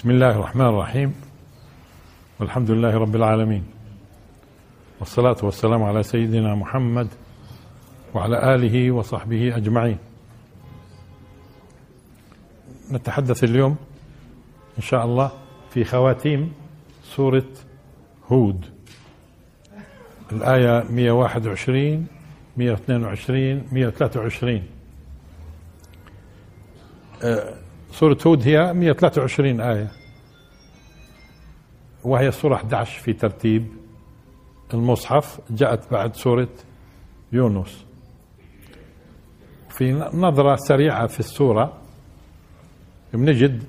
بسم 0.00 0.10
الله 0.10 0.30
الرحمن 0.30 0.66
الرحيم 0.66 1.14
والحمد 2.40 2.70
لله 2.70 2.96
رب 2.96 3.16
العالمين 3.16 3.64
والصلاة 5.00 5.36
والسلام 5.42 5.82
على 5.82 6.02
سيدنا 6.02 6.54
محمد 6.54 7.08
وعلى 8.14 8.54
آله 8.54 8.90
وصحبه 8.90 9.56
أجمعين 9.56 9.98
نتحدث 12.92 13.44
اليوم 13.44 13.76
إن 14.78 14.82
شاء 14.82 15.04
الله 15.04 15.30
في 15.70 15.84
خواتيم 15.84 16.52
سورة 17.04 17.48
هود 18.32 18.66
الآية 20.32 20.84
121 20.90 22.06
122 22.56 23.64
123 23.72 24.62
سورة 27.92 28.18
هود 28.26 28.48
هي 28.48 28.72
123 28.72 29.60
آية. 29.60 29.90
وهي 32.04 32.28
السورة 32.28 32.54
11 32.54 33.00
في 33.00 33.12
ترتيب 33.12 33.66
المصحف 34.74 35.40
جاءت 35.50 35.90
بعد 35.92 36.16
سورة 36.16 36.48
يونس. 37.32 37.84
في 39.68 39.92
نظرة 40.14 40.56
سريعة 40.56 41.06
في 41.06 41.20
السورة. 41.20 41.72
بنجد 43.14 43.62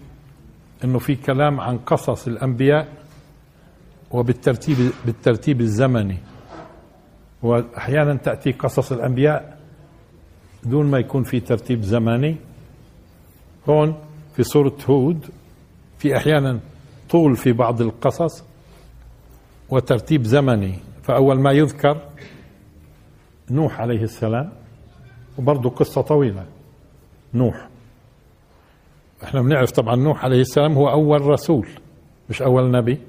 إنه 0.83 0.99
في 0.99 1.15
كلام 1.15 1.59
عن 1.59 1.77
قصص 1.77 2.27
الأنبياء 2.27 2.87
وبالترتيب 4.11 4.91
بالترتيب 5.05 5.61
الزمني. 5.61 6.17
واحيانا 7.43 8.15
تأتي 8.15 8.51
قصص 8.51 8.91
الأنبياء 8.91 9.59
دون 10.63 10.85
ما 10.85 10.99
يكون 10.99 11.23
في 11.23 11.39
ترتيب 11.39 11.81
زمني. 11.81 12.35
هون 13.69 14.10
في 14.35 14.43
سورة 14.43 14.77
هود 14.89 15.25
في 15.97 16.17
أحيانا 16.17 16.59
طول 17.09 17.35
في 17.35 17.51
بعض 17.51 17.81
القصص 17.81 18.43
وترتيب 19.69 20.23
زمني. 20.23 20.79
فأول 21.03 21.39
ما 21.39 21.51
يذكر 21.51 22.01
نوح 23.51 23.81
عليه 23.81 24.03
السلام 24.03 24.51
وبرضه 25.37 25.69
قصة 25.69 26.01
طويلة 26.01 26.45
نوح. 27.33 27.67
إحنا 29.23 29.41
بنعرف 29.41 29.71
طبعا 29.71 29.95
نوح 29.95 30.23
عليه 30.25 30.41
السلام 30.41 30.73
هو 30.73 30.89
أول 30.89 31.21
رسول 31.21 31.67
مش 32.29 32.41
أول 32.41 32.71
نبي. 32.71 32.99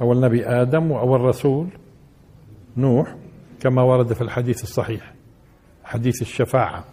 أول 0.00 0.20
نبي 0.20 0.46
آدم 0.46 0.90
وأول 0.90 1.20
رسول 1.20 1.68
نوح 2.76 3.14
كما 3.60 3.82
ورد 3.82 4.12
في 4.12 4.20
الحديث 4.20 4.62
الصحيح 4.62 5.14
حديث 5.84 6.22
الشفاعة. 6.22 6.84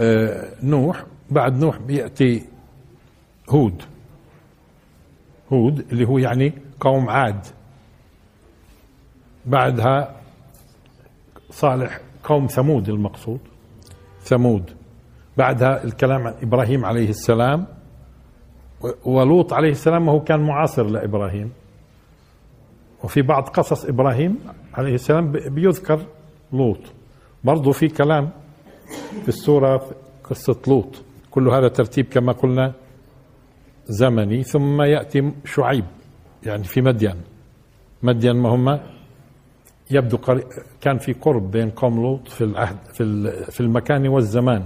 آه 0.00 0.52
نوح 0.62 1.04
بعد 1.30 1.58
نوح 1.60 1.78
بيأتي 1.78 2.46
هود. 3.48 3.82
هود 5.52 5.78
اللي 5.92 6.08
هو 6.08 6.18
يعني 6.18 6.52
قوم 6.80 7.08
عاد. 7.08 7.46
بعدها 9.46 10.16
صالح 11.50 12.00
قوم 12.24 12.46
ثمود 12.46 12.88
المقصود. 12.88 13.40
ثمود. 14.22 14.70
بعدها 15.36 15.84
الكلام 15.84 16.26
عن 16.26 16.34
إبراهيم 16.42 16.84
عليه 16.84 17.08
السلام. 17.08 17.66
ولوط 19.04 19.52
عليه 19.52 19.70
السلام 19.70 20.08
هو 20.08 20.20
كان 20.20 20.40
معاصر 20.40 20.86
لإبراهيم. 20.86 21.52
وفي 23.04 23.22
بعض 23.22 23.48
قصص 23.48 23.84
إبراهيم 23.84 24.38
عليه 24.74 24.94
السلام 24.94 25.32
بيذكر 25.32 26.06
لوط. 26.52 26.80
برضه 27.44 27.72
في 27.72 27.88
كلام 27.88 28.30
في 29.22 29.28
السورة 29.28 29.78
في 29.78 29.94
قصة 30.24 30.56
لوط. 30.66 31.02
كل 31.30 31.48
هذا 31.48 31.68
ترتيب 31.68 32.06
كما 32.06 32.32
قلنا 32.32 32.72
زمني 33.86 34.42
ثم 34.42 34.82
يأتي 34.82 35.32
شعيب 35.44 35.84
يعني 36.46 36.64
في 36.64 36.80
مدين. 36.80 37.14
مدين 38.02 38.36
ما 38.36 38.48
هم؟ 38.54 38.80
يبدو 39.90 40.18
كان 40.80 40.98
في 40.98 41.12
قرب 41.12 41.50
بين 41.50 41.70
قوم 41.70 42.02
لوط 42.02 42.28
في 42.28 42.44
العهد 42.44 42.78
في 42.94 43.30
في 43.50 43.60
المكان 43.60 44.08
والزمان. 44.08 44.64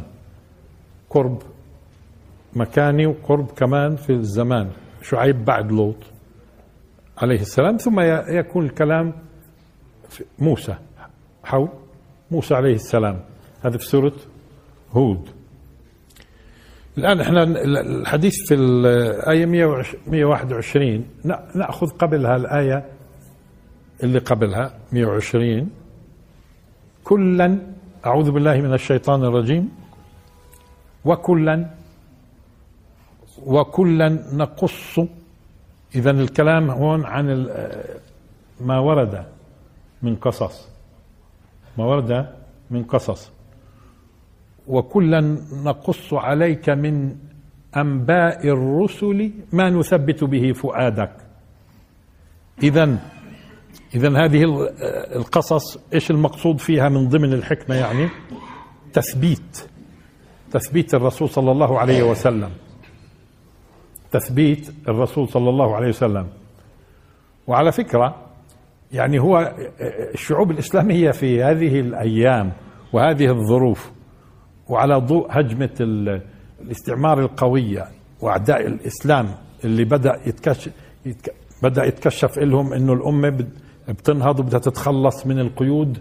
قرب 1.11 1.43
مكاني 2.57 3.07
وقرب 3.07 3.51
كمان 3.51 3.97
في 3.97 4.13
الزمان. 4.13 4.71
شعيب 5.03 5.45
بعد 5.45 5.73
لوط 5.73 5.97
عليه 7.19 7.41
السلام. 7.41 7.77
ثم 7.77 8.01
يكون 8.29 8.65
الكلام 8.65 9.13
في 10.09 10.25
موسى 10.39 10.77
حول 11.45 11.69
موسى 12.31 12.55
عليه 12.55 12.75
السلام. 12.75 13.21
هذا 13.65 13.79
في 13.79 13.85
سورة 13.85 14.13
هود. 14.93 15.29
الآن 16.99 17.21
إحنا 17.21 17.43
الحديث 17.43 18.35
في 18.49 18.55
الآية 18.55 19.47
121 19.47 21.07
نأخذ 21.55 21.87
قبلها 21.91 22.37
الآية 22.37 22.85
اللي 24.03 24.19
قبلها 24.19 24.75
120 24.93 25.71
كلا 27.05 27.59
أعوذ 28.07 28.31
بالله 28.31 28.61
من 28.61 28.75
الشيطان 28.75 29.25
الرجيم. 29.25 29.71
وكلا 31.05 31.71
وكلا 33.47 34.09
نقص 34.33 34.99
إذا 35.95 36.11
الكلام 36.11 36.71
هون 36.71 37.05
عن 37.05 37.49
ما 38.61 38.79
ورد 38.79 39.25
من 40.03 40.17
قصص. 40.17 40.69
ما 41.79 41.85
ورد 41.85 42.27
من 42.71 42.85
قصص. 42.85 43.31
وكلا 44.67 45.21
نقص 45.65 46.15
عليك 46.15 46.69
من 46.69 47.17
أنباء 47.77 48.49
الرسل 48.49 49.33
ما 49.53 49.71
نثبت 49.71 50.25
به 50.25 50.53
فؤادك. 50.53 51.13
إذا 52.63 52.99
إذا 53.95 54.25
هذه 54.25 54.45
القصص 55.17 55.79
إيش 55.95 56.11
المقصود 56.11 56.59
فيها 56.59 56.89
من 56.89 57.09
ضمن 57.09 57.33
الحكمة 57.33 57.75
يعني؟ 57.75 58.09
تثبيت 58.93 59.69
تثبيت 60.51 60.95
الرسول 60.95 61.29
صلى 61.29 61.51
الله 61.53 61.79
عليه 61.79 62.03
وسلم. 62.03 62.51
تثبيت 64.13 64.73
الرسول 64.89 65.29
صلى 65.29 65.51
الله 65.51 65.77
عليه 65.77 65.89
وسلم. 65.89 66.27
وعلى 67.47 67.73
فكرة 67.73 68.15
يعني 68.93 69.19
هو 69.19 69.55
الشعوب 70.15 70.51
الإسلامية 70.51 71.11
في 71.11 71.43
هذه 71.43 71.81
الأيام 71.81 72.53
وهذه 72.93 73.31
الظروف 73.31 73.91
وعلى 74.69 74.97
ضوء 74.97 75.27
هجمة 75.31 75.71
الاستعمار 76.61 77.21
القوية 77.21 77.85
وأعداء 78.21 78.67
الإسلام 78.67 79.29
اللي 79.65 79.85
بدأ 79.85 80.21
يتكشف 80.27 80.73
بدأ 81.63 81.85
يتكشف 81.85 82.39
لهم 82.39 82.73
إنه 82.73 82.93
الأمة 82.93 83.47
بتنهض 83.89 84.41
وبدها 84.41 84.59
تتخلص 84.61 85.27
من 85.27 85.39
القيود 85.39 85.99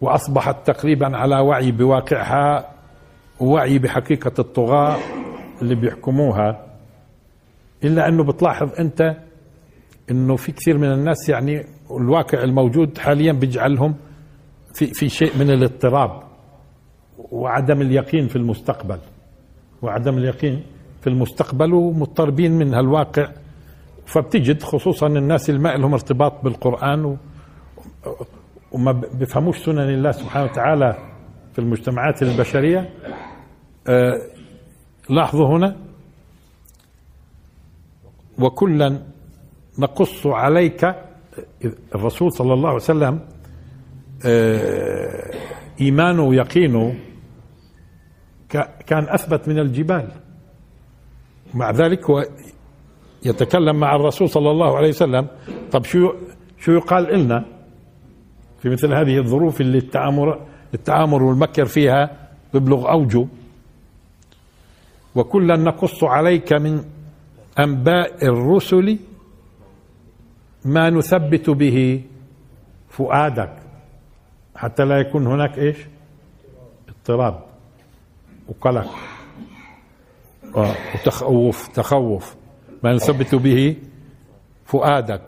وأصبحت 0.00 0.66
تقريبا 0.70 1.16
على 1.16 1.38
وعي 1.40 1.72
بواقعها 1.72 2.68
ووعي 3.40 3.78
بحقيقة 3.78 4.32
الطغاة 4.38 4.96
اللي 5.62 5.74
بيحكموها. 5.74 6.66
إلا 7.84 8.08
أنه 8.08 8.24
بتلاحظ 8.24 8.68
أنت 8.78 9.16
أنه 10.10 10.36
في 10.36 10.52
كثير 10.52 10.78
من 10.78 10.92
الناس 10.92 11.28
يعني 11.28 11.66
الواقع 11.90 12.42
الموجود 12.42 12.98
حاليا 12.98 13.32
بيجعلهم 13.32 13.94
في, 14.74 14.86
في 14.86 15.08
شيء 15.08 15.38
من 15.38 15.50
الاضطراب. 15.50 16.22
وعدم 17.30 17.80
اليقين 17.80 18.28
في 18.28 18.36
المستقبل. 18.36 18.98
وعدم 19.82 20.18
اليقين 20.18 20.62
في 21.00 21.06
المستقبل 21.06 21.74
ومضطربين 21.74 22.52
من 22.52 22.74
هالواقع 22.74 23.28
فبتجد 24.06 24.62
خصوصا 24.62 25.06
الناس 25.06 25.50
اللي 25.50 25.60
ما 25.60 25.68
لهم 25.76 25.92
ارتباط 25.92 26.44
بالقرآن 26.44 27.16
وما 28.72 28.92
بيفهموش 28.92 29.58
سنن 29.58 29.78
الله 29.78 30.12
سبحانه 30.12 30.44
وتعالى 30.44 30.96
في 31.52 31.58
المجتمعات 31.58 32.22
البشرية. 32.22 32.90
آه 33.86 34.20
لاحظوا 35.10 35.48
هنا. 35.48 35.76
وكلا 38.38 39.02
نقص 39.78 40.26
عليك 40.26 40.94
الرسول 41.94 42.32
صلى 42.32 42.54
الله 42.54 42.68
عليه 42.68 42.76
وسلم 42.76 43.20
آه 44.26 45.30
إيمانه 45.80 46.22
ويقينه 46.22 46.94
كان 48.86 49.08
أثبت 49.08 49.48
من 49.48 49.58
الجبال. 49.58 50.08
مع 51.54 51.70
ذلك 51.70 52.10
هو 52.10 52.24
يتكلم 53.24 53.76
مع 53.76 53.96
الرسول 53.96 54.28
صلى 54.28 54.50
الله 54.50 54.76
عليه 54.76 54.88
وسلم. 54.88 55.26
طب 55.72 55.84
شو 55.84 56.12
شو 56.58 56.72
يقال 56.72 57.20
لنا 57.20 57.44
في 58.62 58.68
مثل 58.68 58.94
هذه 58.94 59.18
الظروف 59.18 59.60
اللي 59.60 59.78
التآمر 59.78 60.46
التآمر 60.74 61.22
والمكر 61.22 61.64
فيها 61.64 62.28
ببلغ 62.54 62.90
أوجه. 62.90 63.26
وكلا 65.14 65.56
نقص 65.56 66.04
عليك 66.04 66.52
من 66.52 66.84
أنباء 67.58 68.24
الرسل 68.24 68.98
ما 70.64 70.90
نثبت 70.90 71.50
به 71.50 72.04
فؤادك. 72.90 73.52
حتى 74.56 74.84
لا 74.84 75.00
يكون 75.00 75.26
هناك 75.26 75.58
إيش؟ 75.58 75.76
اضطراب. 76.88 77.55
وقلق. 78.48 78.86
آه، 80.56 80.74
وتخوف 80.94 81.68
تخوف. 81.68 82.36
ما 82.82 82.92
نثبت 82.92 83.34
به 83.34 83.76
فؤادك. 84.64 85.22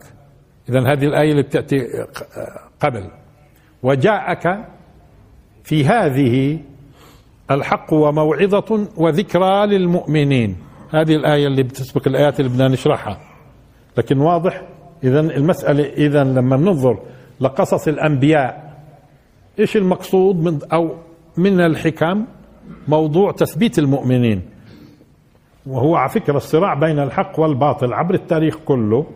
إذا 0.68 0.80
هذه 0.80 1.04
الآية 1.04 1.30
اللي 1.30 1.42
بتأتي 1.42 1.86
قبل. 2.80 3.10
وجاءك 3.82 4.68
في 5.64 5.84
هذه 5.84 6.60
الحق 7.50 7.92
وموعظة 7.92 8.88
وذكرى 8.96 9.66
للمؤمنين. 9.66 10.56
هذه 10.94 11.14
الآية 11.14 11.46
اللي 11.46 11.62
بتسبق 11.62 12.08
الآيات 12.08 12.40
اللي 12.40 12.50
بدنا 12.50 12.68
نشرحها. 12.68 13.20
لكن 13.96 14.18
واضح 14.18 14.62
إذا 15.04 15.20
المسألة 15.20 15.84
إذا 15.84 16.24
لما 16.24 16.56
ننظر 16.56 16.98
لقصص 17.40 17.88
الأنبياء 17.88 18.68
إيش 19.58 19.76
المقصود 19.76 20.36
من 20.36 20.58
أو 20.72 20.96
من 21.36 21.60
الحكم؟ 21.60 22.26
موضوع 22.88 23.32
تثبيت 23.32 23.78
المؤمنين. 23.78 24.42
وهو 25.66 25.96
على 25.96 26.08
فكرة 26.08 26.36
الصراع 26.36 26.74
بين 26.74 26.98
الحق 26.98 27.40
والباطل 27.40 27.92
عبر 27.92 28.14
التاريخ 28.14 28.56
كله. 28.56 29.06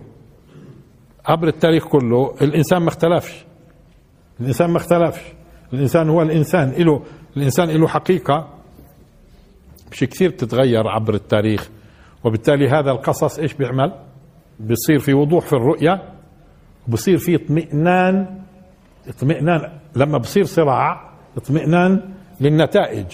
عبر 1.27 1.49
التاريخ 1.49 1.89
كله 1.89 2.35
الإنسان 2.43 2.83
ما 2.83 2.89
اختلفش. 2.89 3.45
الإنسان 4.41 4.71
ما 4.71 4.77
اختلفش. 4.77 5.21
الإنسان 5.73 6.09
هو 6.09 6.23
الإنسان 6.23 6.71
له 6.71 7.03
الإنسان 7.37 7.71
له 7.71 7.89
حقيقة. 7.89 8.49
مش 9.93 10.01
كثير 10.01 10.31
بتتغير 10.31 10.89
عبر 10.89 11.15
التاريخ. 11.15 11.71
وبالتالي 12.25 12.69
هذا 12.69 12.91
القصص 12.91 13.39
إيش 13.39 13.55
بيعمل؟ 13.55 13.93
بيصير 14.61 14.99
في 14.99 15.15
وضوح 15.15 15.47
في 15.47 15.53
الرؤية. 15.53 16.03
بصير 16.89 17.19
في 17.19 17.35
اطمئنان. 17.35 18.41
اطمئنان. 19.09 19.73
لما 19.97 20.19
بصير 20.19 20.45
صراع 20.45 21.11
اطمئنان 21.37 22.01
للنتائج. 22.41 23.07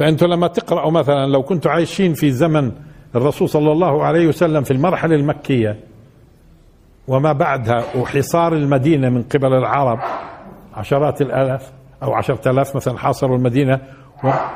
فأنتم 0.00 0.26
لما 0.26 0.46
تقرأوا 0.46 0.90
مثلا 0.90 1.26
لو 1.26 1.42
كنتم 1.42 1.70
عايشين 1.70 2.14
في 2.14 2.30
زمن 2.30 2.72
الرسول 3.16 3.48
صلى 3.48 3.72
الله 3.72 4.04
عليه 4.04 4.26
وسلم 4.26 4.62
في 4.62 4.70
المرحلة 4.70 5.16
المكية 5.16 5.80
وما 7.08 7.32
بعدها 7.32 7.96
وحصار 7.96 8.52
المدينة 8.52 9.08
من 9.08 9.22
قبل 9.22 9.52
العرب 9.52 9.98
عشرات 10.74 11.22
الآلاف 11.22 11.72
أو 12.02 12.12
عشرة 12.12 12.50
آلاف 12.50 12.76
مثلا 12.76 12.98
حاصروا 12.98 13.36
المدينة 13.36 13.80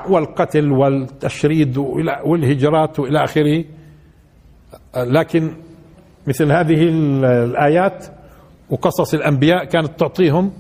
والقتل 0.09 0.73
والتشريد 0.73 1.79
والهجرات 2.25 2.99
وإلى 2.99 3.25
آخره. 3.25 3.65
لكن 4.97 5.51
مثل 6.27 6.53
هذه 6.53 6.89
الآيات 7.45 8.07
وقصص 8.71 9.15
الأنبياء 9.15 9.65
كانت 9.65 10.01
تعطيهم 10.01 10.53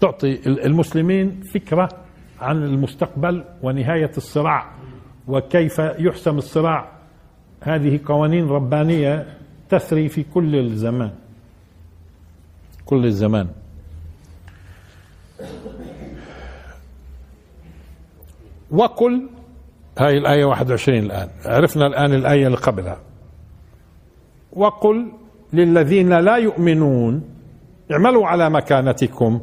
تعطي 0.00 0.40
المسلمين 0.46 1.40
فكرة 1.54 2.05
عن 2.40 2.62
المستقبل 2.62 3.44
ونهاية 3.62 4.10
الصراع 4.16 4.72
وكيف 5.28 5.78
يحسم 5.78 6.38
الصراع. 6.38 6.92
هذه 7.60 8.00
قوانين 8.06 8.48
ربانية 8.48 9.26
تسري 9.68 10.08
في 10.08 10.22
كل 10.22 10.56
الزمان. 10.56 11.10
كل 12.86 13.04
الزمان. 13.04 13.48
وقل 18.70 19.28
هاي 19.98 20.18
الآية 20.18 20.44
21 20.44 20.98
الآن. 20.98 21.28
عرفنا 21.44 21.86
الآن 21.86 22.14
الآية 22.14 22.46
اللي 22.46 22.58
قبلها. 22.58 22.98
وقل 24.52 25.12
للذين 25.52 26.12
لا 26.18 26.36
يؤمنون 26.36 27.24
اعملوا 27.92 28.26
على 28.26 28.50
مكانتكم. 28.50 29.40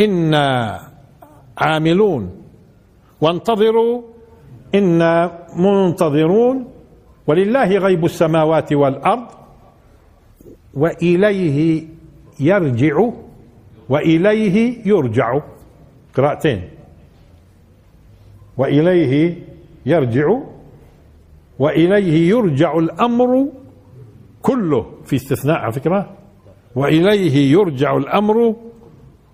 إنا 0.00 0.80
عاملون. 1.58 2.30
وانتظروا 3.20 4.02
إنا 4.74 5.38
منتظرون 5.56 6.64
ولله 7.26 7.78
غيب 7.78 8.04
السماوات 8.04 8.72
والأرض 8.72 9.26
وإليه 10.74 11.84
يرجع 12.40 13.10
وإليه 13.88 14.76
يرجع. 14.86 15.40
قراءتين. 16.14 16.68
وإليه 18.56 19.38
يرجع 19.86 20.38
وإليه 21.58 22.28
يرجع 22.30 22.78
الأمر 22.78 23.48
كله. 24.42 24.86
في 25.04 25.16
استثناء 25.16 25.56
على 25.56 25.72
فكرة. 25.72 26.16
وإليه 26.74 27.52
يرجع 27.52 27.96
الأمر 27.96 28.54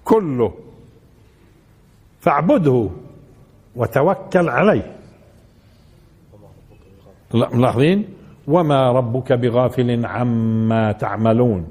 كله. 0.04 0.52
فاعبده 2.22 2.88
وتوكل 3.76 4.48
عليه. 4.48 4.86
ملاحظين؟ 7.34 8.04
وما 8.46 8.92
ربك 8.92 9.32
بغافل 9.32 10.06
عما 10.06 10.92
تعملون. 10.92 11.68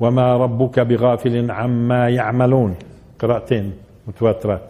وما 0.00 0.36
ربك 0.36 0.80
بغافل 0.80 1.50
عما 1.50 2.08
يعملون. 2.08 2.74
قراءتين 3.18 3.72
متواترات. 4.06 4.66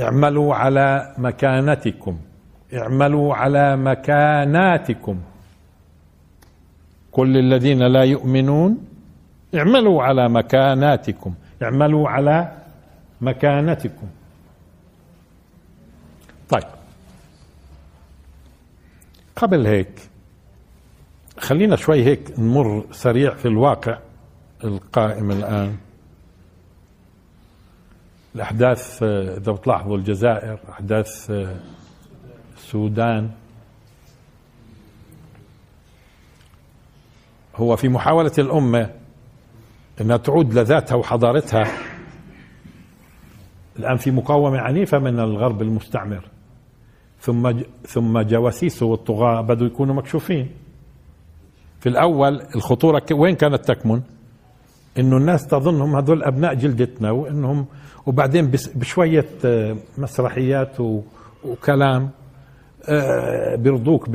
اعملوا 0.00 0.54
على 0.54 1.14
مكانتكم. 1.18 2.16
اعملوا 2.74 3.34
على 3.34 3.76
مكاناتكم. 3.76 5.16
كل 7.12 7.36
الذين 7.36 7.82
لا 7.82 8.04
يؤمنون 8.04 8.78
اعملوا 9.54 10.02
على 10.02 10.28
مكاناتكم. 10.28 11.34
اعملوا 11.62 12.08
على 12.08 12.59
مكانتكم. 13.20 14.08
طيب. 16.48 16.68
قبل 19.36 19.66
هيك 19.66 20.00
خلينا 21.38 21.76
شوي 21.76 22.04
هيك 22.04 22.38
نمر 22.38 22.86
سريع 22.92 23.34
في 23.34 23.48
الواقع 23.48 23.98
القائم 24.64 25.30
الآن. 25.30 25.76
الأحداث 28.34 29.02
إذا 29.02 29.52
بتلاحظوا 29.52 29.96
الجزائر 29.96 30.58
أحداث 30.70 31.32
السودان. 32.56 33.30
هو 37.56 37.76
في 37.76 37.88
محاولة 37.88 38.32
الأمة 38.38 38.90
أنها 40.00 40.16
تعود 40.16 40.54
لذاتها 40.54 40.94
وحضارتها. 40.94 41.89
الآن 43.78 43.96
في 43.96 44.10
مقاومة 44.10 44.58
عنيفة 44.58 44.98
من 44.98 45.20
الغرب 45.20 45.62
المستعمر. 45.62 46.24
ثم 47.20 47.52
ثم 47.86 48.20
جواسيسه 48.20 48.86
والطغاة 48.86 49.40
بدوا 49.40 49.66
يكونوا 49.66 49.94
مكشوفين. 49.94 50.48
في 51.80 51.88
الأول 51.88 52.42
الخطورة 52.54 53.02
وين 53.12 53.34
كانت 53.34 53.64
تكمن؟ 53.64 54.00
إنه 54.98 55.16
الناس 55.16 55.46
تظنهم 55.46 55.96
هذول 55.96 56.22
أبناء 56.22 56.54
جلدتنا 56.54 57.10
وإنهم 57.10 57.66
وبعدين 58.06 58.50
بشوية 58.74 59.28
آه، 59.44 59.76
مسرحيات 59.98 60.80
وكلام 61.44 62.10
آه، 62.88 63.56
بيرضوك 63.56 64.10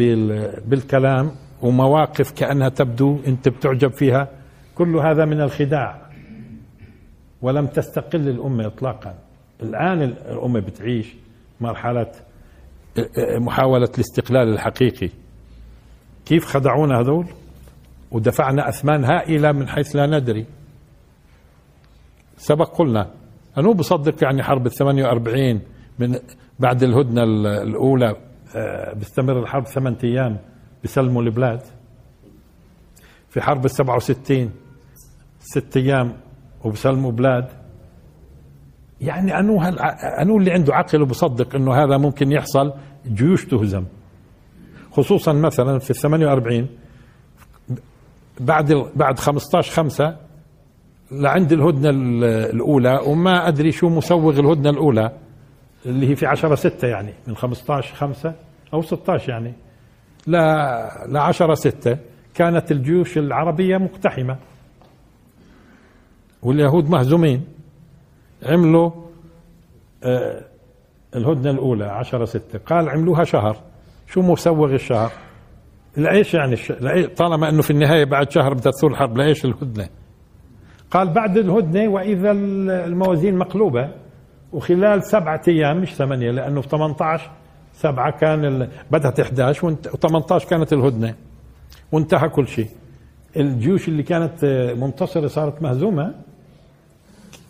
بالكلام 0.66 1.32
ومواقف 1.62 2.32
كأنها 2.32 2.70
تبدو 2.70 3.20
أنت 3.28 3.50
بتعجب 3.50 3.92
فيها. 3.92 4.28
كل 4.76 4.96
هذا 4.96 5.26
من 5.26 5.42
الخداع. 5.42 6.02
ولم 7.42 7.68
تستقل 7.68 8.30
الأمة 8.30 8.68
اطلاقا. 8.68 9.14
الآن 9.62 10.02
الأمة 10.02 10.60
بتعيش 10.60 11.14
مرحلة 11.62 12.12
آه، 12.98 13.38
محاولة 13.38 13.90
الاستقلال 13.96 14.54
الحقيقي. 14.54 15.10
كيف 16.26 16.46
خدعونا 16.46 17.00
هذول؟ 17.00 17.26
ودفعنا 18.12 18.70
أثمان 18.70 19.04
هائلة 19.04 19.52
من 19.52 19.68
حيث 19.68 19.96
لا 19.96 20.06
ندري. 20.20 20.46
سبق 22.38 22.78
قلنا 22.78 23.10
أنو 23.58 23.74
بصدق 23.74 24.24
يعني 24.24 24.44
حرب 24.44 24.66
ال 24.68 24.72
48 24.72 25.62
من 26.00 26.20
بعد 26.60 26.84
الهدنة 26.84 27.24
الأولى 27.64 28.16
آه، 28.56 28.94
بيستمر 28.94 29.40
الحرب 29.40 29.66
ثمانية 29.68 29.98
أيام 30.04 30.38
بيسلموا 30.82 31.22
البلاد. 31.22 31.62
في 33.30 33.42
حرب 33.42 33.66
ال 33.66 33.72
67 33.72 34.52
ست 35.40 35.78
أيام 35.78 36.18
وبسلموا 36.64 37.12
بلاد. 37.12 37.65
يعني 39.02 39.40
أنو 39.40 39.62
هل 39.62 39.80
أنو 40.20 40.38
اللي 40.38 40.52
عنده 40.52 40.76
عقل 40.76 41.02
وبصدق 41.02 41.56
أنه 41.56 41.74
هذا 41.74 41.98
ممكن 41.98 42.32
يحصل؟ 42.32 42.74
جيوش 43.08 43.46
تهزم. 43.46 43.84
خصوصا 44.92 45.34
مثلا 45.34 45.80
في 45.80 45.90
ال 45.90 45.96
48 45.96 46.68
بعد 48.40 48.74
بعد 48.96 49.20
15 49.20 49.72
5 49.72 50.16
لعند 51.12 51.52
الهدنة 51.52 51.90
الأولى 52.50 53.00
وما 53.06 53.48
أدري 53.48 53.72
شو 53.72 53.90
مسوغ 53.90 54.40
الهدنة 54.40 54.70
الأولى 54.70 55.12
اللي 55.86 56.10
هي 56.10 56.16
في 56.16 56.26
عشرة 56.26 56.56
ستة 56.56 56.88
يعني 56.88 57.14
من 57.28 57.36
15 57.36 57.96
خمسة 57.96 58.34
أو 58.74 58.82
16 58.82 59.30
يعني 59.30 59.54
لا 60.28 61.06
لعشرة 61.08 61.54
ستة 61.54 61.98
كانت 62.34 62.72
الجيوش 62.72 63.18
العربية 63.18 63.78
مقتحمة. 63.78 64.38
واليهود 66.44 66.90
مهزومين. 66.90 67.46
عملوا 68.44 68.92
آه، 70.04 70.42
الهدنة 71.16 71.52
الأولى 71.52 71.86
عشرة 71.86 72.26
ستة. 72.26 72.60
قال 72.66 72.90
عملوها 72.90 73.24
شهر. 73.24 73.58
شو 74.08 74.22
مسوغ 74.22 74.74
الشهر؟ 74.74 75.12
لإيش 75.98 76.34
يعني 76.34 76.54
الش... 76.54 76.72
لأي... 76.72 77.08
طالما 77.08 77.50
أنه 77.50 77.62
في 77.62 77.72
النهاية 77.72 78.06
بعد 78.06 78.32
شهر 78.32 78.54
بدها 78.54 78.72
تصير 78.72 78.90
الحرب 78.90 79.18
لإيش 79.18 79.46
الهدنة؟ 79.46 79.90
قال 80.92 81.10
بعد 81.10 81.38
الهدنة 81.38 81.88
وإذا 81.88 82.32
الموازين 82.32 83.36
مقلوبة 83.36 83.90
وخلال 84.54 85.04
سبعة 85.04 85.42
أيام 85.48 85.82
مش 85.82 85.96
ثمانية 85.96 86.32
لأنه 86.32 86.62
في 86.62 86.68
18 86.68 87.32
سبعة 87.74 88.12
كان 88.12 88.46
ال... 88.46 88.70
بدأت 88.92 89.20
11 89.20 89.76
و18 89.76 90.50
كانت 90.50 90.74
الهدنة. 90.74 91.16
وانتهى 91.92 92.30
كل 92.30 92.48
شيء. 92.48 92.70
الجيوش 93.38 93.88
اللي 93.88 94.04
كانت 94.04 94.46
منتصرة 94.78 95.28
صارت 95.28 95.62
مهزومة. 95.62 96.14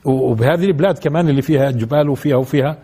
وبهذه 0.05 0.65
البلاد 0.65 0.97
كمان 0.97 1.29
اللي 1.29 1.41
فيها 1.41 1.71
جبال 1.71 2.09
وفيها 2.09 2.35
وفيها 2.35 2.77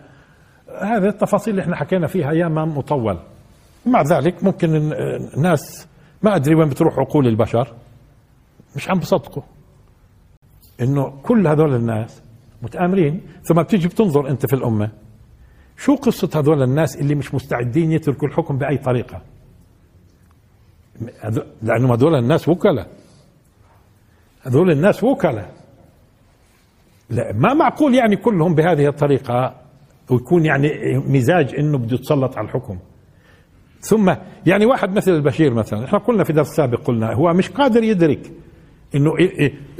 هذه 0.80 1.08
التفاصيل 1.08 1.50
اللي 1.54 1.62
إحنا 1.62 1.76
حكينا 1.76 2.06
فيها 2.06 2.30
أيام 2.30 2.54
مطول. 2.54 3.18
ومع 3.86 4.02
ذلك 4.02 4.44
ممكن 4.44 4.92
الناس 5.36 5.86
ما 6.22 6.36
أدري 6.36 6.54
وين 6.54 6.68
بتروح 6.68 6.98
عقول 6.98 7.26
البشر 7.26 7.72
مش 8.76 8.90
عم 8.90 8.98
بصدقوا. 8.98 9.42
إنه 10.80 11.12
كل 11.22 11.46
هذول 11.46 11.74
الناس 11.74 12.22
متآمرين 12.62 13.20
ثم 13.42 13.62
بتيجي 13.62 13.88
بتنظر 13.88 14.28
أنت 14.28 14.46
في 14.46 14.52
الأمة 14.52 14.90
شو 15.78 15.94
قصة 15.96 16.30
هذول 16.34 16.62
الناس 16.62 16.96
اللي 16.96 17.14
مش 17.14 17.34
مستعدين 17.34 17.92
يتركوا 17.92 18.28
الحكم 18.28 18.58
بأي 18.58 18.78
طريقة؟ 18.78 19.22
لأنه 21.62 21.94
هذول 21.94 22.14
الناس 22.14 22.48
وكلاء. 22.48 22.86
هذول 24.42 24.70
الناس 24.70 25.04
وكلاء. 25.04 25.61
لا 27.10 27.32
ما 27.32 27.54
معقول 27.54 27.94
يعني 27.94 28.16
كلهم 28.16 28.54
بهذه 28.54 28.88
الطريقة 28.88 29.54
ويكون 30.10 30.44
يعني 30.44 30.68
مزاج 31.06 31.54
إنه 31.54 31.78
بده 31.78 31.94
يتسلط 31.94 32.36
على 32.38 32.46
الحكم؟ 32.46 32.78
ثم 33.80 34.14
يعني 34.46 34.66
واحد 34.66 34.96
مثل 34.96 35.10
البشير 35.12 35.54
مثلا 35.54 35.84
إحنا 35.84 35.98
قلنا 35.98 36.24
في 36.24 36.32
درس 36.32 36.48
سابق 36.48 36.80
قلنا 36.80 37.12
هو 37.14 37.32
مش 37.32 37.50
قادر 37.50 37.82
يدرك 37.82 38.32
إنه 38.94 39.12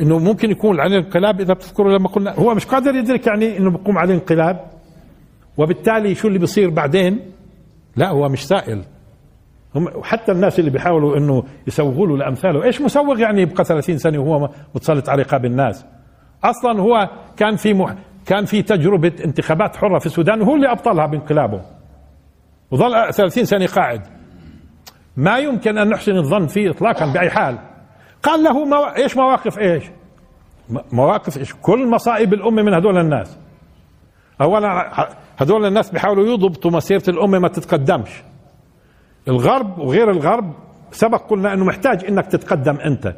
إنه 0.00 0.18
ممكن 0.18 0.50
يكون 0.50 0.80
عليه 0.80 0.98
انقلاب 0.98 1.40
إذا 1.40 1.54
بتذكروا 1.54 1.98
لما 1.98 2.08
قلنا 2.08 2.34
هو 2.34 2.54
مش 2.54 2.66
قادر 2.66 2.94
يدرك 2.94 3.26
يعني 3.26 3.58
إنه 3.58 3.70
بقوم 3.70 3.98
عليه 3.98 4.14
انقلاب؟ 4.14 4.70
وبالتالي 5.58 6.14
شو 6.14 6.28
اللي 6.28 6.38
بيصير 6.38 6.70
بعدين؟ 6.70 7.20
لا 7.96 8.08
هو 8.08 8.28
مش 8.28 8.46
سائل. 8.46 8.84
هم 9.74 9.88
حتى 10.02 10.32
الناس 10.32 10.58
اللي 10.58 10.70
بيحاولوا 10.70 11.16
إنه 11.16 11.42
يسوغوا 11.66 12.06
له 12.06 12.16
لأمثاله 12.16 12.64
إيش 12.64 12.80
مسوغ 12.80 13.18
يعني 13.20 13.42
يبقى 13.42 13.64
30 13.64 13.98
سنة 13.98 14.18
وهو 14.18 14.48
متسلط 14.74 15.08
على 15.08 15.22
رقاب 15.22 15.44
الناس؟ 15.44 15.84
أصلا 16.44 16.80
هو 16.80 17.08
كان 17.36 17.56
في 17.56 17.74
مح... 17.74 17.94
كان 18.26 18.44
في 18.44 18.62
تجربة 18.62 19.12
انتخابات 19.24 19.76
حرة 19.76 19.98
في 19.98 20.06
السودان 20.06 20.40
وهو 20.40 20.54
اللي 20.54 20.72
أبطلها 20.72 21.06
بانقلابه 21.06 21.60
وظل 22.70 23.12
30 23.14 23.44
سنة 23.44 23.66
قاعد 23.66 24.02
ما 25.16 25.38
يمكن 25.38 25.78
أن 25.78 25.88
نحسن 25.88 26.16
الظن 26.16 26.46
فيه 26.46 26.70
اطلاقا 26.70 27.12
بأي 27.12 27.30
حال. 27.30 27.58
قال 28.22 28.42
له 28.42 28.64
مو... 28.64 28.84
إيش 28.84 29.16
مواقف 29.16 29.58
إيش؟ 29.58 29.84
مواقف 30.92 31.38
إيش؟ 31.38 31.54
كل 31.62 31.86
مصائب 31.90 32.34
الأمة 32.34 32.62
من 32.62 32.74
هذول 32.74 32.98
الناس. 32.98 33.38
اولا 34.40 34.92
هذول 35.36 35.66
الناس 35.66 35.90
بيحاولوا 35.90 36.26
يضبطوا 36.26 36.70
مسيرة 36.70 37.02
الأمة 37.08 37.38
ما 37.38 37.48
تتقدمش. 37.48 38.22
الغرب 39.28 39.78
وغير 39.78 40.10
الغرب 40.10 40.54
سبق 40.90 41.30
قلنا 41.30 41.52
إنه 41.52 41.64
محتاج 41.64 42.04
إنك 42.04 42.26
تتقدم 42.26 42.76
أنت. 42.76 43.14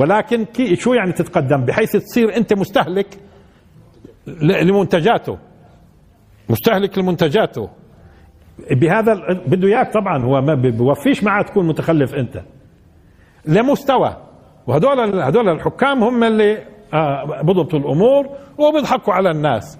ولكن 0.00 0.44
كي 0.44 0.76
شو 0.76 0.94
يعني 0.94 1.12
تتقدم؟ 1.12 1.64
بحيث 1.64 1.96
تصير 1.96 2.36
أنت 2.36 2.52
مستهلك 2.52 3.18
لمنتجاته. 4.42 5.38
مستهلك 6.48 6.98
لمنتجاته. 6.98 7.68
بهذا 8.70 9.14
بده 9.46 9.68
إياك 9.68 9.92
طبعا 9.92 10.24
هو 10.24 10.40
ما 10.40 10.54
بوفيش 10.54 11.24
معاه 11.24 11.42
تكون 11.42 11.66
متخلف 11.68 12.14
أنت. 12.14 12.42
لمستوى. 13.46 14.16
وهدول 14.66 15.20
هدول 15.20 15.48
الحكام 15.48 16.04
هم 16.04 16.24
اللي 16.24 16.58
آه 16.94 17.24
بضبطوا 17.42 17.78
الأمور 17.78 18.26
وبيضحكوا 18.58 19.14
على 19.14 19.30
الناس. 19.30 19.78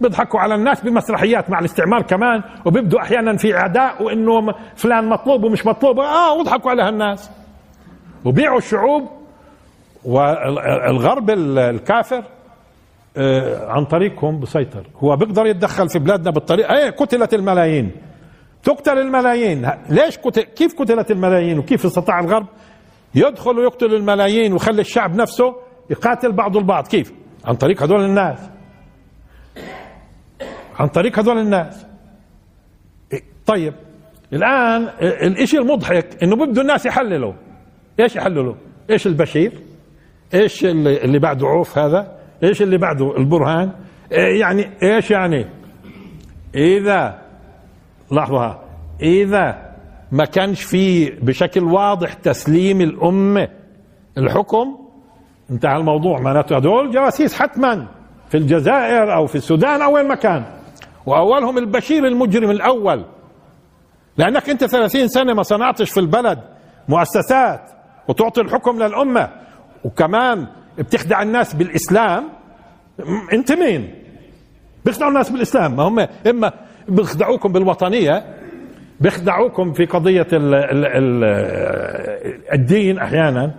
بيضحكوا 0.00 0.40
على 0.40 0.54
الناس 0.54 0.80
بمسرحيات 0.80 1.50
مع 1.50 1.58
الاستعمار 1.58 2.02
كمان 2.02 2.42
وبيبدوا 2.66 3.00
أحيانا 3.00 3.36
في 3.36 3.56
إعداء 3.56 4.02
وإنه 4.02 4.52
فلان 4.76 5.08
مطلوب 5.08 5.44
ومش 5.44 5.66
مطلوب. 5.66 5.98
آه 6.00 6.34
وضحكوا 6.38 6.70
على 6.70 6.82
هالناس. 6.82 7.30
وبيعوا 8.24 8.58
الشعوب 8.58 9.21
والغرب 10.04 11.30
الكافر 11.30 12.24
آه، 13.16 13.70
عن 13.70 13.84
طريقهم 13.84 14.40
بسيطر. 14.40 14.86
هو 14.96 15.16
بيقدر 15.16 15.46
يتدخل 15.46 15.88
في 15.88 15.98
بلادنا 15.98 16.30
بالطريقة 16.30 16.76
إيه 16.76 16.90
قتلت 16.90 17.34
الملايين. 17.34 17.90
تقتل 18.62 18.98
الملايين. 18.98 19.70
ليش 19.88 20.18
قتل 20.18 20.42
كيف 20.42 20.80
قتلت 20.80 21.10
الملايين؟ 21.10 21.58
وكيف 21.58 21.86
استطاع 21.86 22.20
الغرب 22.20 22.46
يدخل 23.14 23.58
ويقتل 23.58 23.94
الملايين 23.94 24.52
ويخلي 24.52 24.80
الشعب 24.80 25.14
نفسه 25.14 25.56
يقاتل 25.90 26.32
بعضه 26.32 26.58
البعض؟ 26.60 26.86
كيف؟ 26.86 27.12
عن 27.44 27.54
طريق 27.54 27.82
هذول 27.82 28.04
الناس. 28.04 28.38
عن 30.78 30.88
طريق 30.88 31.18
هذول 31.18 31.38
الناس. 31.38 31.86
طيب 33.46 33.74
الآن 34.32 34.88
الإشي 35.02 35.58
المضحك 35.58 36.22
إنه 36.22 36.36
بده 36.36 36.62
الناس 36.62 36.86
يحللوا. 36.86 37.32
إيش 38.00 38.16
يحللوا؟ 38.16 38.54
إيش 38.90 39.06
البشير؟ 39.06 39.52
إيش 40.34 40.64
اللي, 40.64 41.04
اللي 41.04 41.18
بعده 41.18 41.46
عوف 41.46 41.78
هذا؟ 41.78 42.16
إيش 42.42 42.62
اللي 42.62 42.78
بعده 42.78 43.16
البرهان؟ 43.16 43.72
إيه 44.12 44.40
يعني 44.40 44.70
إيش 44.82 45.10
يعني؟ 45.10 45.46
إذا 46.54 47.18
لاحظوا 48.10 48.54
إذا 49.02 49.72
ما 50.12 50.24
كانش 50.24 50.62
في 50.62 51.10
بشكل 51.10 51.64
واضح 51.64 52.12
تسليم 52.12 52.80
الأمة 52.80 53.48
الحكم 54.18 54.78
انتهى 55.50 55.76
الموضوع. 55.76 56.20
معناته 56.20 56.56
هذول 56.56 56.90
جواسيس 56.90 57.34
حتما 57.34 57.86
في 58.28 58.36
الجزائر 58.36 59.14
أو 59.14 59.26
في 59.26 59.34
السودان 59.34 59.82
أو 59.82 59.94
وين 59.94 60.08
ما 60.08 60.14
كان. 60.14 60.44
وأولهم 61.06 61.58
البشير 61.58 62.06
المجرم 62.06 62.50
الأول. 62.50 63.04
لأنك 64.18 64.50
أنت 64.50 64.64
30 64.64 65.08
سنة 65.08 65.34
ما 65.34 65.42
صنعتش 65.42 65.90
في 65.90 66.00
البلد 66.00 66.38
مؤسسات 66.88 67.60
وتعطي 68.08 68.40
الحكم 68.40 68.82
للأمة. 68.82 69.30
وكمان 69.84 70.46
بتخدع 70.78 71.22
الناس 71.22 71.54
بالإسلام 71.54 72.28
انت 73.32 73.52
مين؟ 73.52 73.94
بيخدعوا 74.84 75.10
الناس 75.10 75.30
بالإسلام. 75.30 75.76
ما 75.76 75.82
هم 75.82 76.06
إما 76.26 76.52
بيخدعوكم 76.88 77.52
بالوطنية 77.52 78.24
بيخدعوكم 79.00 79.72
في 79.72 79.84
قضية 79.84 80.26
ال 80.32 80.54
ال 80.54 80.84
ال 80.86 81.24
الدين 82.52 82.98
أحيانا 82.98 83.54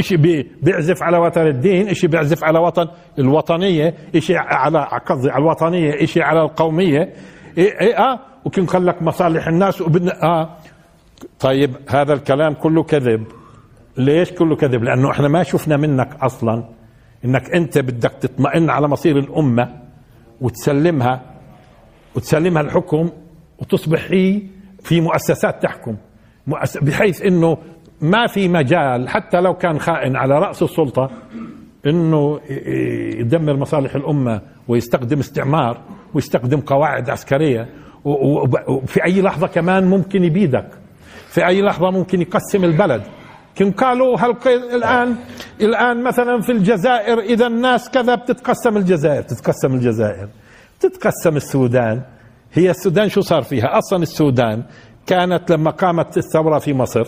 شيء 0.00 0.18
بيعزف 0.62 1.02
على 1.02 1.18
وتر 1.18 1.48
الدين 1.48 1.94
شيء 1.94 2.10
بيعزف 2.10 2.44
على 2.44 2.58
وطن 2.58 2.88
الوطنية 3.18 3.94
شيء 4.18 4.36
على 4.38 4.88
قصدي 5.06 5.30
على 5.30 5.42
الوطنية 5.42 6.04
شيء 6.06 6.22
على 6.22 6.42
القومية. 6.42 7.12
إيه 7.58 7.80
إيه 7.80 7.98
آه 7.98 8.18
وكن 8.44 8.66
خلك 8.66 9.02
مصالح 9.02 9.48
الناس 9.48 9.80
وبدنا 9.80 10.22
آه. 10.22 10.50
طيب 11.40 11.70
هذا 11.88 12.12
الكلام 12.12 12.54
كله 12.54 12.82
كذب. 12.82 13.24
ليش 13.96 14.32
كله 14.32 14.56
كذب؟ 14.56 14.82
لأنه 14.82 15.10
إحنا 15.10 15.28
ما 15.28 15.42
شفنا 15.42 15.76
منك 15.76 16.16
أصلا 16.22 16.64
إنك 17.24 17.50
أنت 17.54 17.78
بدك 17.78 18.12
تطمئن 18.20 18.70
على 18.70 18.88
مصير 18.88 19.18
الأمة 19.18 19.68
وتسلمها 20.40 21.20
وتسلمها 22.14 22.62
الحكم 22.62 23.10
وتصبح 23.58 24.06
هي 24.10 24.42
في 24.82 25.00
مؤسسات 25.00 25.62
تحكم 25.62 25.96
بحيث 26.82 27.22
إنه 27.22 27.58
ما 28.00 28.26
في 28.26 28.48
مجال 28.48 29.08
حتى 29.08 29.40
لو 29.40 29.54
كان 29.54 29.78
خائن 29.78 30.16
على 30.16 30.38
رأس 30.38 30.62
السلطة 30.62 31.10
إنه 31.86 32.40
يدمر 33.20 33.56
مصالح 33.56 33.94
الأمة 33.94 34.40
ويستخدم 34.68 35.18
استعمار 35.18 35.80
ويستخدم 36.14 36.60
قواعد 36.60 37.10
عسكرية 37.10 37.68
وفي 38.04 39.04
أي 39.04 39.22
لحظة 39.22 39.46
كمان 39.46 39.84
ممكن 39.84 40.24
يبيدك 40.24 40.66
في 41.28 41.46
أي 41.46 41.62
لحظة 41.62 41.90
ممكن 41.90 42.20
يقسم 42.20 42.64
البلد. 42.64 43.02
كن 43.58 43.72
قالوا 43.72 44.18
هل 44.18 44.36
الان 44.46 45.16
الآن 45.60 46.02
مثلا 46.02 46.40
في 46.40 46.52
الجزائر 46.52 47.18
إذا 47.20 47.46
الناس 47.46 47.90
كذا 47.90 48.14
بتتقسم 48.14 48.76
الجزائر. 48.76 49.22
تتقسم 49.22 49.74
الجزائر. 49.74 50.28
تتقسم 50.80 51.36
السودان. 51.36 52.02
هي 52.52 52.70
السودان 52.70 53.08
شو 53.08 53.20
صار 53.20 53.42
فيها؟ 53.42 53.78
أصلا 53.78 54.02
السودان 54.02 54.62
كانت 55.06 55.50
لما 55.50 55.70
قامت 55.70 56.16
الثورة 56.16 56.58
في 56.58 56.74
مصر 56.74 57.04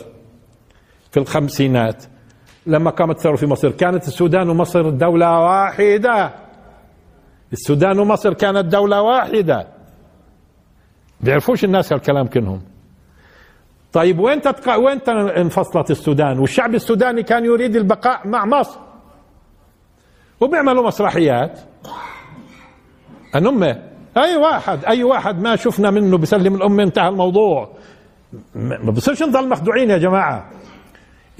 في 1.11 1.17
الخمسينات 1.17 2.05
لما 2.67 2.91
قامت 2.91 3.17
الثورة 3.17 3.37
في 3.37 3.47
مصر 3.47 3.71
كانت 3.71 4.09
السودان 4.09 4.49
ومصر 4.49 4.91
دولة 4.91 5.39
واحدة. 5.39 6.35
السودان 7.53 7.99
ومصر 7.99 8.33
كانت 8.35 8.73
دولة 8.73 9.03
واحدة. 9.03 9.67
بيعرفوش 11.21 11.65
الناس 11.65 11.93
هالكلام 11.93 12.27
كنهم 12.27 12.63
طيب 13.95 14.19
وين 14.19 14.41
تتق... 14.41 14.77
وين 14.77 15.01
انفصلت 15.11 15.91
السودان؟ 15.91 16.39
والشعب 16.39 16.75
السوداني 16.75 17.23
كان 17.23 17.45
يريد 17.45 17.77
البقاء 17.77 18.29
مع 18.29 18.45
مصر. 18.45 18.79
وبيعملوا 20.41 20.87
مسرحيات. 20.87 21.61
هم 23.35 23.63
أي 24.17 24.37
واحد 24.37 24.85
أي 24.85 25.05
واحد 25.05 25.41
ما 25.41 25.57
شفنا 25.57 25.91
منه 25.91 26.19
بسلم 26.19 26.55
الأمة 26.55 26.83
انتهى 26.83 27.09
الموضوع. 27.09 27.69
ما 28.55 28.91
بصيرش 28.91 29.23
نضل 29.23 29.49
مخدوعين 29.49 29.91
يا 29.91 29.99
جماعة. 29.99 30.51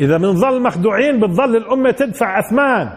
إذا 0.01 0.17
بنظل 0.17 0.63
مخدوعين 0.63 1.21
بتظل 1.21 1.57
الأمة 1.57 1.91
تدفع 1.91 2.39
أثمان. 2.39 2.91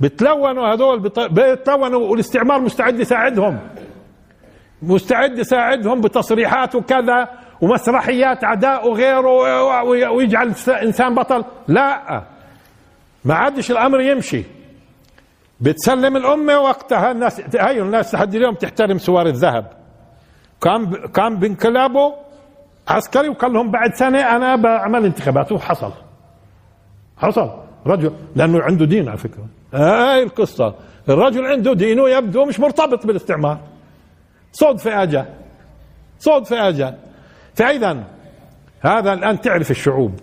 بتلونوا 0.00 0.74
هذول 0.74 1.00
بتلونوا 1.30 2.08
والاستعمار 2.08 2.60
مستعد 2.60 3.00
يساعدهم. 3.00 3.60
مستعد 4.82 5.38
يساعدهم 5.38 6.00
بتصريحات 6.00 6.74
وكذا. 6.74 7.43
ومسرحيات 7.64 8.44
عداء 8.44 8.90
وغيره 8.90 9.82
ويجعل 10.10 10.54
انسان 10.68 11.14
بطل. 11.14 11.44
لا. 11.68 12.22
ما 13.24 13.34
عادش 13.34 13.70
الأمر 13.70 14.00
يمشي. 14.00 14.44
بتسلم 15.60 16.16
الأمة 16.16 16.58
وقتها 16.58 17.10
الناس 17.10 17.40
هي 17.56 17.80
الناس 17.80 18.14
لحد 18.14 18.34
اليوم 18.34 18.54
تحترم 18.54 18.98
سوار 18.98 19.26
الذهب. 19.26 19.66
كان 20.60 21.06
كان 21.06 21.38
بانقلابه 21.38 22.14
عسكري 22.88 23.28
وقال 23.28 23.52
لهم 23.52 23.70
بعد 23.70 23.94
سنة 23.94 24.36
أنا 24.36 24.56
بعمل 24.56 25.04
انتخابات. 25.04 25.52
وحصل. 25.52 25.92
حصل. 27.16 27.50
رجل 27.86 28.12
لأنه 28.36 28.62
عنده 28.62 28.84
دين 28.84 29.08
على 29.08 29.18
فكرة. 29.18 29.46
هاي 29.74 30.22
القصة. 30.22 30.74
الرجل 31.08 31.46
عنده 31.46 31.72
دين 31.74 32.00
ويبدو 32.00 32.44
مش 32.44 32.60
مرتبط 32.60 33.06
بالاستعمار. 33.06 33.58
صدفه 34.52 35.02
اجى 35.02 35.24
صدفه 36.18 36.68
اجى 36.68 36.90
فإذا 37.54 38.04
هذا 38.80 39.12
الآن 39.12 39.40
تعرف 39.40 39.70
الشعوب. 39.70 40.20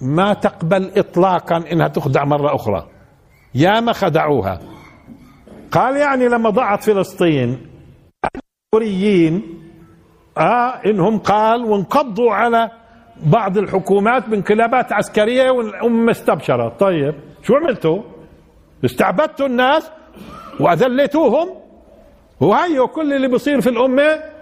ما 0.00 0.34
تقبل 0.34 0.90
اطلاقا 0.96 1.56
إنها 1.72 1.88
تخدع 1.88 2.24
مرة 2.24 2.54
أخرى. 2.54 2.86
يا 3.54 3.80
ما 3.80 3.92
خدعوها. 3.92 4.60
قال 5.72 5.96
يعني 5.96 6.28
لما 6.28 6.50
ضاعت 6.50 6.84
فلسطين 6.84 7.66
السوريين 8.74 9.42
آه 10.38 10.80
إنهم 10.86 11.18
قال 11.18 11.64
وانقضوا 11.64 12.32
على 12.32 12.70
بعض 13.22 13.58
الحكومات 13.58 14.28
بانقلابات 14.28 14.92
عسكرية 14.92 15.50
والأمة 15.50 16.10
استبشرت. 16.10 16.80
طيب 16.80 17.14
شو 17.42 17.54
عملتوا؟ 17.54 18.02
استعبدتوا 18.84 19.46
الناس 19.46 19.90
واذليتوهم 20.60 21.48
وهيو 22.40 22.88
كل 22.88 23.12
اللي 23.12 23.28
بصير 23.28 23.60
في 23.60 23.68
الأمة؟ 23.68 24.35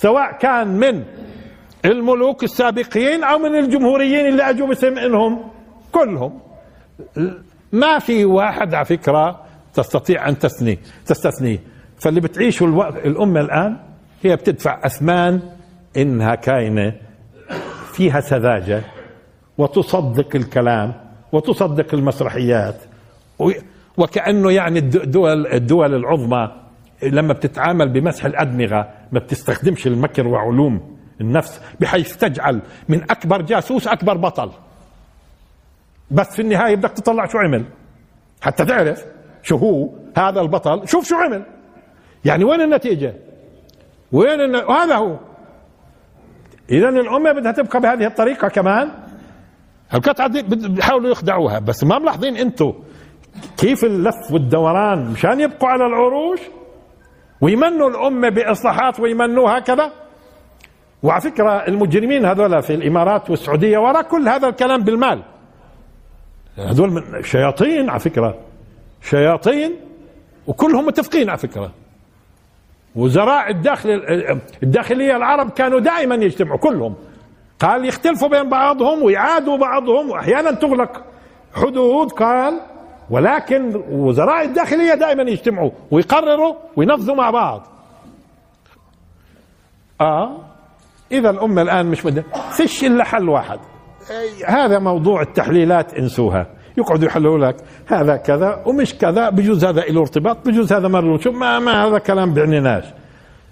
سواء 0.00 0.32
كان 0.38 0.68
من 0.68 1.02
الملوك 1.84 2.44
السابقين 2.44 3.24
أو 3.24 3.38
من 3.38 3.54
الجمهوريين 3.58 4.26
اللي 4.26 4.50
أجوا 4.50 4.66
باسم 4.66 4.98
انهم 4.98 5.38
كلهم. 5.92 6.40
ما 7.72 7.98
في 7.98 8.24
واحد 8.24 8.74
على 8.74 8.84
فكرة 8.84 9.40
تستطيع 9.74 10.28
أن 10.28 10.38
تثني 10.38 10.78
تستثنيه 11.06 11.58
فاللي 11.98 12.20
بتعيشه 12.20 12.88
الأمة 13.04 13.40
الآن 13.40 13.76
هي 14.22 14.36
بتدفع 14.36 14.80
أثمان 14.86 15.40
إنها 15.96 16.34
كاينة 16.34 16.92
فيها 17.92 18.20
سذاجة 18.20 18.82
وتصدق 19.58 20.36
الكلام 20.36 20.94
وتصدق 21.32 21.94
المسرحيات 21.94 22.76
وكأنه 23.96 24.50
يعني 24.52 24.78
الدول 24.78 25.46
الدول 25.46 25.94
العظمى 25.94 26.50
لما 27.02 27.32
بتتعامل 27.32 27.88
بمسح 27.88 28.24
الأدمغة 28.24 28.88
ما 29.12 29.18
بتستخدمش 29.18 29.86
المكر 29.86 30.26
وعلوم 30.26 30.96
النفس 31.20 31.60
بحيث 31.80 32.16
تجعل 32.16 32.60
من 32.88 33.02
أكبر 33.02 33.42
جاسوس 33.42 33.88
أكبر 33.88 34.16
بطل. 34.16 34.50
بس 36.10 36.36
في 36.36 36.42
النهاية 36.42 36.76
بدك 36.76 36.90
تطلع 36.90 37.26
شو 37.26 37.38
عمل؟ 37.38 37.64
حتى 38.42 38.64
تعرف 38.64 39.04
شو 39.42 39.56
هو 39.56 39.88
هذا 40.16 40.40
البطل. 40.40 40.88
شوف 40.88 41.08
شو 41.08 41.16
عمل. 41.16 41.42
يعني 42.24 42.44
وين 42.44 42.60
النتيجة؟ 42.60 43.14
وين 44.12 44.40
الن... 44.40 44.56
وهذا 44.56 44.96
هو. 44.96 45.18
اذا 46.70 46.88
الأمة 46.88 47.32
بدها 47.32 47.52
تبقى 47.52 47.80
بهذه 47.80 48.06
الطريقة 48.06 48.48
كمان. 48.48 48.90
القطعة 49.94 50.28
دي 50.28 50.42
بيحاولوا 50.42 51.10
يخدعوها. 51.10 51.58
بس 51.58 51.84
ما 51.84 51.98
ملاحظين 51.98 52.36
أنتم 52.36 52.72
كيف 53.56 53.84
اللف 53.84 54.32
والدوران 54.32 55.10
مشان 55.10 55.40
يبقوا 55.40 55.68
على 55.68 55.86
العروش؟ 55.86 56.40
ويمنوا 57.40 57.90
الأمة 57.90 58.28
بإصلاحات 58.28 59.00
ويمنوا 59.00 59.58
هكذا. 59.58 59.92
وعلى 61.02 61.20
فكرة 61.20 61.50
المجرمين 61.50 62.24
هذول 62.24 62.62
في 62.62 62.74
الإمارات 62.74 63.30
والسعودية 63.30 63.78
وراء 63.78 64.02
كل 64.02 64.28
هذا 64.28 64.48
الكلام 64.48 64.82
بالمال. 64.82 65.22
هذول 66.56 66.90
من 66.90 67.22
شياطين 67.22 67.90
على 67.90 68.00
فكرة. 68.00 68.38
شياطين 69.02 69.76
وكلهم 70.46 70.86
متفقين 70.86 71.30
على 71.30 71.38
فكرة. 71.38 71.70
وزراء 72.96 73.50
الداخل 73.50 73.90
الداخلية 74.62 75.16
العرب 75.16 75.50
كانوا 75.50 75.80
دائما 75.80 76.14
يجتمعوا 76.14 76.58
كلهم. 76.58 76.94
قال 77.60 77.84
يختلفوا 77.84 78.28
بين 78.28 78.48
بعضهم 78.48 79.02
ويعادوا 79.02 79.56
بعضهم 79.56 80.10
واحيانا 80.10 80.50
تغلق 80.50 81.02
حدود. 81.54 82.12
قال 82.12 82.60
ولكن 83.10 83.82
وزراء 83.90 84.44
الداخلية 84.44 84.94
دائما 84.94 85.22
يجتمعوا 85.22 85.70
ويقرروا 85.90 86.54
وينفذوا 86.76 87.14
مع 87.14 87.30
بعض. 87.30 87.66
آه. 90.00 90.38
اذا 91.12 91.30
الامه 91.30 91.62
الآن 91.62 91.86
مش 91.86 92.02
بدها 92.02 92.24
فيش 92.50 92.84
إلا 92.84 93.04
حل 93.04 93.28
واحد. 93.28 93.58
هذا 94.46 94.78
موضوع 94.78 95.22
التحليلات 95.22 95.94
انسوها. 95.94 96.46
يقعدوا 96.78 97.06
يحلوا 97.06 97.38
لك 97.38 97.56
هذا 97.86 98.16
كذا 98.16 98.62
ومش 98.66 98.94
كذا 98.94 99.30
بجوز 99.30 99.64
هذا 99.64 99.80
له 99.80 100.00
ارتباط 100.00 100.48
بجوز 100.48 100.72
هذا 100.72 100.88
مر 100.88 101.20
شو 101.20 101.32
ما, 101.32 101.58
ما 101.58 101.86
هذا 101.86 101.98
كلام 101.98 102.34
بعنيناش 102.34 102.84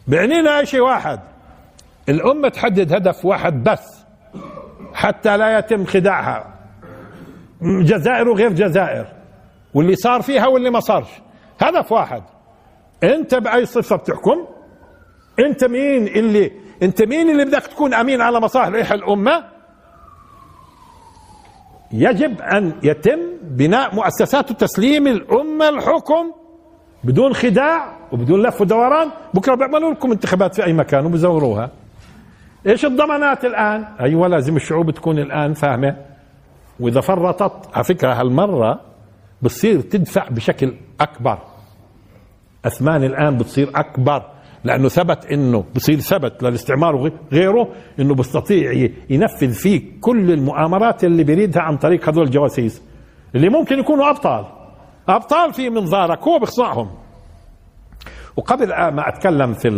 بعنينا 0.08 0.64
شيء 0.64 0.80
واحد. 0.80 1.20
الأمة 2.08 2.48
تحدد 2.48 2.92
هدف 2.92 3.24
واحد 3.24 3.64
بس 3.64 4.04
حتى 4.94 5.36
لا 5.36 5.58
يتم 5.58 5.84
خداعها. 5.84 6.54
جزائر 7.62 8.28
وغير 8.28 8.52
جزائر. 8.52 9.06
واللي 9.74 9.96
صار 9.96 10.22
فيها 10.22 10.46
واللي 10.46 10.70
ما 10.70 10.80
صارش. 10.80 11.08
هدف 11.60 11.92
واحد. 11.92 12.22
انت 13.02 13.34
بأي 13.34 13.66
صفة 13.66 13.96
بتحكم؟ 13.96 14.46
انت 15.38 15.64
مين 15.64 16.06
اللي 16.06 16.52
انت 16.82 17.02
مين 17.02 17.30
اللي 17.30 17.44
بدك 17.44 17.62
تكون 17.62 17.94
أمين 17.94 18.20
على 18.20 18.40
مصالح 18.40 18.92
الأمة؟ 18.92 19.44
يجب 21.92 22.40
أن 22.40 22.72
يتم 22.82 23.18
بناء 23.42 23.94
مؤسسات 23.94 24.50
وتسليم 24.50 25.06
الأمة 25.06 25.68
الحكم 25.68 26.32
بدون 27.04 27.34
خداع 27.34 27.96
وبدون 28.12 28.42
لف 28.42 28.60
ودوران. 28.60 29.10
بكرة 29.34 29.54
بيعملوا 29.54 29.90
لكم 29.90 30.12
انتخابات 30.12 30.54
في 30.54 30.64
أي 30.64 30.72
مكان 30.72 31.06
وبزوروها. 31.06 31.70
إيش 32.66 32.84
الضمانات 32.84 33.44
الآن؟ 33.44 33.84
أيوه 34.00 34.28
لازم 34.28 34.56
الشعوب 34.56 34.90
تكون 34.90 35.18
الآن 35.18 35.54
فاهمة. 35.54 35.96
وإذا 36.80 37.00
فرطت 37.00 37.76
على 37.76 37.84
فكرة 37.84 38.12
هالمرة 38.12 38.80
بتصير 39.42 39.80
تدفع 39.80 40.28
بشكل 40.28 40.74
أكبر. 41.00 41.38
أثمان 42.64 43.04
الآن 43.04 43.38
بتصير 43.38 43.70
أكبر 43.74 44.30
لأنه 44.64 44.88
ثبت 44.88 45.26
إنه 45.26 45.64
بصير 45.74 46.00
ثبت 46.00 46.42
للاستعمار 46.42 46.96
وغيره 46.96 47.68
إنه 48.00 48.14
بيستطيع 48.14 48.90
ينفذ 49.10 49.52
فيه 49.52 50.00
كل 50.00 50.30
المؤامرات 50.32 51.04
اللي 51.04 51.24
بيريدها 51.24 51.62
عن 51.62 51.76
طريق 51.76 52.08
هذول 52.08 52.24
الجواسيس 52.24 52.82
اللي 53.34 53.48
ممكن 53.48 53.78
يكونوا 53.78 54.10
أبطال. 54.10 54.44
أبطال 55.08 55.54
في 55.54 55.70
منظارك 55.70 56.22
هو 56.22 56.38
بيخصعهم 56.38 56.90
وقبل 58.36 58.68
ما 58.68 59.08
أتكلم 59.08 59.54
في 59.54 59.68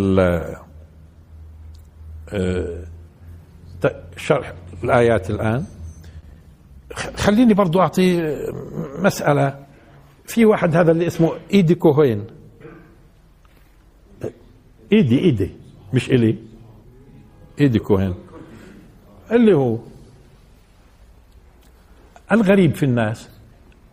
آه، 2.33 2.85
شرح 4.17 4.53
الآيات 4.85 5.31
الآن 5.31 5.65
خليني 6.95 7.55
برضو 7.55 7.81
أعطي 7.81 8.37
مسألة. 8.99 9.59
في 10.25 10.45
واحد 10.45 10.77
هذا 10.77 10.93
اللي 10.93 11.07
اسمه 11.07 11.33
إيدي 11.53 11.75
كوهين. 11.75 12.25
إيدي 14.93 15.19
إيدي. 15.19 15.51
مش 15.95 16.11
إلي. 16.11 16.37
إيدي 17.61 17.79
كوهين. 17.79 18.15
اللي 19.33 19.55
هو 19.55 19.79
الغريب 22.33 22.75
في 22.75 22.83
الناس 22.83 23.29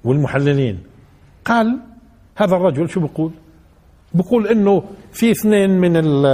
والمحللين. 0.04 0.84
قال 1.46 1.80
هذا 2.36 2.56
الرجل 2.56 2.90
شو 2.90 3.00
بقول؟ 3.00 3.32
بقول 4.14 4.48
إنه 4.48 4.84
في 5.12 5.32
اثنين 5.32 5.70
من 5.70 5.98
ال 5.98 6.26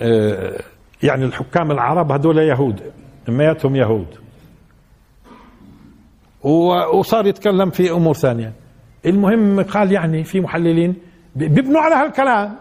آه، 0.00 0.60
يعني 1.02 1.24
الحكام 1.24 1.70
العرب 1.70 2.12
هذول 2.12 2.38
يهود 2.38 2.82
اثنيناتهم 3.24 3.76
يهود. 3.76 4.27
وصار 6.44 7.26
يتكلم 7.26 7.70
في 7.70 7.90
أمور 7.90 8.14
ثانية. 8.14 8.52
المهم 9.06 9.62
قال 9.62 9.92
يعني 9.92 10.24
في 10.24 10.40
محللين 10.40 10.94
بيبنوا 11.36 11.80
على 11.80 11.94
هالكلام. 11.94 12.56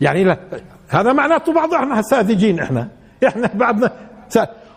يعني 0.00 0.24
لا 0.24 0.38
هذا 0.88 1.12
معناته 1.12 1.52
بعض 1.52 1.74
إحنا 1.74 2.02
ساذجين 2.02 2.60
إحنا. 2.60 2.88
إحنا 3.26 3.50
بعضنا 3.54 3.90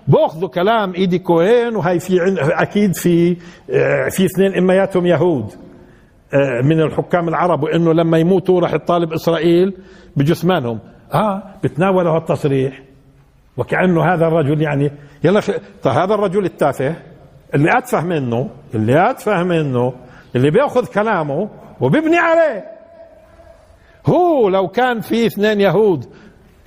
بأخذوا 0.07 0.49
كلام 0.49 0.93
إيدي 0.93 1.19
كوين 1.19 1.75
وهي 1.75 1.99
في 1.99 2.17
أكيد 2.37 2.95
في 2.95 3.37
آه، 3.69 4.09
في 4.09 4.25
اثنين 4.25 4.55
امياتهم 4.55 5.05
يهود 5.05 5.45
آه، 6.33 6.61
من 6.61 6.81
الحكام 6.81 7.29
العرب 7.29 7.63
وإنه 7.63 7.93
لما 7.93 8.17
يموتوا 8.17 8.59
راح 8.61 8.73
يطالب 8.73 9.13
إسرائيل 9.13 9.73
بجثمانهم. 10.15 10.79
آه 11.13 11.43
بتناوله 11.63 12.17
التصريح. 12.17 12.81
وكأنه 13.57 14.13
هذا 14.13 14.27
الرجل 14.27 14.61
يعني 14.61 14.91
يلا 15.23 15.41
طيب 15.83 15.93
هذا 15.93 16.13
الرجل 16.13 16.45
التافه. 16.45 16.95
اللي 17.55 17.77
أتفه 17.77 18.01
منه 18.01 18.49
اللي 18.75 19.09
أتفه 19.09 19.43
منه 19.43 19.93
اللي 20.35 20.51
بيأخذ 20.51 20.85
كلامه 20.85 21.49
وبيبني 21.81 22.17
عليه. 22.17 22.65
هو 24.05 24.49
لو 24.49 24.67
كان 24.67 24.99
في 24.99 25.25
اثنين 25.25 25.61
يهود 25.61 26.05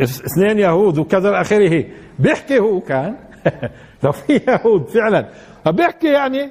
اثنين 0.02 0.58
يهود 0.58 0.98
وكذا 0.98 1.40
آخره 1.40 1.84
بيحكي 2.18 2.58
هو 2.58 2.80
كان؟ 2.80 3.16
لو 4.02 4.12
في 4.12 4.40
يهود 4.48 4.88
فعلا. 4.88 5.28
بيحكي 5.66 6.08
يعني 6.12 6.50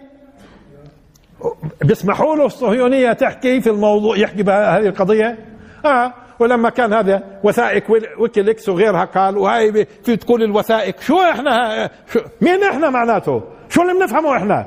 بيسمحوا 1.82 2.36
له 2.36 2.45
الصهيونية 2.45 3.13
تحكي 3.13 3.62
في 3.62 3.69
الموضوع 3.69 4.17
يحكي 4.17 4.43
بهذه 4.43 4.88
القضية؟ 4.88 5.38
آه 5.86 6.13
ولما 6.39 6.69
كان 6.69 6.93
هذا 6.93 7.39
وثائق 7.43 7.84
ويكيليكس 8.19 8.69
وغيرها 8.69 9.06
قال 9.06 9.38
وهي 9.38 9.86
في 10.04 10.15
تقول 10.15 10.43
الوثائق 10.43 11.00
شو 11.02 11.21
إحنا 11.21 11.89
شو 12.13 12.19
مين 12.41 12.63
إحنا 12.63 12.89
معناته؟ 12.89 13.43
شو 13.75 13.81
اللي 13.81 13.93
بنفهمه 13.93 14.38
إحنا؟ 14.38 14.65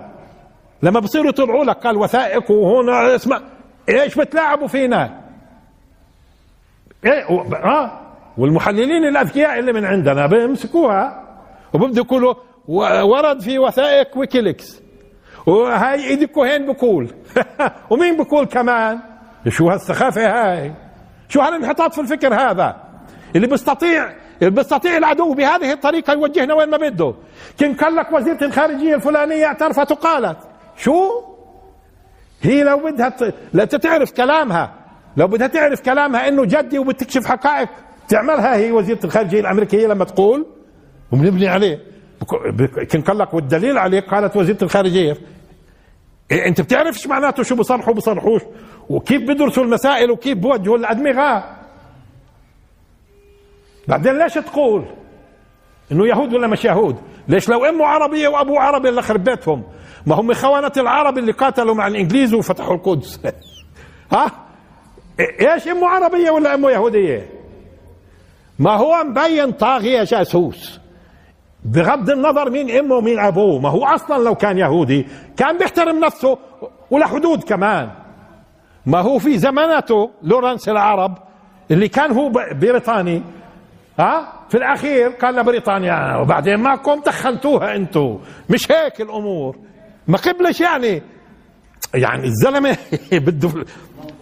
لما 0.82 1.00
بصيروا 1.00 1.28
يطلعوا 1.28 1.64
لك 1.64 1.76
قال 1.76 1.96
وثائق 1.96 2.50
وهون 2.50 2.90
اسمع 2.90 3.40
إيش 3.88 4.14
بتلاعبوا 4.14 4.66
فينا؟ 4.66 5.20
إيه 7.04 7.24
آه 7.64 8.00
والمحللين 8.38 9.04
الأذكياء 9.04 9.58
اللي 9.58 9.72
من 9.72 9.84
عندنا 9.84 10.26
بيمسكوها 10.26 11.24
وببدوا 11.72 12.04
يقولوا 12.04 12.34
ورد 13.02 13.40
في 13.40 13.58
وثائق 13.58 14.18
ويكيليكس. 14.18 14.82
وهاي 15.46 16.04
إيدي 16.04 16.26
كوهين 16.26 16.72
بقول 16.72 17.08
ومين 17.90 18.16
بقول 18.16 18.46
كمان؟ 18.46 18.98
شو 19.48 19.70
هالسخافة 19.70 20.26
هاي؟ 20.26 20.72
شو 21.28 21.40
هالانحطاط 21.40 21.94
في 21.94 22.00
الفكر 22.00 22.34
هذا؟ 22.34 22.76
اللي 23.36 23.46
بيستطيع 23.46 24.12
بيستطيع 24.40 24.96
العدو 24.96 25.34
بهذه 25.34 25.72
الطريقة 25.72 26.12
يوجهنا 26.12 26.54
وين 26.54 26.70
ما 26.70 26.76
بده. 26.76 27.14
كان 27.58 27.74
قال 27.74 27.96
لك 27.96 28.12
وزيرة 28.12 28.44
الخارجية 28.44 28.94
الفلانية 28.94 29.46
اعترفت 29.46 29.92
وقالت. 29.92 30.36
شو؟ 30.76 31.22
هي 32.42 32.62
لو 32.64 32.78
بدها 32.78 33.16
لا 33.52 33.64
تعرف 33.64 34.12
كلامها. 34.12 34.74
لو 35.16 35.26
بدها 35.26 35.46
تعرف 35.46 35.80
كلامها 35.80 36.28
انه 36.28 36.44
جدي 36.44 36.78
وبتكشف 36.78 37.26
حقائق 37.26 37.68
تعملها 38.08 38.56
هي 38.56 38.72
وزيرة 38.72 38.98
الخارجية 39.04 39.40
الأمريكية 39.40 39.86
لما 39.86 40.04
تقول. 40.04 40.46
وبنبني 41.12 41.48
عليه. 41.48 41.78
كان 42.90 43.02
قال 43.02 43.18
لك 43.18 43.34
والدليل 43.34 43.78
عليه 43.78 44.00
قالت 44.00 44.36
وزيرة 44.36 44.58
الخارجية. 44.62 45.16
إيه 46.30 46.48
انت 46.48 46.60
بتعرف 46.60 46.96
إيش 46.96 47.06
معناته 47.06 47.42
شو 47.42 47.54
بصرحوا 47.56 47.94
بصرحوش 47.94 48.42
وكيف 48.88 49.22
بدرسوا 49.22 49.64
المسائل 49.64 50.10
وكيف 50.10 50.38
بوجهوا 50.38 50.76
الادمغه 50.76 51.57
بعدين 53.88 54.18
ليش 54.18 54.34
تقول 54.34 54.84
إنه 55.92 56.06
يهود 56.06 56.34
ولا 56.34 56.46
مش 56.46 56.64
يهود؟ 56.64 56.96
ليش 57.28 57.48
لو 57.48 57.64
أمه 57.64 57.86
عربية 57.86 58.28
وأبوه 58.28 58.60
عربي 58.60 58.88
اللي 58.88 59.02
خرب 59.02 59.24
بيتهم 59.24 59.62
ما 60.06 60.14
هم 60.14 60.34
خوانة 60.34 60.72
العرب 60.76 61.18
اللي 61.18 61.32
قاتلوا 61.32 61.74
مع 61.74 61.86
الإنجليز 61.86 62.34
وفتحوا 62.34 62.74
القدس. 62.74 63.20
ها؟ 64.12 64.30
إيش 65.20 65.68
أمه 65.68 65.88
عربية 65.88 66.30
ولا 66.30 66.54
أمه 66.54 66.70
يهودية؟ 66.70 67.28
ما 68.58 68.70
هو 68.70 69.04
مبين 69.04 69.52
طاغية 69.52 70.04
جاسوس. 70.04 70.80
بغض 71.64 72.10
النظر 72.10 72.50
مين 72.50 72.70
أمه 72.70 72.94
ومين 72.94 73.18
أبوه. 73.18 73.60
ما 73.60 73.68
هو 73.68 73.84
أصلا 73.84 74.24
لو 74.24 74.34
كان 74.34 74.58
يهودي 74.58 75.06
كان 75.36 75.58
بيحترم 75.58 76.04
نفسه 76.04 76.38
ولحدود 76.90 77.42
كمان. 77.42 77.90
ما 78.86 79.00
هو 79.00 79.18
في 79.18 79.38
زمانته 79.38 80.10
لورنس 80.22 80.68
العرب 80.68 81.18
اللي 81.70 81.88
كان 81.88 82.12
هو 82.12 82.28
بريطاني 82.52 83.22
ها؟ 83.98 84.32
في 84.48 84.54
الأخير 84.56 85.08
قال 85.08 85.34
لبريطانيا 85.34 86.16
وبعدين 86.16 86.60
معكم 86.60 87.00
دخلتوها 87.06 87.76
أنتم 87.76 88.18
مش 88.50 88.72
هيك 88.72 89.00
الأمور؟ 89.00 89.56
ما 90.08 90.18
قبلش 90.18 90.60
يعني. 90.60 91.02
يعني 91.94 92.24
الزلمة 92.24 92.76
بده 93.12 93.64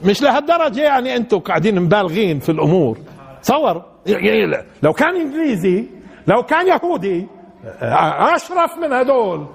مش 0.05 0.23
لهالدرجة 0.23 0.81
يعني 0.81 1.17
أنتم 1.17 1.39
قاعدين 1.39 1.81
مبالغين 1.81 2.39
في 2.39 2.49
الأمور. 2.53 2.99
تصور. 3.43 3.83
لو 4.83 4.93
كان 4.93 5.17
إنجليزي 5.17 5.85
لو 6.27 6.43
كان 6.43 6.67
يهودي 6.67 7.27
أشرف 8.35 8.79
من 8.79 8.93
هدول. 8.93 9.47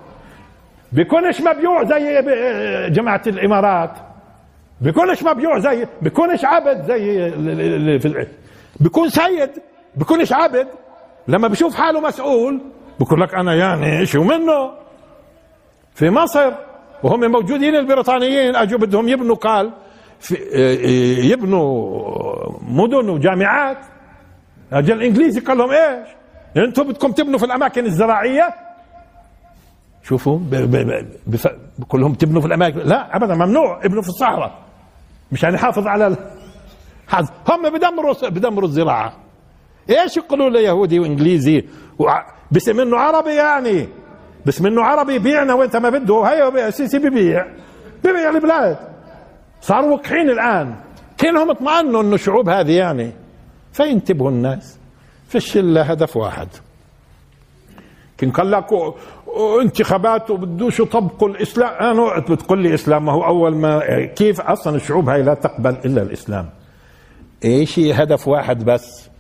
بيكونش 0.92 1.42
مبيوع 1.42 1.84
زي 1.84 2.22
جماعة 2.90 3.22
الإمارات. 3.28 3.92
بيكونش 4.82 5.24
مبيوع 5.24 5.60
زي 5.60 5.88
بيكونش 6.02 6.46
عبد 6.46 6.86
زي 6.86 7.32
بيكون 8.80 9.10
سيد. 9.10 9.50
بيكونش 9.96 10.34
عبد 10.34 10.68
لما 11.28 11.48
بشوف 11.48 11.76
حاله 11.76 12.00
مسؤول 12.00 12.62
بقول 13.00 13.22
لك 13.22 13.34
أنا 13.34 13.56
يعني 13.56 14.06
شو 14.06 14.24
منه 14.24 14.72
في 15.96 16.10
مصر 16.10 16.52
وهم 17.04 17.32
موجودين 17.32 17.76
البريطانيين 17.76 18.56
اجوا 18.56 18.80
بدهم 18.80 19.08
يبنوا 19.08 19.36
قال 19.36 19.72
في 20.20 20.36
يبنوا 21.32 22.52
مدن 22.62 23.10
وجامعات. 23.10 23.78
اجى 24.72 24.94
الإنجليزي 24.94 25.40
قال 25.40 25.58
لهم 25.58 25.72
إيش؟ 25.72 26.08
أنتم 26.58 26.84
بدكم 26.84 27.12
تبنوا 27.12 27.40
في 27.40 27.46
الأماكن 27.46 27.86
الزراعية؟ 27.86 28.54
شوفوا 30.04 30.40
بقول 31.78 32.02
لهم 32.02 32.14
تبنوا 32.14 32.42
في 32.42 32.48
الأماكن. 32.48 32.80
لا 32.80 33.16
ابدا 33.16 33.36
ممنوع 33.36 33.86
ابنوا 33.86 34.02
في 34.02 34.10
الصحراء. 34.10 34.60
مشان 35.32 35.54
يحافظ 35.54 35.88
على 35.88 36.08
الحظ 36.08 37.30
هم 37.50 37.70
بدمروا 37.70 38.30
بدمروا 38.30 38.68
الزراعة. 38.68 39.14
إيش 39.92 40.18
يقولوا 40.18 40.50
له 40.50 40.60
يهودي 40.60 41.00
وانجليزي 41.00 41.64
باسم 42.52 42.80
انه 42.80 42.98
عربي 42.98 43.34
يعني. 43.34 43.88
باسم 44.46 44.66
انه 44.66 44.84
عربي 44.84 45.16
يبيعنا 45.16 45.54
وانت 45.54 45.76
ما 45.76 45.90
بده. 45.90 46.22
هيا 46.24 46.68
السيسي 46.68 47.00
ببيع 47.00 47.46
ببيع 48.04 48.30
البلاد. 48.30 48.78
صاروا 49.62 49.94
وقحين 49.94 50.30
الآن. 50.30 50.76
كانهم 51.18 51.50
اطمأنوا 51.50 52.02
إنه 52.02 52.16
الشعوب 52.16 52.50
هذه 52.50 52.72
يعني. 52.72 53.12
فينتبهوا 53.74 54.30
الناس. 54.30 54.78
فيش 55.28 55.58
الا 55.58 55.94
هدف 55.94 56.18
واحد. 56.18 56.48
كان 58.18 58.32
قال 58.32 58.52
لك 58.52 58.66
انتخابات 59.62 60.32
وبدوش 60.32 60.80
يطبقوا 60.80 61.30
الإسلام. 61.30 61.74
أنا 61.74 62.20
بتقول 62.20 62.60
لي 62.60 62.74
إسلام. 62.74 63.06
ما 63.06 63.12
هو 63.12 63.26
أول 63.26 63.56
ما 63.56 64.06
كيف 64.06 64.42
أصلا 64.42 64.76
الشعوب 64.76 65.10
هاي 65.10 65.24
لا 65.24 65.34
تقبل 65.34 65.76
إلا 65.86 66.02
الإسلام. 66.02 66.50
إيش 67.46 67.80
هدف 67.80 68.28
واحد 68.28 68.66
بس؟ 68.66 69.11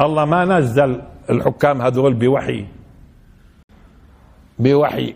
الله 0.00 0.24
ما 0.24 0.44
نزل 0.44 1.02
الحكام 1.30 1.82
هذول 1.82 2.14
بوحي. 2.14 2.66
بوحي. 4.58 5.14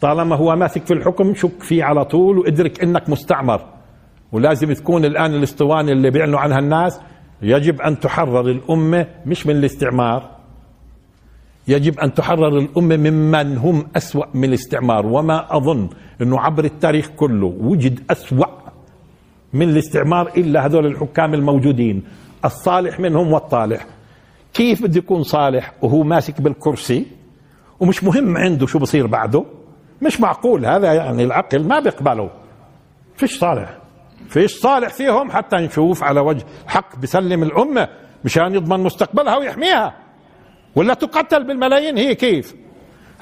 طالما 0.00 0.36
هو 0.36 0.56
ماسك 0.56 0.86
في 0.86 0.94
الحكم 0.94 1.34
شك 1.34 1.62
فيه 1.62 1.84
على 1.84 2.04
طول 2.04 2.38
وادرك 2.38 2.82
إنك 2.82 3.08
مستعمر. 3.08 3.60
ولازم 4.32 4.72
تكون 4.72 5.04
الآن 5.04 5.34
الاسطوانه 5.34 5.92
اللي 5.92 6.10
بيعلنوا 6.10 6.40
عنها 6.40 6.58
الناس. 6.58 7.00
يجب 7.42 7.80
أن 7.80 8.00
تحرر 8.00 8.50
الأمة 8.50 9.06
مش 9.26 9.46
من 9.46 9.56
الاستعمار. 9.56 10.30
يجب 11.68 12.00
أن 12.00 12.14
تحرر 12.14 12.58
الأمة 12.58 12.96
ممن 12.96 13.56
هم 13.56 13.86
أسوأ 13.96 14.24
من 14.34 14.44
الاستعمار. 14.44 15.06
وما 15.06 15.56
أظن 15.56 15.88
إنه 16.22 16.40
عبر 16.40 16.64
التاريخ 16.64 17.08
كله 17.16 17.46
وجد 17.60 18.00
أسوأ 18.10 18.46
من 19.52 19.68
الاستعمار 19.68 20.28
إلا 20.36 20.66
هذول 20.66 20.86
الحكام 20.86 21.34
الموجودين. 21.34 22.02
الصالح 22.44 23.00
منهم 23.00 23.32
والطالح. 23.32 23.86
كيف 24.54 24.82
بده 24.82 24.98
يكون 24.98 25.22
صالح 25.22 25.72
وهو 25.82 26.02
ماسك 26.02 26.40
بالكرسي؟ 26.40 27.06
ومش 27.80 28.04
مهم 28.04 28.36
عنده 28.36 28.66
شو 28.66 28.78
بصير 28.78 29.06
بعده. 29.06 29.44
مش 30.02 30.20
معقول 30.20 30.66
هذا 30.66 30.92
يعني 30.92 31.24
العقل 31.24 31.64
ما 31.66 31.80
بيقبله. 31.80 32.30
فيش 33.16 33.38
صالح. 33.38 33.78
فيش 34.28 34.58
صالح 34.58 34.88
فيهم 34.88 35.30
حتى 35.30 35.56
نشوف 35.56 36.02
على 36.02 36.20
وجه 36.20 36.44
حق 36.66 36.96
بسلم 36.98 37.42
الأمة 37.42 37.88
مشان 38.24 38.54
يضمن 38.54 38.80
مستقبلها 38.80 39.36
ويحميها. 39.36 39.94
ولا 40.76 40.94
تقتل 40.94 41.44
بالملايين 41.44 41.96
هي 41.96 42.14
كيف؟ 42.14 42.54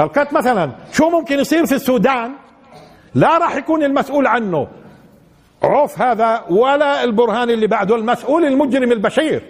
هلقت 0.00 0.33
مثلا 0.33 0.72
شو 0.92 1.11
ممكن 1.11 1.38
يصير 1.38 1.66
في 1.66 1.74
السودان؟ 1.74 2.33
لا 3.14 3.38
راح 3.38 3.57
يكون 3.57 3.83
المسؤول 3.83 4.26
عنه. 4.26 4.68
عوف 5.62 6.03
هذا 6.03 6.44
ولا 6.51 7.05
البرهان 7.05 7.51
اللي 7.51 7.66
بعده 7.66 7.97
المسؤول 7.97 8.44
المجرم 8.44 8.92
البشير. 8.92 9.42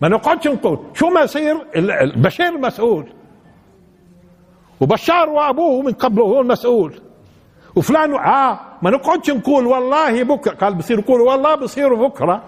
ما 0.00 0.08
نقعدش 0.08 0.46
نقول 0.48 0.78
شو 0.94 1.08
ما 1.08 1.20
يصير؟ 1.20 1.56
البشير 1.76 2.58
مسؤول. 2.58 3.06
وبشار 4.80 5.28
وأبوه 5.28 5.82
من 5.82 5.92
قبله 5.92 6.24
هو 6.24 6.40
المسؤول. 6.40 7.00
وفلان 7.76 8.14
آه 8.14 8.60
ما 8.82 8.90
نقعدش 8.90 9.30
نقول 9.30 9.66
والله 9.66 10.22
بكرة 10.22 10.54
قال 10.54 10.74
بصير 10.74 10.98
يقول 10.98 11.20
والله 11.20 11.54
بصير 11.54 11.94
بكرة 11.94 12.42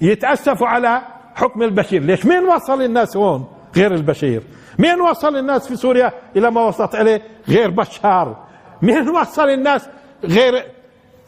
يتأسفوا 0.00 0.66
على 0.66 1.02
حكم 1.34 1.62
البشير. 1.62 2.02
ليش؟ 2.02 2.26
مين 2.26 2.44
وصل 2.44 2.82
الناس 2.82 3.16
هون 3.16 3.46
غير 3.76 3.94
البشير؟ 3.94 4.42
مين 4.78 5.00
وصل 5.00 5.36
الناس 5.36 5.68
في 5.68 5.76
سوريا 5.76 6.12
إلى 6.36 6.50
ما 6.50 6.60
وصلت 6.60 6.94
إليه؟ 6.94 7.22
غير 7.48 7.70
بشار. 7.70 8.36
مين 8.82 9.08
وصل 9.08 9.48
الناس 9.48 9.88
غير 10.24 10.64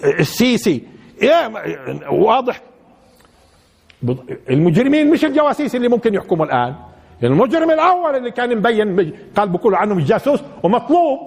السيسي 0.04 0.82
إيه 1.22 1.52
واضح. 2.10 2.62
المجرمين 4.50 5.10
مش 5.10 5.24
الجواسيس 5.24 5.74
اللي 5.76 5.88
ممكن 5.88 6.14
يحكموا 6.14 6.46
الآن. 6.46 6.74
المجرم 7.22 7.70
الأول 7.70 8.16
اللي 8.16 8.30
كان 8.30 8.56
مبين 8.56 9.12
قال 9.36 9.48
بقولوا 9.48 9.78
عنه 9.78 10.04
جاسوس 10.04 10.40
ومطلوب 10.62 11.18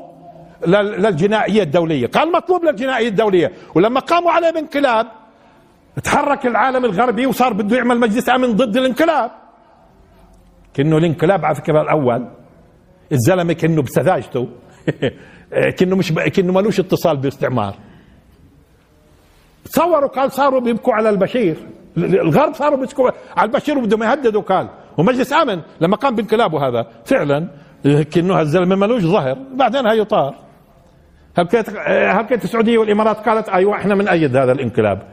للجنائية 0.67 1.63
الدولية. 1.63 2.07
قال 2.07 2.31
مطلوب 2.31 2.63
للجنائية 2.65 3.07
الدولية. 3.07 3.51
ولما 3.75 3.99
قاموا 3.99 4.31
عليه 4.31 4.51
بانقلاب 4.51 5.07
تحرك 6.03 6.45
العالم 6.45 6.85
الغربي 6.85 7.25
وصار 7.25 7.53
بده 7.53 7.77
يعمل 7.77 7.99
مجلس 7.99 8.29
أمن 8.29 8.55
ضد 8.55 8.77
الانقلاب. 8.77 9.31
كأنه 10.73 10.97
الانقلاب 10.97 11.45
على 11.45 11.55
فكرة 11.55 11.81
الأول. 11.81 12.27
الزلمة 13.11 13.53
كأنه 13.53 13.81
بسذاجته. 13.81 14.47
كأنه 15.77 15.95
مش 15.95 16.13
كأنه 16.13 16.53
ملوش 16.53 16.79
اتصال 16.79 17.17
باستعمار. 17.17 17.75
تصوروا 19.71 20.09
قال 20.09 20.31
صاروا 20.31 20.59
بيبكوا 20.59 20.93
على 20.93 21.09
البشير. 21.09 21.57
الغرب 21.97 22.53
صاروا 22.53 22.77
بيبكوا 22.77 23.11
على 23.37 23.47
البشير 23.47 23.77
وبدهم 23.77 24.03
يهددوا 24.03 24.41
قال. 24.41 24.69
ومجلس 24.97 25.33
آمن 25.33 25.61
لما 25.81 25.95
قام 25.95 26.15
بانقلابه 26.15 26.67
هذا. 26.67 26.87
فعلا 27.05 27.47
كأنه 27.83 28.39
هالزلمه 28.39 28.75
ملوش 28.75 29.03
ظهر 29.03 29.37
بعدين 29.55 29.87
هي 29.87 30.05
طار 30.05 30.35
هبكت 31.37 32.43
السعودية 32.43 32.77
والإمارات 32.77 33.17
قالت 33.17 33.49
أيوه 33.49 33.75
إحنا 33.75 33.95
من 33.95 34.07
أيد 34.07 34.35
هذا 34.35 34.51
الانقلاب. 34.51 35.07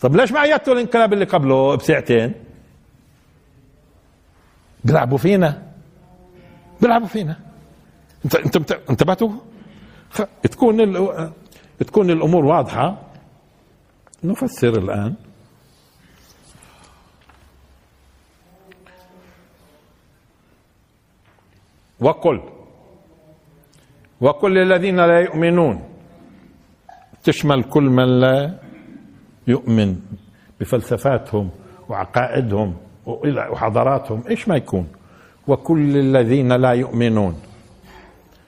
طب 0.00 0.16
ليش 0.16 0.32
ما 0.32 0.42
أيدتوا 0.42 0.74
الانقلاب 0.74 1.12
اللي 1.12 1.24
قبله 1.24 1.74
بساعتين؟ 1.74 2.32
بيلعبوا 4.84 5.18
فينا. 5.18 5.62
بيلعبوا 6.80 7.06
فينا. 7.06 7.36
انت 8.24 8.56
انت 8.56 8.72
انتبهتوا؟ 8.90 9.30
تكون 10.42 10.96
تكون 11.78 12.10
الأمور 12.10 12.44
واضحة. 12.44 12.96
نفسر 14.24 14.78
الآن. 14.78 15.14
وقل. 22.00 22.40
وقل 24.20 24.50
للذين 24.54 24.96
لا 24.96 25.20
يؤمنون. 25.20 25.82
تشمل 27.24 27.62
كل 27.62 27.82
من 27.82 28.20
لا 28.20 28.58
يؤمن 29.46 29.96
بفلسفاتهم 30.60 31.50
وعقائدهم 31.88 32.76
وحضاراتهم 33.06 34.22
إيش 34.30 34.48
ما 34.48 34.56
يكون؟ 34.56 34.88
وكل 35.46 35.96
الذين 35.96 36.52
لا 36.52 36.72
يؤمنون. 36.72 37.42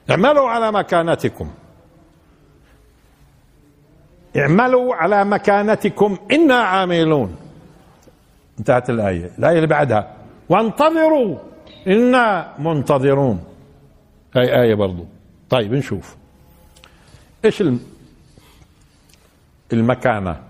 اعملوا 0.09 0.49
على 0.49 0.71
مكانتكم. 0.71 1.60
اعملوا 4.37 4.95
على 4.95 5.25
مكانتكم 5.25 6.17
إنا 6.31 6.55
عاملون. 6.55 7.35
انتهت 8.59 8.89
الآية. 8.89 9.31
الآية 9.39 9.55
اللي 9.55 9.67
بعدها 9.67 10.15
وانتظروا 10.49 11.37
إنا 11.87 12.53
منتظرون. 12.59 13.43
هاي 14.35 14.61
آية 14.61 14.75
برضو. 14.75 15.05
طيب 15.49 15.73
نشوف. 15.73 16.15
إيش 17.45 17.63
المكانة؟ 19.73 20.41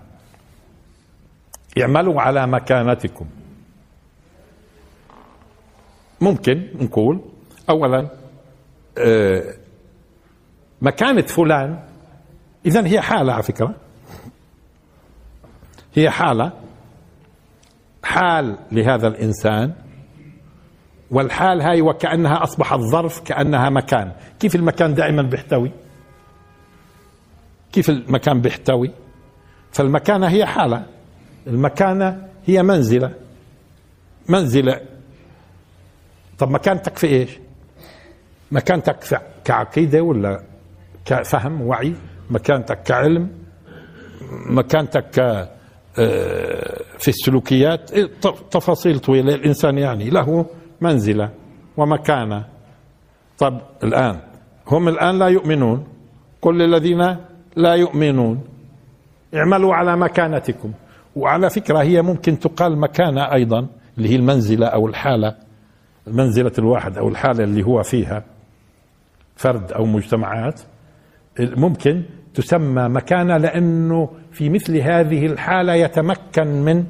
اعملوا 1.80 2.20
على 2.20 2.46
مكانتكم. 2.46 3.26
ممكن 6.20 6.68
نقول 6.80 7.20
اولا 7.68 8.08
آه، 8.98 9.54
مكانة 10.82 11.22
فلان 11.22 11.78
اذا 12.66 12.86
هي 12.86 13.00
حالة 13.00 13.32
على 13.32 13.42
فكرة. 13.42 13.74
هي 15.94 16.10
حالة. 16.10 16.52
حال 18.02 18.58
لهذا 18.72 19.08
الإنسان. 19.08 19.72
والحال 21.10 21.62
هاي 21.62 21.82
وكأنها 21.82 22.42
أصبحت 22.42 22.78
ظرف 22.78 23.20
كأنها 23.20 23.70
مكان. 23.70 24.12
كيف 24.40 24.54
المكان 24.54 24.94
دائما 24.94 25.22
بيحتوي؟ 25.22 25.70
كيف 27.72 27.90
المكان 27.90 28.40
بيحتوي؟ 28.40 28.90
فالمكانة 29.72 30.28
هي 30.28 30.46
حالة. 30.46 30.86
المكانة 31.46 32.28
هي 32.46 32.62
منزلة. 32.62 33.14
منزلة. 34.28 34.80
طب 36.38 36.50
مكانتك 36.50 36.98
في 36.98 37.06
إيش؟ 37.06 37.30
مكانتك 38.52 39.20
كعقيدة 39.44 40.02
ولا 40.02 40.42
كفهم 41.04 41.62
وعي؟ 41.62 41.94
مكانتك 42.32 42.82
كعلم 42.82 43.28
مكانتك 44.50 45.20
آه، 45.98 46.82
في 46.98 47.08
السلوكيات. 47.08 47.92
إيه، 47.92 48.10
تفاصيل 48.50 48.98
طويلة. 48.98 49.34
الإنسان 49.34 49.78
يعني 49.78 50.10
له 50.10 50.46
منزلة 50.80 51.30
ومكانة. 51.76 52.44
طب 53.38 53.60
الآن 53.84 54.20
هم 54.66 54.88
الآن 54.88 55.18
لا 55.18 55.26
يؤمنون. 55.28 55.84
كل 56.40 56.62
الذين 56.62 57.16
لا 57.56 57.74
يؤمنون. 57.74 58.40
اعملوا 59.34 59.74
على 59.74 59.96
مكانتكم. 59.96 60.72
وعلى 61.16 61.50
فكرة 61.50 61.78
هي 61.82 62.02
ممكن 62.02 62.38
تقال 62.38 62.78
مكانة 62.78 63.32
أيضا 63.32 63.66
اللي 63.98 64.08
هي 64.08 64.16
المنزلة 64.16 64.66
أو 64.66 64.88
الحالة 64.88 65.36
منزلة 66.06 66.52
الواحد 66.58 66.98
أو 66.98 67.08
الحالة 67.08 67.44
اللي 67.44 67.62
هو 67.62 67.82
فيها 67.82 68.24
فرد 69.36 69.72
أو 69.72 69.84
مجتمعات. 69.84 70.60
ممكن 71.40 72.02
تسمى 72.34 72.88
مكانة 72.88 73.36
لأنه 73.36 74.08
في 74.32 74.48
مثل 74.48 74.76
هذه 74.76 75.26
الحالة 75.26 75.74
يتمكن 75.74 76.46
من 76.46 76.84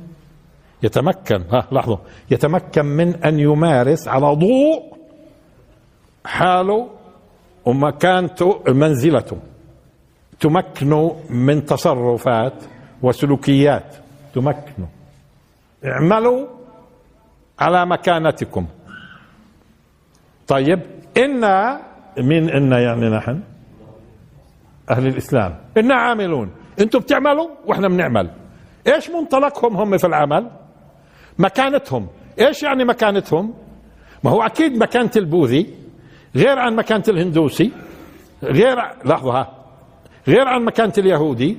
يتمكن 0.83 1.43
ها 1.53 1.69
لحظة 1.73 1.99
يتمكن 2.31 2.85
من 2.85 3.25
أن 3.25 3.39
يمارس 3.41 4.09
على 4.09 4.27
ضوء 4.27 4.97
حاله 6.25 6.89
ومكانته 7.65 8.63
منزلته. 8.69 9.37
تمكنه 10.41 11.17
من 11.31 11.65
تصرفات 11.65 12.55
وسلوكيات. 13.03 13.97
تمكنوا 14.35 14.89
اعملوا 15.85 16.47
على 17.59 17.87
مكانتكم. 17.87 18.67
طيب 20.49 20.81
إنا 21.17 21.81
مين 22.19 22.51
إنا 22.51 22.81
يعني 22.81 23.09
نحن؟ 23.09 23.41
أهل 24.91 25.07
الإسلام. 25.07 25.57
إنا 25.77 25.95
عاملون. 25.95 26.51
أنتم 26.81 26.99
بتعملوا 26.99 27.49
وإحنا 27.67 27.89
بنعمل. 27.89 28.31
إيش 28.87 29.11
منطلقهم 29.11 29.77
هم 29.77 29.97
في 29.99 30.07
العمل؟ 30.07 30.51
مكانتهم. 31.39 32.07
إيش 32.41 32.63
يعني 32.63 32.85
مكانتهم؟ 32.85 33.55
ما 34.25 34.31
هو 34.31 34.43
أكيد 34.43 34.77
مكانة 34.77 35.11
البوذي 35.17 35.75
غير 36.37 36.59
عن 36.59 36.77
مكانة 36.77 37.05
الهندوسي 37.09 37.73
غير 38.43 38.77
لحظة 39.05 39.47
غير 40.29 40.49
عن 40.49 40.65
مكانة 40.65 40.93
اليهودي 40.99 41.59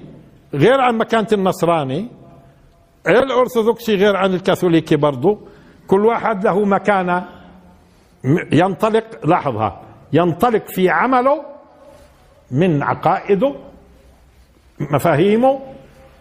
غير 0.53 0.81
عن 0.81 0.97
مكانة 0.97 1.27
النصراني. 1.33 2.07
الأرثوذكسي 3.07 3.95
غير 3.95 4.15
عن 4.15 4.33
الكاثوليكي 4.33 4.95
برضو. 4.95 5.39
كل 5.87 6.05
واحد 6.05 6.43
له 6.43 6.65
مكانة. 6.65 7.25
ينطلق 8.51 9.25
لاحظها 9.25 9.81
ينطلق 10.13 10.67
في 10.67 10.89
عمله 10.89 11.52
من 12.53 12.83
عقائده 12.83 13.55
مفاهيمه 14.79 15.59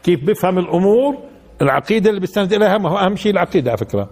كيف 0.03 0.25
بيفهم 0.25 0.59
الأمور 0.59 1.19
العقيدة 1.63 2.11
اللي 2.11 2.21
بيستند 2.21 2.53
إليها 2.53 2.79
ما 2.79 2.91
هو 2.91 2.99
أهم 2.99 3.17
شيء 3.17 3.33
العقيدة 3.33 3.71
على 3.71 3.79
فكرة. 3.79 4.09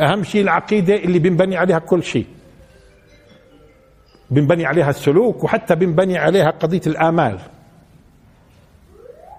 أهم 0.00 0.24
شيء 0.24 0.42
العقيدة 0.42 0.94
اللي 0.94 1.18
بنبني 1.18 1.56
عليها 1.56 1.78
كل 1.78 2.02
شيء. 2.02 2.26
بنبني 4.30 4.66
عليها 4.66 4.90
السلوك 4.90 5.44
وحتى 5.44 5.74
بنبني 5.74 6.18
عليها 6.18 6.50
قضية 6.50 6.80
الآمال. 6.86 7.38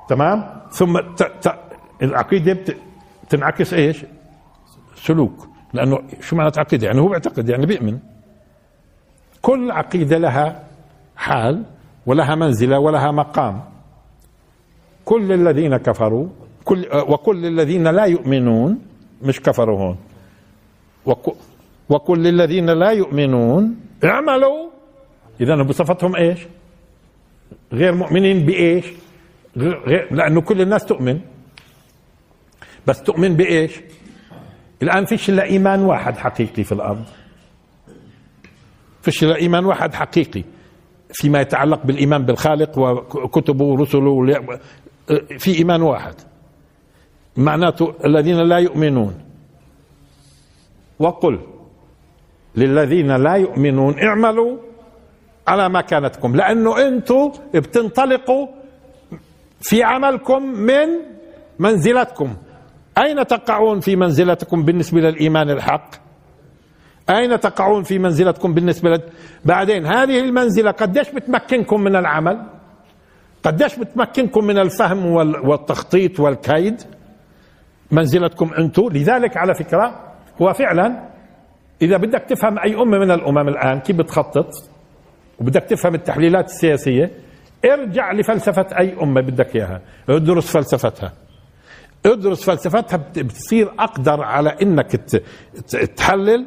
تمام؟ 0.09 0.61
ثم 0.71 0.99
ت... 0.99 1.23
ت... 1.23 1.55
العقيدة 2.01 2.53
بت... 2.53 2.77
تنعكس 3.29 3.73
إيش؟ 3.73 4.05
سلوك. 4.95 5.47
لأنه 5.73 6.03
شو 6.21 6.35
معنى 6.35 6.51
عقيدة؟ 6.57 6.87
يعني 6.87 7.01
هو 7.01 7.07
بيعتقد 7.07 7.49
يعني 7.49 7.65
بيؤمن. 7.65 7.99
كل 9.41 9.71
عقيدة 9.71 10.17
لها 10.17 10.63
حال. 11.15 11.63
ولها 12.07 12.35
منزلة 12.35 12.79
ولها 12.79 13.11
مقام 13.11 13.63
كل 15.05 15.31
الذين 15.31 15.77
كفروا 15.77 16.27
كل 16.65 16.85
وكل 17.07 17.45
الذين 17.45 17.87
لا 17.87 18.05
يؤمنون 18.05 18.79
مش 19.21 19.41
كفروا 19.41 19.79
هون 19.79 19.97
وكل 21.89 22.27
الذين 22.27 22.69
لا 22.69 22.91
يؤمنون 22.91 23.79
اعملوا 24.03 24.69
إذا 25.41 25.63
بصفتهم 25.63 26.15
إيش؟ 26.15 26.39
غير 27.73 27.95
مؤمنين 27.95 28.45
بإيش؟ 28.45 28.85
غير 29.57 30.13
لأنه 30.13 30.41
كل 30.41 30.61
الناس 30.61 30.85
تؤمن 30.85 31.19
بس 32.87 33.03
تؤمن 33.03 33.35
بإيش؟ 33.35 33.81
الآن 34.83 35.05
فيش 35.05 35.29
إلا 35.29 35.43
إيمان 35.43 35.81
واحد 35.81 36.17
حقيقي 36.17 36.63
في 36.63 36.71
الأرض 36.71 37.05
فيش 39.01 39.23
إلا 39.23 39.35
إيمان 39.35 39.65
واحد 39.65 39.93
حقيقي 39.93 40.43
فيما 41.13 41.41
يتعلق 41.41 41.85
بالإيمان 41.85 42.25
بالخالق 42.25 42.79
وكتبه 43.15 43.65
ورسله 43.65 44.33
في 45.37 45.57
إيمان 45.57 45.81
واحد. 45.81 46.13
معناته 47.37 47.93
الذين 48.05 48.37
لا 48.37 48.57
يؤمنون. 48.57 49.13
وقل 50.99 51.39
للذين 52.55 53.15
لا 53.15 53.33
يؤمنون 53.35 53.99
اعملوا 53.99 54.57
على 55.47 55.69
مكانتكم 55.69 56.35
لأنه 56.35 56.87
أنتم 56.87 57.31
بتنطلقوا 57.53 58.47
في 59.61 59.83
عملكم 59.83 60.43
من 60.43 60.87
منزلتكم. 61.59 62.35
أين 62.97 63.27
تقعون 63.27 63.79
في 63.79 63.95
منزلتكم 63.95 64.63
بالنسبة 64.63 65.01
للإيمان 65.01 65.49
الحق؟ 65.49 66.06
أين 67.09 67.39
تقعون 67.39 67.83
في 67.83 67.99
منزلتكم 67.99 68.53
بالنسبة 68.53 68.89
لد... 68.89 69.01
بعدين؟ 69.45 69.85
هذه 69.85 70.19
المنزلة 70.19 70.71
قديش 70.71 71.09
بتمكنكم 71.09 71.81
من 71.81 71.95
العمل؟ 71.95 72.41
قديش 73.43 73.79
بتمكنكم 73.79 74.43
من 74.43 74.57
الفهم 74.57 75.05
والتخطيط 75.49 76.19
والكيد؟ 76.19 76.81
منزلتكم 77.91 78.53
أنتم 78.53 78.87
لذلك 78.91 79.37
على 79.37 79.53
فكرة 79.53 79.99
هو 80.41 80.53
فعلا 80.53 81.03
إذا 81.81 81.97
بدك 81.97 82.21
تفهم 82.29 82.59
أي 82.59 82.75
أمة 82.75 82.97
من 82.97 83.11
الأمم 83.11 83.47
الآن 83.47 83.79
كيف 83.79 83.95
بتخطط؟ 83.95 84.49
وبدك 85.39 85.63
تفهم 85.63 85.95
التحليلات 85.95 86.45
السياسية 86.45 87.11
ارجع 87.65 88.11
لفلسفة 88.11 88.65
أي 88.79 88.95
أمة 89.01 89.21
بدك 89.21 89.55
إياها. 89.55 89.81
ادرس 90.09 90.51
فلسفتها. 90.51 91.13
ادرس 92.05 92.43
فلسفتها 92.43 92.97
بتصير 93.15 93.71
أقدر 93.79 94.21
على 94.23 94.49
إنك 94.61 94.91
تحلل 95.97 96.45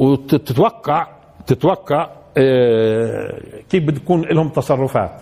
وتتوقع 0.00 1.06
تتوقع 1.46 2.10
آه، 2.38 3.40
كيف 3.70 3.84
بتكون 3.84 4.20
لهم 4.20 4.48
تصرفات. 4.48 5.20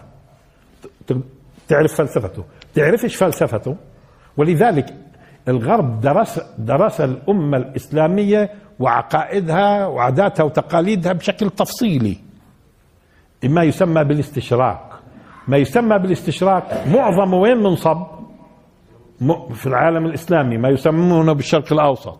تعرف 1.68 1.94
فلسفته. 1.94 2.44
تعرفش 2.74 3.16
فلسفته؟ 3.16 3.76
ولذلك 4.36 4.94
الغرب 5.48 6.00
درس 6.00 6.40
درس 6.58 7.00
الأمة 7.00 7.56
الإسلامية 7.58 8.50
وعقائدها 8.78 9.86
وعاداتها 9.86 10.44
وتقاليدها 10.44 11.12
بشكل 11.12 11.50
تفصيلي. 11.50 12.16
ما 13.44 13.62
يسمى 13.62 14.04
بالاستشراق. 14.04 15.00
ما 15.48 15.56
يسمى 15.56 15.98
بالاستشراق 15.98 16.84
معظمه 16.86 17.36
وين 17.36 17.56
منصب؟ 17.56 18.06
في 19.54 19.66
العالم 19.66 20.06
الإسلامي. 20.06 20.58
ما 20.58 20.68
يسمونه 20.68 21.32
بالشرق 21.32 21.72
الأوسط. 21.72 22.18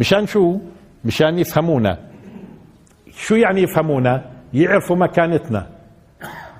مشان 0.00 0.26
شو؟ 0.26 0.58
مشان 1.04 1.38
يفهمونا. 1.38 1.98
شو 3.10 3.34
يعني 3.34 3.62
يفهمونا؟ 3.62 4.30
يعرفوا 4.54 4.96
مكانتنا. 4.96 5.66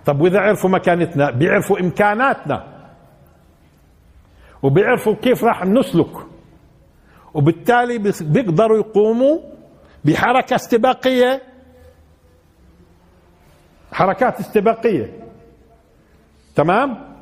طب 0.07 0.21
وإذا 0.21 0.39
عرفوا 0.41 0.71
مكانتنا 0.71 1.31
بيعرفوا 1.31 1.81
إمكاناتنا. 1.81 2.65
وبيعرفوا 4.63 5.15
كيف 5.15 5.45
راح 5.45 5.65
نسلك. 5.65 6.17
وبالتالي 7.35 7.99
بيقدروا 8.21 8.79
يقوموا 8.79 9.39
بحركة 10.05 10.55
استباقية. 10.55 11.43
حركات 13.93 14.41
استباقية. 14.41 15.13
تمام؟ 16.55 17.17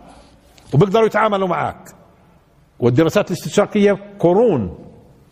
وبيقدروا 0.74 1.06
يتعاملوا 1.06 1.48
معك 1.48 1.88
والدراسات 2.80 3.30
الاستشراقية 3.30 3.92
قرون. 4.18 4.78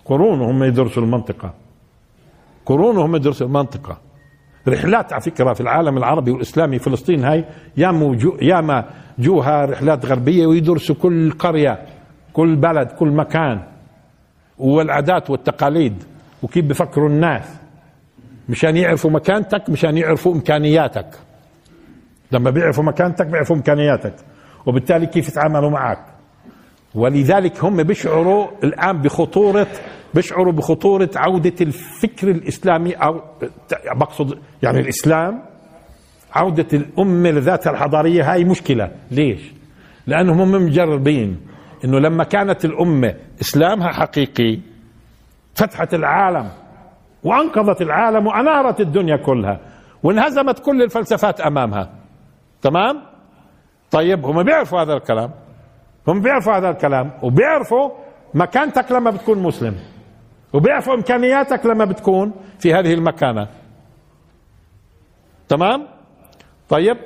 قرون 0.05 0.40
هم 0.40 0.64
يدرسوا 0.64 1.03
المنطقة. 1.03 1.55
قرون 2.70 2.96
وهم 2.96 3.16
يدرسوا 3.16 3.46
المنطقة. 3.46 3.98
رحلات 4.68 5.12
على 5.12 5.22
فكرة 5.22 5.52
في 5.52 5.61
العالم 5.61 5.98
العربي 5.98 6.30
والإسلامي 6.30 6.78
فلسطين 6.78 7.24
هاي 7.24 7.44
ياما 7.76 8.14
جو 8.14 8.37
ياما 8.42 8.85
جوها 9.18 9.64
رحلات 9.64 10.06
غربية 10.06 10.46
ويدرسوا 10.46 10.94
كل 10.94 11.30
قرية 11.30 11.78
كل 12.33 12.56
بلد 12.56 12.88
كل 12.88 13.09
مكان 13.09 13.62
والعادات 14.59 15.30
والتقاليد 15.30 16.04
وكيف 16.42 16.64
بفكروا 16.64 17.09
الناس. 17.09 17.44
مشان 18.48 18.76
يعرفوا 18.76 19.11
مكانتك 19.11 19.70
مشان 19.70 19.96
يعرفوا 19.96 20.35
إمكانياتك. 20.35 21.06
لما 22.33 22.50
بيعرفوا 22.50 22.85
مكانتك 22.85 23.26
بيعرفوا 23.26 23.56
إمكانياتك. 23.56 24.14
وبالتالي 24.66 25.06
كيف 25.06 25.28
يتعاملوا 25.28 25.70
معك. 25.70 26.04
ولذلك 26.94 27.64
هم 27.64 27.83
بيشعروا 27.83 28.46
الآن 28.64 29.02
بخطورة 29.02 29.66
بيشعروا 30.14 30.53
بخطورة 30.53 31.11
عودة 31.16 31.55
الفكر 31.61 32.31
الإسلامي 32.31 32.92
أو 32.92 33.20
بقصد 33.96 34.38
يعني 34.62 34.81
الإسلام 34.81 35.42
عودة 36.33 36.66
الأمة 36.73 37.31
لذاتها 37.31 37.70
الحضارية 37.70 38.33
هاي 38.33 38.44
مشكلة. 38.44 38.90
ليش؟ 39.11 39.40
لأنهم 40.07 40.40
هم 40.40 40.66
مجربين 40.66 41.40
أنه 41.85 41.99
لما 41.99 42.25
كانت 42.25 42.64
الأمة 42.64 43.14
إسلامها 43.40 43.88
حقيقي 43.92 44.59
فتحت 45.55 45.94
العالم 45.94 46.49
وأنقذت 47.25 47.83
العالم 47.83 48.27
وأنارت 48.27 48.81
الدنيا 48.81 49.16
كلها 49.16 49.61
وانهزمت 50.03 50.59
كل 50.59 50.83
الفلسفات 50.83 51.40
أمامها. 51.40 51.90
تمام؟ 52.62 53.03
طيب 53.90 54.27
هم 54.27 54.42
بيعرفوا 54.42 54.81
هذا 54.83 54.94
الكلام. 54.94 55.31
هم 56.09 56.20
بيعرفوا 56.20 56.53
هذا 56.53 56.70
الكلام 56.70 57.11
وبيعرفوا 57.23 57.90
مكانتك 58.35 58.92
لما 58.92 59.11
بتكون 59.11 59.38
مسلم. 59.38 59.75
وبيعرفوا 60.52 60.94
إمكانياتك 60.94 61.66
لما 61.66 61.84
بتكون 61.84 62.32
في 62.58 62.74
هذه 62.74 62.94
المكانة. 62.94 63.48
تمام؟ 65.48 65.86
طيب. 66.68 66.96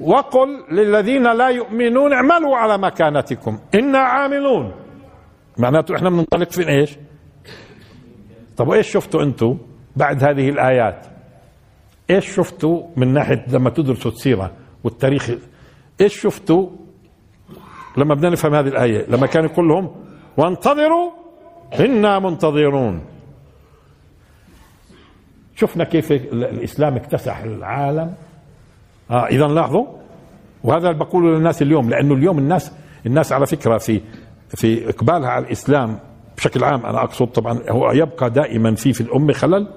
وقل 0.00 0.64
للذين 0.70 1.32
لا 1.32 1.48
يؤمنون 1.48 2.12
اعملوا 2.12 2.56
على 2.56 2.78
مكانتكم. 2.78 3.58
إنا 3.74 3.98
عاملون. 3.98 4.72
معناته 5.58 5.96
إحنا 5.96 6.10
بننطلق 6.10 6.50
في 6.50 6.68
إيش؟ 6.68 6.96
طب 8.56 8.70
إيش 8.70 8.92
شفتوا 8.92 9.22
أنتم 9.22 9.58
بعد 9.96 10.24
هذه 10.24 10.48
الآيات؟ 10.48 11.06
إيش 12.10 12.34
شفتوا 12.36 12.82
من 12.96 13.12
ناحية 13.12 13.44
لما 13.48 13.70
تدرسوا 13.70 14.10
السيرة 14.10 14.52
والتاريخ؟ 14.84 15.30
إيش 16.00 16.20
شفتوا 16.20 16.70
لما 17.96 18.14
بدنا 18.14 18.30
نفهم 18.30 18.54
هذه 18.54 18.68
الآية؟ 18.68 19.06
لما 19.08 19.26
كان 19.26 19.44
يقول 19.44 19.68
لهم 19.68 19.90
وانتظروا 20.36 21.10
إنا 21.80 22.18
منتظرون. 22.18 23.00
شفنا 25.56 25.84
كيف 25.84 26.12
الإسلام 26.12 26.96
اكتسح 26.96 27.38
العالم. 27.38 28.14
آه 29.10 29.26
إذا 29.26 29.46
لاحظوا 29.46 29.86
وهذا 30.64 30.90
اللي 30.90 30.98
بقوله 31.04 31.28
للناس 31.38 31.62
اليوم 31.62 31.90
لأنه 31.90 32.14
اليوم 32.14 32.38
الناس 32.38 32.72
الناس 33.06 33.32
على 33.32 33.46
فكرة 33.46 33.78
في 33.78 34.00
في 34.48 34.88
إقبالها 34.88 35.28
على 35.28 35.44
الإسلام 35.46 35.98
بشكل 36.36 36.64
عام 36.64 36.86
أنا 36.86 37.02
أقصد 37.04 37.26
طبعا 37.26 37.58
هو 37.70 37.92
يبقى 37.92 38.30
دائما 38.30 38.74
في 38.74 38.92
في 38.92 39.00
الأمة 39.00 39.32
خلل 39.32 39.68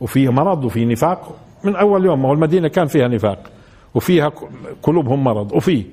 وفي 0.00 0.28
مرض 0.28 0.64
وفي 0.64 0.84
نفاق. 0.84 1.36
من 1.64 1.76
أول 1.76 2.04
يوم 2.04 2.22
ما 2.22 2.28
هو 2.28 2.32
المدينة 2.32 2.68
كان 2.68 2.86
فيها 2.86 3.08
نفاق 3.08 3.50
وفيها 3.94 4.32
قلوبهم 4.82 5.24
مرض 5.24 5.52
وفي 5.52 5.84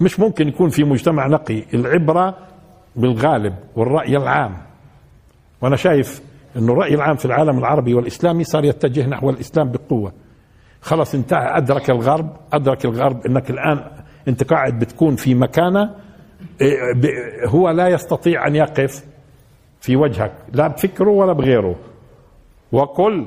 مش 0.00 0.20
ممكن 0.20 0.48
يكون 0.48 0.70
في 0.70 0.84
مجتمع 0.84 1.26
نقي. 1.26 1.62
العبرة 1.74 2.34
بالغالب 2.96 3.54
والرأي 3.76 4.16
العام. 4.16 4.56
وأنا 5.62 5.76
شايف 5.76 6.22
إنه 6.56 6.72
الرأي 6.72 6.94
العام 6.94 7.16
في 7.16 7.24
العالم 7.24 7.58
العربي 7.58 7.94
والإسلامي 7.94 8.44
صار 8.44 8.64
يتجه 8.64 9.06
نحو 9.06 9.30
الإسلام 9.30 9.72
بقوة. 9.72 10.12
خلص 10.80 11.14
انتهى 11.14 11.56
أدرك 11.56 11.90
الغرب 11.90 12.36
أدرك 12.52 12.84
الغرب 12.84 13.26
إنك 13.26 13.50
الآن 13.50 13.84
أنت 14.28 14.44
قاعد 14.44 14.78
بتكون 14.78 15.16
في 15.16 15.34
مكانة 15.34 15.94
إيه، 16.60 16.78
هو 17.46 17.70
لا 17.70 17.88
يستطيع 17.88 18.46
أن 18.46 18.56
يقف 18.56 19.04
في 19.80 19.96
وجهك 19.96 20.32
لا 20.52 20.68
بفكره 20.68 21.10
ولا 21.10 21.32
بغيره. 21.32 21.76
وقل 22.72 23.26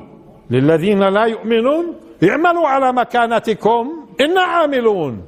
للذين 0.50 0.98
لا 0.98 1.24
يؤمنون 1.24 1.94
اعملوا 2.24 2.68
على 2.68 2.92
مكانتكم 2.92 3.90
إنا 4.20 4.40
عاملون. 4.40 5.22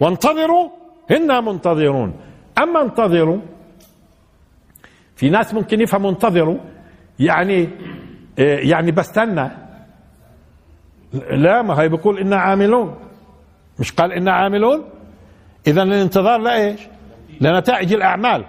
وانتظروا 0.00 0.68
إنا 1.10 1.40
منتظرون. 1.40 2.14
أما 2.58 2.82
انتظروا 2.82 3.38
في 5.20 5.30
ناس 5.30 5.54
ممكن 5.54 5.80
يفهموا 5.80 6.10
انتظروا 6.10 6.58
يعني 7.18 7.68
إيه، 8.38 8.70
يعني 8.70 8.92
بستنى 8.92 9.50
لا 11.30 11.62
ما 11.62 11.80
هي 11.80 11.88
بيقول 11.88 12.18
إنا 12.18 12.36
عاملون. 12.36 12.96
مش 13.78 13.92
قال 13.92 14.12
إنا 14.12 14.32
عاملون؟ 14.32 14.84
إذا 15.66 15.82
الانتظار 15.82 16.38
لإيش؟ 16.40 16.80
لنتائج 17.40 17.92
الأعمال. 17.92 18.44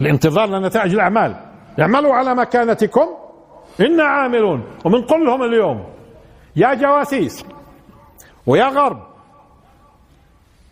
الانتظار 0.00 0.48
لنتائج 0.48 0.94
الأعمال. 0.94 1.36
اعملوا 1.80 2.14
على 2.14 2.34
مكانتكم. 2.34 3.06
إنا 3.80 4.04
عاملون. 4.04 4.64
وبنقول 4.84 5.26
لهم 5.26 5.42
اليوم. 5.42 5.84
يا 6.56 6.74
جواسيس 6.74 7.44
ويا 8.46 8.68
غرب. 8.68 9.02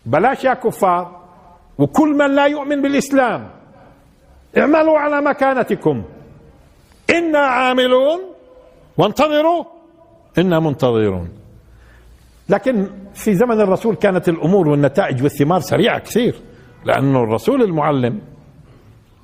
بلاش 0.07 0.45
يا 0.45 0.55
كفار. 0.55 1.21
وكل 1.79 2.09
من 2.09 2.35
لا 2.35 2.47
يؤمن 2.47 2.83
بالإسلام. 2.83 3.58
اعملوا 4.61 4.99
على 4.99 5.21
مكانتكم. 5.21 6.05
إنا 7.11 7.39
عاملون. 7.39 8.21
وانتظروا. 8.99 9.65
إنا 10.39 10.61
منتظرون. 10.61 11.29
لكن 12.49 12.87
في 13.15 13.35
زمن 13.35 13.61
الرسول 13.61 13.95
كانت 13.95 14.29
الأمور 14.29 14.69
والنتائج 14.69 15.23
والثمار 15.23 15.61
سريعة 15.61 15.99
كثير. 15.99 16.35
لأنه 16.85 17.23
الرسول 17.23 17.63
المعلم. 17.63 18.21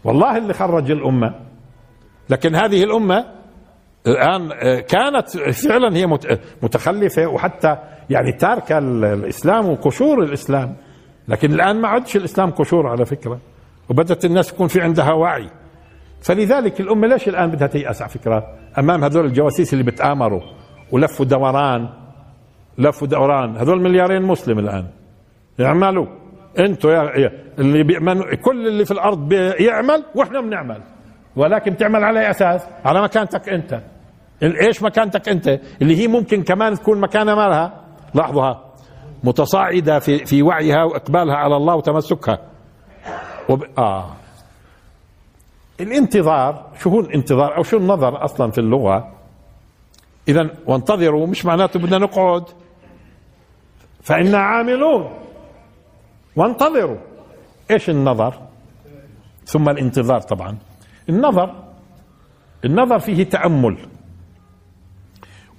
والله 0.04 0.36
اللي 0.36 0.52
خرج 0.52 0.90
الأمة. 0.90 1.34
لكن 2.30 2.54
هذه 2.54 2.84
الأمة 2.84 3.24
الآن 4.06 4.48
كانت 4.80 5.28
فعلا 5.68 5.96
هي 5.96 6.06
متخلفة 6.62 7.26
وحتى 7.26 7.76
يعني 8.10 8.32
تاركه 8.32 8.78
الإسلام 8.78 9.68
وقشور 9.68 10.22
الإسلام. 10.22 10.76
لكن 11.28 11.52
الآن 11.52 11.80
ما 11.80 11.88
عادش 11.88 12.16
الإسلام 12.16 12.50
قشور 12.50 12.86
على 12.86 13.04
فكرة. 13.04 13.38
وبدات 13.90 14.24
الناس 14.24 14.52
يكون 14.52 14.68
في 14.68 14.80
عندها 14.80 15.12
وعي. 15.12 15.50
فلذلك 16.22 16.80
الأمة 16.80 17.06
ليش 17.06 17.28
الآن 17.28 17.50
بدها 17.50 17.68
تيأس 17.68 18.02
على 18.02 18.10
فكرة؟ 18.10 18.46
أمام 18.78 19.04
هذول 19.04 19.24
الجواسيس 19.24 19.72
اللي 19.72 19.84
بتآمروا 19.84 20.40
ولفوا 20.92 21.26
دوران 21.26 21.88
لفوا 22.78 23.08
دوران. 23.08 23.56
هذول 23.56 23.82
مليارين 23.82 24.22
مسلم 24.22 24.58
الآن. 24.58 24.86
يعملوا. 25.58 26.06
أنتوا 26.58 26.92
يا 26.92 27.30
اللي 27.58 27.82
بيعملوا 27.82 28.34
كل 28.34 28.66
اللي 28.68 28.84
في 28.84 28.90
الأرض 28.90 29.28
بيعمل 29.28 30.04
وإحنا 30.14 30.40
بنعمل. 30.40 30.82
ولكن 31.36 31.76
تعمل 31.76 32.04
على 32.04 32.30
أساس؟ 32.30 32.62
على 32.84 33.02
مكانتك 33.02 33.48
أنت. 33.48 33.80
إيش 34.42 34.82
مكانتك 34.82 35.28
أنت؟ 35.28 35.60
اللي 35.82 35.96
هي 35.96 36.08
ممكن 36.08 36.42
كمان 36.42 36.74
تكون 36.74 37.00
مكانها 37.00 37.34
مالها 37.34 37.84
لاحظوها. 38.14 38.64
متصاعدة 39.24 39.98
في 39.98 40.24
في 40.24 40.42
وعيها 40.42 40.84
وإقبالها 40.84 41.36
على 41.36 41.56
الله 41.56 41.74
وتمسكها. 41.74 42.38
وب... 43.48 43.64
آه. 43.78 44.16
الانتظار 45.80 46.72
شو 46.80 46.90
هو 46.90 47.00
الانتظار 47.00 47.56
أو 47.56 47.62
شو 47.62 47.76
النظر 47.76 48.24
أصلا 48.24 48.50
في 48.50 48.58
اللغة؟ 48.58 49.12
اذا 50.28 50.50
وانتظروا 50.66 51.26
مش 51.26 51.44
معناته 51.44 51.80
بدنا 51.80 51.98
نقعد. 51.98 52.44
فإنا 54.02 54.38
عاملون. 54.38 55.10
وانتظروا. 56.36 56.98
إيش 57.70 57.90
النظر؟ 57.90 58.34
ثم 59.44 59.68
الانتظار 59.68 60.20
طبعا. 60.20 60.56
النظر 61.08 61.54
النظر 62.64 62.98
فيه 62.98 63.24
تأمل. 63.24 63.78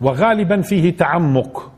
وغالبا 0.01 0.61
فيه 0.61 0.97
تعمق. 0.97 1.71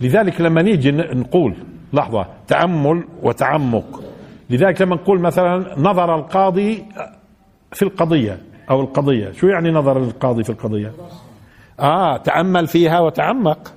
لذلك 0.00 0.40
لما 0.40 0.62
نيجي 0.62 0.90
نقول 0.90 1.56
لحظة 1.92 2.26
تأمل 2.46 3.04
وتعمق. 3.22 4.02
لذلك 4.50 4.82
لما 4.82 4.96
نقول 4.96 5.20
مثلا 5.20 5.74
نظر 5.78 6.14
القاضي 6.14 6.84
في 7.72 7.82
القضية 7.82 8.38
أو 8.70 8.80
القضية. 8.80 9.32
شو 9.32 9.46
يعني 9.46 9.70
نظر 9.70 9.96
القاضي 9.96 10.44
في 10.44 10.50
القضية؟ 10.50 10.92
آه 11.80 12.16
تأمل 12.16 12.66
فيها 12.66 13.00
وتعمق. 13.00 13.72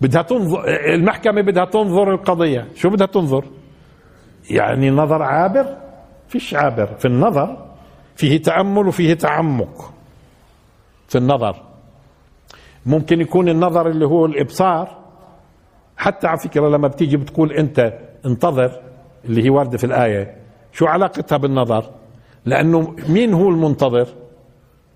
بدها 0.00 0.22
تنظر 0.22 0.64
المحكمة 0.94 1.42
بدها 1.42 1.64
تنظر 1.64 2.14
القضية. 2.14 2.66
شو 2.74 2.90
بدها 2.90 3.06
تنظر؟ 3.06 3.44
يعني 4.50 4.90
نظر 4.90 5.22
عابر؟ 5.22 5.76
فيش 6.28 6.54
عابر. 6.54 6.86
في 6.86 7.04
النظر 7.04 7.66
فيه 8.16 8.42
تأمل 8.42 8.86
وفيه 8.86 9.14
تعمق. 9.14 9.92
في 11.08 11.18
النظر. 11.18 11.56
ممكن 12.86 13.20
يكون 13.20 13.48
النظر 13.48 13.88
اللي 13.88 14.06
هو 14.06 14.26
الإبصار. 14.26 14.96
حتى 15.96 16.26
على 16.26 16.38
فكرة 16.38 16.68
لما 16.68 16.88
بتيجي 16.88 17.16
بتقول 17.16 17.52
أنت 17.52 17.98
انتظر 18.26 18.80
اللي 19.24 19.44
هي 19.44 19.50
واردة 19.50 19.78
في 19.78 19.84
الآية. 19.84 20.36
شو 20.72 20.86
علاقتها 20.86 21.38
بالنظر؟ 21.38 21.90
لأنه 22.44 22.96
مين 23.08 23.34
هو 23.34 23.48
المنتظر؟ 23.48 24.08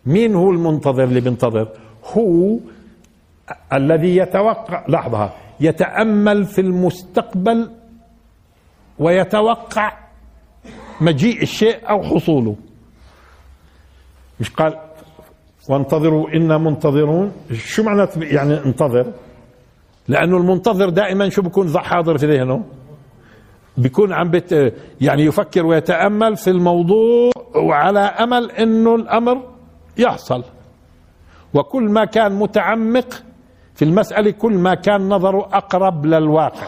مين 0.07 0.35
هو 0.35 0.51
المنتظر 0.51 1.05
اللي 1.05 1.21
بينتظر؟ 1.21 1.69
هو 2.05 2.59
الذي 3.73 4.17
يتوقع 4.17 4.85
لحظة 4.89 5.31
يتأمل 5.61 6.45
في 6.45 6.61
المستقبل 6.61 7.71
ويتوقع 8.99 9.93
مجيء 11.01 11.43
الشيء 11.43 11.91
أو 11.91 12.03
حصوله. 12.03 12.57
مش 14.41 14.51
قال 14.51 14.79
وانتظروا 15.69 16.31
إنا 16.31 16.59
منتظرون؟ 16.59 17.33
شو 17.53 17.83
معنى 17.83 18.09
يعني 18.17 18.65
انتظر؟ 18.65 19.13
لأنه 20.09 20.37
المنتظر 20.37 20.89
دائما 20.89 21.29
شو 21.29 21.43
بيكون؟ 21.43 21.79
حاضر 21.79 22.19
في 22.19 22.27
ذهنه. 22.27 22.65
بيكون 23.79 24.13
عم 24.13 24.31
بت 24.31 24.75
يعني 25.01 25.25
يفكر 25.25 25.67
ويتأمل 25.67 26.37
في 26.37 26.51
الموضوع 26.51 27.33
وعلى 27.57 28.01
أمل 28.01 28.51
أنه 28.51 28.95
الأمر 28.95 29.43
يحصل. 29.99 30.45
وكل 31.55 31.91
ما 31.91 32.05
كان 32.05 32.33
متعمق 32.33 33.23
في 33.75 33.85
المسألة 33.85 34.31
كل 34.31 34.53
ما 34.53 34.75
كان 34.75 35.09
نظره 35.09 35.49
أقرب 35.53 36.07
للواقع. 36.07 36.67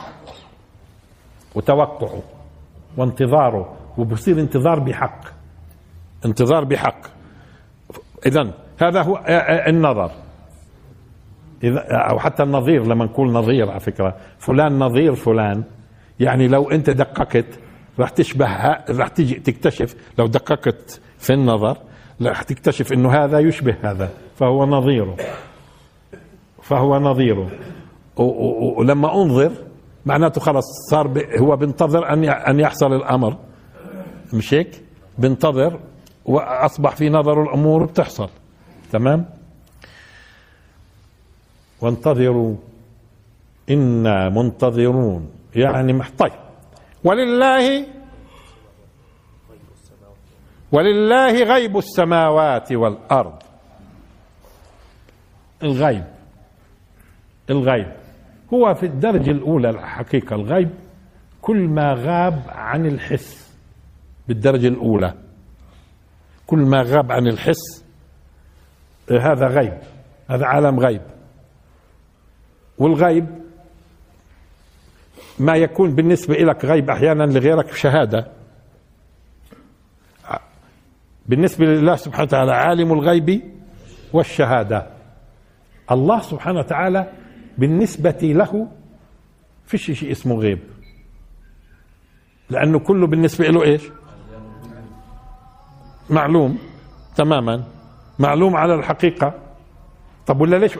وتوقعه 1.55 2.23
وانتظاره 2.97 3.77
وبصير 3.99 4.41
انتظار 4.41 4.79
بحق. 4.81 5.21
انتظار 6.25 6.65
بحق. 6.65 7.01
إذا 8.27 8.51
هذا 8.83 9.03
هو 9.03 9.25
النظر. 9.69 10.11
إذا 11.65 11.81
أو 11.91 12.19
حتى 12.19 12.43
النظير 12.43 12.87
لما 12.87 13.05
نقول 13.05 13.33
نظير 13.33 13.71
على 13.71 13.81
فكرة. 13.81 14.17
فلان 14.39 14.79
نظير 14.79 15.15
فلان. 15.15 15.65
يعني 16.21 16.49
لو 16.49 16.71
أنت 16.71 16.91
دققت 16.91 17.47
راح 17.99 18.11
تشبه 18.11 18.47
راح 18.91 19.09
تيجي 19.09 19.35
تكتشف 19.35 19.97
لو 20.19 20.27
دققت 20.27 21.01
في 21.19 21.33
النظر 21.33 21.77
راح 22.23 22.43
تكتشف 22.43 22.93
انه 22.93 23.25
هذا 23.25 23.39
يشبه 23.39 23.77
هذا 23.83 24.11
فهو 24.37 24.67
نظيره 24.67 25.17
فهو 26.63 26.99
نظيره 26.99 27.51
ولما 28.17 29.23
انظر 29.23 29.53
معناته 30.07 30.41
خلص 30.41 30.65
صار 30.91 31.25
هو 31.39 31.57
بينتظر 31.57 32.13
أن 32.13 32.25
أن 32.25 32.61
يحصل 32.61 32.93
الأمر. 32.93 33.37
مش 34.33 34.55
هيك؟ 34.55 34.83
بينتظر 35.19 35.81
وأصبح 36.25 36.97
في 36.97 37.09
نظر 37.09 37.43
الأمور 37.43 37.85
بتحصل. 37.85 38.29
تمام؟ 38.93 39.27
وانتظروا. 41.81 42.57
إنا 43.71 44.29
منتظرون. 44.29 45.40
يعني 45.57 46.03
طيب 46.19 46.33
ولله 47.05 47.87
ولله 50.73 51.33
غيب 51.43 51.77
السماوات 51.77 52.73
والأرض. 52.73 53.43
الغيب. 55.63 56.05
الغيب. 57.51 57.93
هو 58.55 58.75
في 58.75 58.87
الدرجة 58.87 59.31
الأولى 59.31 59.71
الحقيقة 59.71 60.37
الغيب. 60.37 60.71
كل 61.43 61.69
ما 61.69 61.95
غاب 61.95 62.43
عن 62.49 62.87
الحس. 62.87 63.55
بالدرجة 64.29 64.69
الأولى. 64.69 65.15
كل 66.47 66.59
ما 66.59 66.83
غاب 66.83 67.13
عن 67.13 67.27
الحس. 67.27 67.85
هذا 69.11 69.47
غيب. 69.47 69.79
هذا 70.31 70.47
عالم 70.47 70.81
غيب. 70.81 71.03
والغيب 72.79 73.40
ما 75.41 75.57
يكون 75.57 75.95
بالنسبة 75.95 76.35
لك 76.35 76.65
غيب 76.65 76.91
أحيانا 76.91 77.25
لغيرك 77.25 77.75
شهادة. 77.75 78.27
بالنسبة 81.27 81.67
لله 81.67 81.97
سبحانه 81.97 82.25
وتعالى 82.25 82.53
عالم 82.53 82.93
الغيب 82.93 83.43
والشهادة. 84.13 84.87
الله 85.91 86.21
سبحانه 86.21 86.59
وتعالى 86.59 87.13
بالنسبة 87.59 88.19
له 88.23 88.69
فيش 89.67 89.91
شيء 89.91 90.11
اسمه 90.11 90.35
غيب. 90.35 90.59
لأنه 92.51 92.79
كله 92.79 93.07
بالنسبة 93.07 93.49
له 93.49 93.63
إيش؟ 93.63 93.83
معلوم 96.11 96.59
تماما. 97.17 97.65
معلوم 98.19 98.57
على 98.57 98.75
الحقيقة. 98.75 99.35
طب 100.27 100.41
ولا 100.41 100.57
ليش؟ 100.57 100.79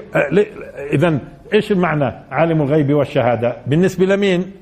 إذا 0.93 1.19
إيش 1.55 1.73
المعنى 1.73 2.13
عالم 2.31 2.63
الغيب 2.63 2.95
والشهادة؟ 2.95 3.57
بالنسبة 3.67 4.07
لمين؟ 4.07 4.53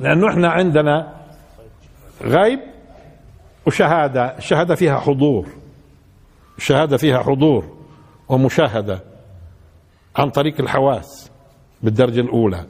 لأنه 0.00 0.28
إحنا 0.28 0.48
عندنا 0.48 1.12
غيب 2.22 2.60
وشهادة. 3.66 4.36
الشهادة 4.38 4.74
فيها 4.74 4.98
حضور. 4.98 5.46
الشهادة 6.58 6.96
فيها 6.96 7.18
حضور 7.18 7.64
ومشاهدة 8.28 9.00
عن 10.16 10.30
طريق 10.30 10.60
الحواس 10.60 11.30
بالدرجة 11.82 12.20
الأولى. 12.20 12.64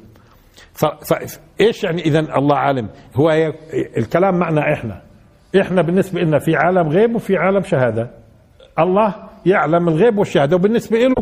فإيش 1.04 1.84
يعني 1.84 2.02
إذا 2.02 2.20
الله 2.20 2.56
عالم؟ 2.56 2.88
هو 3.14 3.52
الكلام 3.96 4.38
معنا 4.38 4.72
إحنا. 4.72 5.02
إحنا 5.60 5.82
بالنسبة 5.82 6.20
لنا 6.20 6.38
في 6.38 6.56
عالم 6.56 6.88
غيب 6.88 7.14
وفي 7.14 7.36
عالم 7.36 7.62
شهادة. 7.62 8.10
الله 8.78 9.14
يعلم 9.46 9.88
الغيب 9.88 10.18
والشهادة. 10.18 10.56
وبالنسبة 10.56 10.98
له 10.98 11.14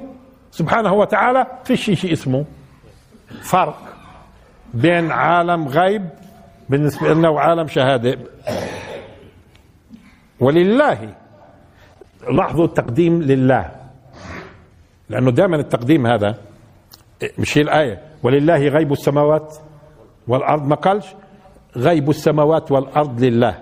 سبحانه 0.57 0.93
وتعالى 0.93 1.47
في 1.65 1.77
شيء 1.77 2.13
اسمه. 2.13 2.45
فرق 3.43 3.79
بين 4.75 5.11
عالم 5.11 5.69
غيب 5.69 6.09
بالنسبة 6.69 7.15
لنا 7.15 7.29
وعالم 7.29 7.69
شهادة. 7.69 8.19
ولله 10.41 11.15
لاحظوا 12.31 12.65
التقديم 12.65 13.23
لله. 13.23 13.71
لأنه 15.09 15.31
دائما 15.31 15.57
التقديم 15.57 16.07
هذا 16.07 16.39
مش 17.39 17.59
هي 17.59 17.63
الآية. 17.63 18.03
ولله 18.23 18.69
غيب 18.69 18.93
السماوات 18.93 19.57
والأرض. 20.29 20.67
ما 20.67 20.75
قالش 20.77 21.07
غيب 21.77 22.11
السماوات 22.11 22.73
والأرض 22.73 23.25
لله. 23.25 23.59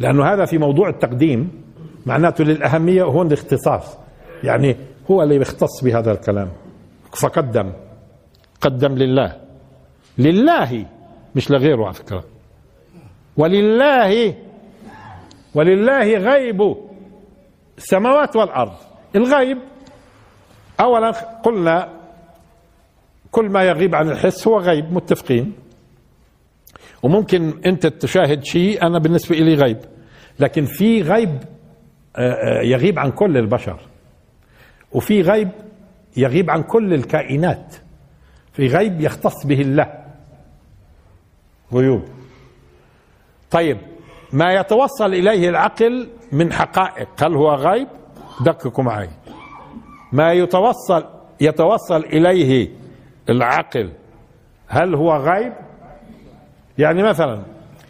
لأنه 0.00 0.24
هذا 0.24 0.44
في 0.44 0.58
موضوع 0.58 0.88
التقديم 0.88 1.62
معناته 2.06 2.44
للأهمية 2.44 3.02
هون 3.02 3.26
الاختصاص. 3.26 3.98
يعني 4.44 4.76
هو 5.10 5.22
اللي 5.22 5.36
يختص 5.36 5.84
بهذا 5.84 6.12
الكلام. 6.12 6.50
فقدم. 7.22 7.72
قدم 8.60 8.94
لله. 8.94 9.36
لله 10.18 10.86
مش 11.34 11.50
لغيره 11.50 11.84
على 11.84 11.94
فكرة. 11.94 12.24
ولله 13.36 14.34
ولله 15.54 16.18
غيب 16.18 16.76
السماوات 17.78 18.36
والأرض. 18.36 18.72
الغيب. 19.16 19.58
أولا 20.80 21.10
قلنا 21.42 21.88
كل 23.30 23.48
ما 23.50 23.62
يغيب 23.62 23.94
عن 23.94 24.10
الحس 24.10 24.48
هو 24.48 24.58
غيب 24.58 24.92
متفقين. 24.92 25.52
وممكن 27.02 27.60
أنت 27.66 27.86
تشاهد 27.86 28.44
شيء 28.44 28.86
أنا 28.86 28.98
بالنسبة 28.98 29.36
لي 29.36 29.54
غيب. 29.54 29.78
لكن 30.40 30.64
في 30.64 31.02
غيب 31.02 31.38
آه، 32.16 32.20
آه، 32.20 32.62
يغيب 32.62 32.98
عن 32.98 33.10
كل 33.10 33.36
البشر. 33.36 33.87
وفي 34.92 35.22
غيب 35.22 35.48
يغيب 36.16 36.50
عن 36.50 36.62
كل 36.62 36.94
الكائنات. 36.94 37.76
في 38.52 38.66
غيب 38.66 39.00
يختص 39.00 39.46
به 39.46 39.60
الله. 39.60 40.04
غيوب. 41.72 42.02
طيب 43.50 43.78
ما 44.32 44.52
يتوصل 44.52 45.14
إليه 45.14 45.48
العقل 45.48 46.08
من 46.32 46.52
حقائق. 46.52 47.08
هل 47.18 47.34
هو 47.34 47.54
غيب؟ 47.54 47.88
دققوا 48.40 48.84
معي. 48.84 49.08
ما 50.12 50.32
يتوصل 50.32 51.04
يتوصل 51.40 52.00
إليه 52.04 52.68
العقل 53.28 53.92
هل 54.68 54.94
هو 54.94 55.16
غيب؟ 55.16 55.52
يعني 56.78 57.02
مثلا 57.02 57.42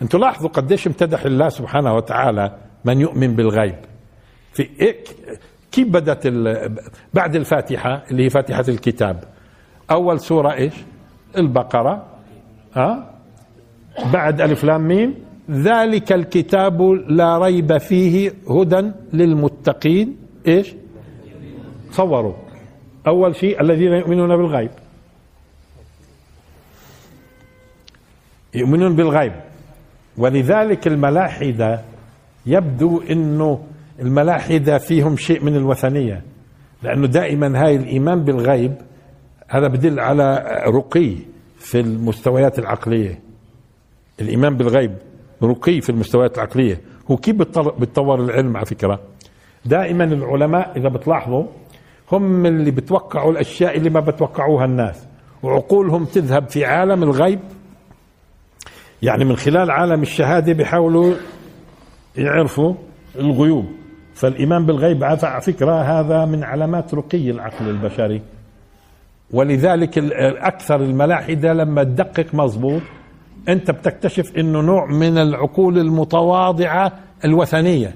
أنتم 0.03 0.19
لاحظوا 0.19 0.51
قديش 0.51 0.87
امتدح 0.87 1.23
الله 1.23 1.49
سبحانه 1.49 1.95
وتعالى 1.95 2.59
من 2.85 3.01
يؤمن 3.01 3.37
بالغيب. 3.37 3.79
في 4.53 4.63
كيف 5.79 5.89
بدت 5.89 6.27
بعد 7.15 7.37
الفاتحة 7.37 8.03
اللي 8.11 8.25
هي 8.25 8.31
فاتحة 8.31 8.65
الكتاب؟ 8.69 9.25
أول 9.91 10.21
سورة 10.21 10.53
إيش؟ 10.53 10.75
البقرة. 11.37 12.07
أه؟ 12.77 13.05
بعد 14.13 14.41
ألف 14.41 14.65
لام 14.65 14.89
ميم. 14.89 15.15
ذلك 15.51 16.13
الكتاب 16.13 16.83
لا 17.09 17.39
ريب 17.39 17.79
فيه 17.79 18.33
هدى 18.51 18.91
للمتقين. 19.13 20.17
إيش؟ 20.47 20.75
صوروا. 21.93 22.35
أول 23.07 23.37
شيء 23.37 23.61
الذين 23.61 23.93
يؤمنون 23.93 24.37
بالغيب. 24.37 24.71
يؤمنون 28.55 28.97
بالغيب. 28.97 29.33
ولذلك 30.17 30.87
الملاحدة 30.87 31.81
يبدو 32.47 33.03
أنه 33.11 33.65
الملاحدة 34.01 34.79
فيهم 34.79 35.17
شيء 35.17 35.45
من 35.45 35.57
الوثنية 35.57 36.23
لأنه 36.83 37.07
دائما 37.07 37.65
هاي 37.65 37.77
الإيمان 37.77 38.25
بالغيب 38.25 38.75
هذا 39.49 39.69
بدل 39.69 40.01
على 40.01 40.45
رقي 40.67 41.15
في 41.59 41.81
المستويات 41.81 42.59
العقلية. 42.59 43.21
الإيمان 44.21 44.57
بالغيب 44.57 44.95
رقي 45.43 45.81
في 45.81 45.91
المستويات 45.91 46.39
العقلية. 46.39 46.81
هو 47.11 47.17
كيف 47.17 47.37
بتطور 47.79 48.21
العلم 48.21 48.57
على 48.57 48.67
فكرة؟ 48.67 49.01
دائما 49.65 50.05
العلماء 50.05 50.73
إذا 50.77 50.89
بتلاحظوا 50.89 51.45
هم 52.13 52.47
اللي 52.47 52.71
بتوقعوا 52.71 53.33
الأشياء 53.33 53.77
اللي 53.77 53.91
ما 53.91 54.01
بتوقعوها 54.01 54.65
الناس 54.65 55.07
وعقولهم 55.43 56.05
تذهب 56.05 56.49
في 56.49 56.65
عالم 56.65 57.03
الغيب. 57.03 57.41
يعني 59.03 59.25
من 59.25 59.37
خلال 59.37 59.71
عالم 59.71 60.03
الشهادة 60.03 60.53
بيحاولوا 60.53 61.15
يعرفوا 62.17 62.75
الغيوب. 63.17 63.67
فالإيمان 64.19 64.67
بالغيب 64.67 65.05
على 65.05 65.41
فكرة 65.41 65.83
هذا 65.83 66.25
من 66.25 66.45
علامات 66.45 66.95
رقي 66.95 67.31
العقل 67.31 67.69
البشري. 67.69 68.23
ولذلك 69.31 69.99
أكثر 70.39 70.83
الملاحدة 70.83 71.53
لما 71.53 71.85
تدقق 71.85 72.35
مظبوط 72.35 72.83
أنت 73.49 73.71
بتكتشف 73.71 74.37
أنه 74.37 74.61
نوع 74.61 74.87
من 74.87 75.19
العقول 75.19 75.79
المتواضعة 75.79 76.93
الوثنية. 77.25 77.95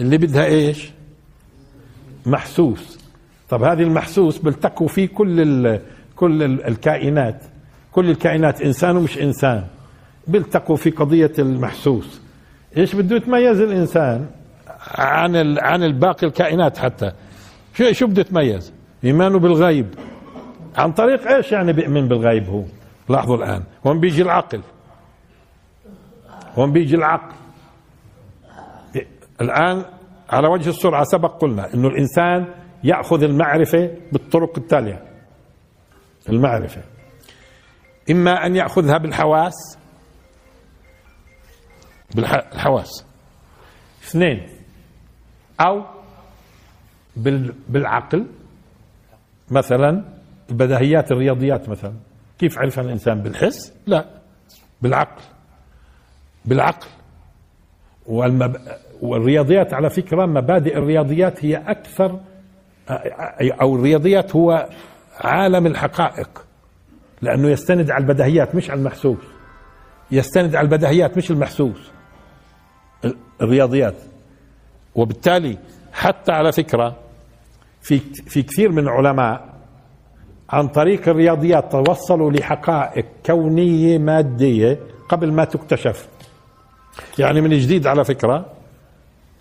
اللي 0.00 0.18
بدها 0.18 0.44
إيش؟ 0.44 0.90
محسوس. 2.26 2.98
طب 3.48 3.62
هذه 3.62 3.82
المحسوس 3.82 4.38
بلتقوا 4.38 4.88
فيه 4.88 5.08
كل 5.08 5.78
كل 6.16 6.42
الكائنات. 6.42 7.42
كل 7.92 8.10
الكائنات 8.10 8.62
إنسان 8.62 8.96
ومش 8.96 9.18
إنسان. 9.18 9.64
بيلتقوا 10.28 10.76
في 10.76 10.90
قضية 10.90 11.32
المحسوس. 11.38 12.20
إيش 12.76 12.94
بده 12.94 13.16
يتميز 13.16 13.60
الإنسان؟ 13.60 14.26
عن 14.88 15.58
عن 15.58 15.82
الباقي 15.82 16.26
الكائنات 16.26 16.78
حتى. 16.78 17.12
شو 17.74 17.92
شو 17.92 18.06
بده 18.06 18.20
يتميز 18.20 18.72
إيمانه 19.04 19.38
بالغيب. 19.38 19.94
عن 20.76 20.92
طريق 20.92 21.32
إيش 21.32 21.52
يعني 21.52 21.72
بيؤمن 21.72 22.08
بالغيب 22.08 22.48
هو؟ 22.48 22.64
لاحظوا 23.08 23.36
الآن. 23.36 23.62
هون 23.86 24.00
بيجي 24.00 24.22
العقل. 24.22 24.62
هون 26.58 26.72
بيجي 26.72 26.96
العقل. 26.96 27.34
الآن 29.40 29.84
على 30.30 30.48
وجه 30.48 30.68
السرعة 30.68 31.04
سبق 31.04 31.40
قلنا 31.40 31.74
إنه 31.74 31.88
الإنسان 31.88 32.54
يأخذ 32.84 33.22
المعرفة 33.22 33.90
بالطرق 34.12 34.58
التالية. 34.58 35.02
المعرفة. 36.28 36.82
إما 38.10 38.46
أن 38.46 38.56
يأخذها 38.56 38.98
بالحواس. 38.98 39.78
بالحواس 42.14 43.06
اثنين 44.02 44.46
أو 45.66 45.82
بالعقل. 47.68 48.26
مثلا 49.50 50.04
البديهيات 50.50 51.12
الرياضيات 51.12 51.68
مثلا. 51.68 51.92
كيف 52.38 52.58
عرفها 52.58 52.84
الإنسان 52.84 53.20
بالحس؟ 53.22 53.72
لا. 53.86 54.04
بالعقل. 54.82 55.22
بالعقل. 56.44 56.86
والمب... 58.06 58.56
والرياضيات 59.02 59.74
على 59.74 59.90
فكرة 59.90 60.26
مبادئ 60.26 60.78
الرياضيات 60.78 61.44
هي 61.44 61.56
أكثر 61.56 62.20
أو 63.62 63.76
الرياضيات 63.76 64.36
هو 64.36 64.68
عالم 65.20 65.66
الحقائق. 65.66 66.44
لأنه 67.22 67.48
يستند 67.48 67.90
على 67.90 68.02
البديهيات 68.02 68.54
مش 68.54 68.70
على 68.70 68.78
المحسوس. 68.78 69.18
يستند 70.10 70.56
على 70.56 70.64
البديهيات 70.64 71.16
مش 71.16 71.30
المحسوس. 71.30 71.90
الرياضيات. 73.42 73.94
وبالتالي 74.94 75.58
حتى 75.92 76.32
على 76.32 76.52
فكرة 76.52 76.96
في 77.80 77.98
في 78.26 78.42
كثير 78.42 78.72
من 78.72 78.78
العلماء 78.78 79.52
عن 80.50 80.68
طريق 80.68 81.08
الرياضيات 81.08 81.72
توصلوا 81.72 82.30
لحقائق 82.30 83.06
كونية 83.26 83.98
مادية 83.98 84.78
قبل 85.08 85.32
ما 85.32 85.44
تكتشف. 85.44 86.08
يعني 87.18 87.40
من 87.40 87.50
جديد 87.58 87.86
على 87.86 88.04
فكرة 88.04 88.46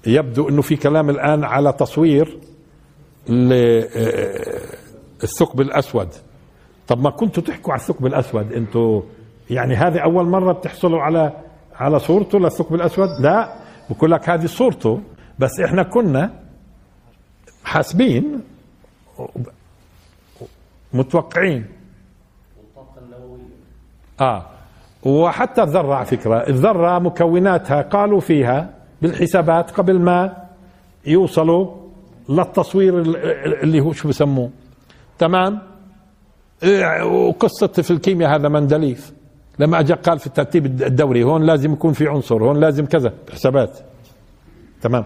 يبدو 0.07 0.49
إنه 0.49 0.61
في 0.61 0.75
كلام 0.75 1.09
الآن 1.09 1.43
على 1.43 1.73
تصوير 1.73 2.37
الثقب 5.23 5.61
الأسود. 5.61 6.07
طب 6.87 7.01
ما 7.01 7.09
كنتوا 7.09 7.43
تحكوا 7.43 7.73
على 7.73 7.81
الثقب 7.81 8.05
الأسود 8.05 8.53
أنتوا؟ 8.53 9.01
يعني 9.49 9.75
هذه 9.75 9.99
أول 9.99 10.25
مرة 10.25 10.51
بتحصلوا 10.53 11.01
على 11.01 11.33
على 11.75 11.99
صورته 11.99 12.39
للثقب 12.39 12.75
الأسود؟ 12.75 13.09
لا 13.19 13.53
بقول 13.89 14.11
لك 14.11 14.29
هذه 14.29 14.45
صورته. 14.45 15.01
بس 15.41 15.59
إحنا 15.59 15.83
كنا 15.83 16.31
حاسبين 17.63 18.41
متوقعين. 20.93 21.65
آه. 24.21 24.45
وحتى 25.03 25.63
الذرة 25.63 25.95
على 25.95 26.05
فكرة 26.05 26.47
الذرة 26.47 26.99
مكوناتها 26.99 27.81
قالوا 27.81 28.19
فيها 28.19 28.73
بالحسابات 29.01 29.71
قبل 29.71 29.99
ما 29.99 30.47
يوصلوا 31.05 31.75
للتصوير 32.29 32.99
اللي 33.63 33.79
هو 33.79 33.93
شو 33.93 34.07
بسموه. 34.09 34.49
تمام؟ 35.19 35.61
وقصة 37.03 37.67
في 37.67 37.91
الكيمياء 37.91 38.35
هذا 38.35 38.49
مندليف. 38.49 39.13
لما 39.59 39.79
اجى 39.79 39.93
قال 39.93 40.19
في 40.19 40.27
الترتيب 40.27 40.65
الدوري 40.65 41.23
هون 41.23 41.43
لازم 41.43 41.73
يكون 41.73 41.93
في 41.93 42.07
عنصر 42.07 42.43
هون 42.43 42.59
لازم 42.59 42.85
كذا 42.85 43.13
حسابات. 43.31 43.79
تمام؟ 44.81 45.05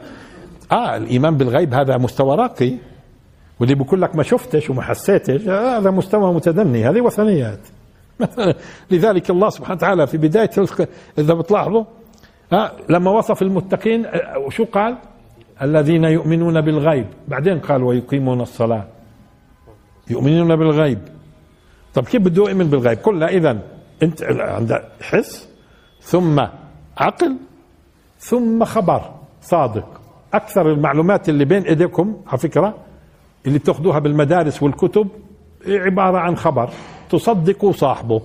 آه 0.71 0.97
الإيمان 0.97 1.37
بالغيب 1.37 1.73
هذا 1.73 1.97
مستوى 1.97 2.35
راقي. 2.35 2.73
واللي 3.59 3.75
بقول 3.75 4.01
لك 4.01 4.15
ما 4.15 4.23
شفتش 4.23 4.69
وما 4.69 4.81
حسيتش 4.81 5.47
آه، 5.47 5.77
هذا 5.77 5.91
مستوى 5.91 6.33
متدني 6.33 6.89
هذه 6.89 7.01
وثنيات. 7.01 7.59
لذلك 8.91 9.29
الله 9.29 9.49
سبحانه 9.49 9.75
وتعالى 9.75 10.07
في 10.07 10.17
بداية 10.17 10.49
إذا 11.17 11.33
بتلاحظوا 11.33 11.83
آه 12.53 12.71
لما 12.89 13.11
وصف 13.11 13.41
المتقين 13.41 14.05
آه، 14.05 14.37
وشو 14.37 14.65
قال؟ 14.65 14.97
الذين 15.61 16.03
يؤمنون 16.03 16.61
بالغيب. 16.61 17.05
بعدين 17.27 17.59
قال 17.59 17.83
ويقيمون 17.83 18.41
الصلاة. 18.41 18.85
يؤمنون 20.09 20.55
بالغيب. 20.55 20.99
طب 21.93 22.03
كيف 22.03 22.21
بده 22.21 22.43
يؤمن 22.43 22.67
بالغيب؟ 22.67 22.97
قلنا 22.97 23.27
اذا 23.27 23.57
أنت 24.03 24.23
عندك 24.23 24.83
حس 25.01 25.49
ثم 26.01 26.45
عقل 26.97 27.37
ثم 28.19 28.63
خبر 28.63 29.11
صادق. 29.41 29.94
أكثر 30.35 30.71
المعلومات 30.71 31.29
اللي 31.29 31.45
بين 31.45 31.63
إيديكم 31.63 32.15
على 32.27 32.37
فكرة 32.37 32.75
اللي 33.45 33.59
بتاخذوها 33.59 33.99
بالمدارس 33.99 34.63
والكتب 34.63 35.07
عبارة 35.67 36.17
عن 36.17 36.35
خبر 36.35 36.69
تصدقوا 37.09 37.71
صاحبه. 37.71 38.21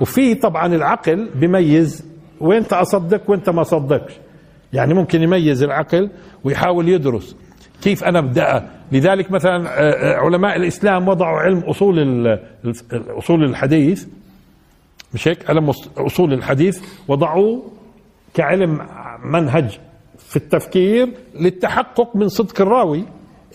وفي 0.00 0.34
طبعا 0.34 0.66
العقل 0.74 1.28
بميز 1.34 2.04
وين 2.40 2.62
أصدق 2.72 3.30
وين 3.30 3.40
ما 3.48 3.60
اصدقش 3.62 4.12
يعني 4.72 4.94
ممكن 4.94 5.22
يميز 5.22 5.62
العقل 5.62 6.10
ويحاول 6.44 6.88
يدرس 6.88 7.36
كيف 7.82 8.04
أنا 8.04 8.18
أبدأ. 8.18 8.70
لذلك 8.92 9.30
مثلا 9.30 9.68
آه، 9.68 9.90
آه، 9.90 10.16
علماء 10.16 10.56
الإسلام 10.56 11.08
وضعوا 11.08 11.38
علم 11.38 11.58
أصول 11.58 12.38
أصول 12.92 13.44
الحديث. 13.44 14.06
مش 15.14 15.28
هيك؟ 15.28 15.50
علم 15.50 15.70
أصول 15.98 16.32
الحديث 16.32 16.80
وضعوه 17.08 17.62
كعلم 18.34 18.86
منهج. 19.24 19.78
في 20.26 20.36
التفكير 20.36 21.08
للتحقق 21.40 22.16
من 22.16 22.28
صدق 22.28 22.60
الراوي. 22.60 23.04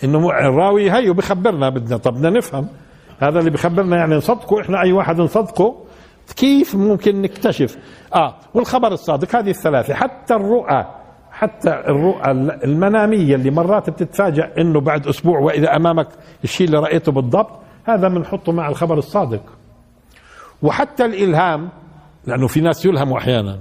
إنه 0.04 0.30
الراوي 0.30 0.92
هي 0.92 1.14
بخبرنا 1.14 1.70
بدنا. 1.70 1.98
طب 1.98 2.14
بدنا 2.14 2.30
نفهم. 2.30 2.68
هذا 3.20 3.40
اللي 3.40 3.50
بخبرنا 3.50 3.98
يعني 3.98 4.16
نصدقه 4.16 4.62
إحنا 4.62 4.82
أي 4.82 4.92
واحد 4.92 5.22
نصدقه 5.22 5.76
كيف 6.36 6.76
ممكن 6.76 7.22
نكتشف؟ 7.22 7.78
آه 8.16 8.36
والخبر 8.54 8.88
الصادق 8.88 9.36
هذه 9.36 9.50
الثلاثة. 9.50 9.94
حتى 9.94 10.34
الرؤى 10.36 10.86
حتى 11.32 11.70
الرؤى 11.70 12.32
المنامية 12.64 13.36
اللي 13.36 13.52
مرات 13.52 13.90
بتتفاجأ 13.90 14.52
إنه 14.58 14.82
بعد 14.82 15.08
أسبوع 15.08 15.40
وإذا 15.40 15.76
أمامك 15.76 16.08
الشيء 16.44 16.68
اللي 16.68 16.80
رأيته 16.80 17.12
بالضبط 17.12 17.60
هذا 17.86 18.08
بنحطه 18.08 18.52
مع 18.52 18.70
الخبر 18.70 18.98
الصادق. 18.98 19.42
وحتى 20.62 21.06
الإلهام 21.06 21.70
لأنه 22.28 22.48
في 22.48 22.62
ناس 22.62 22.86
يلهموا 22.86 23.18
أحيانا 23.18 23.60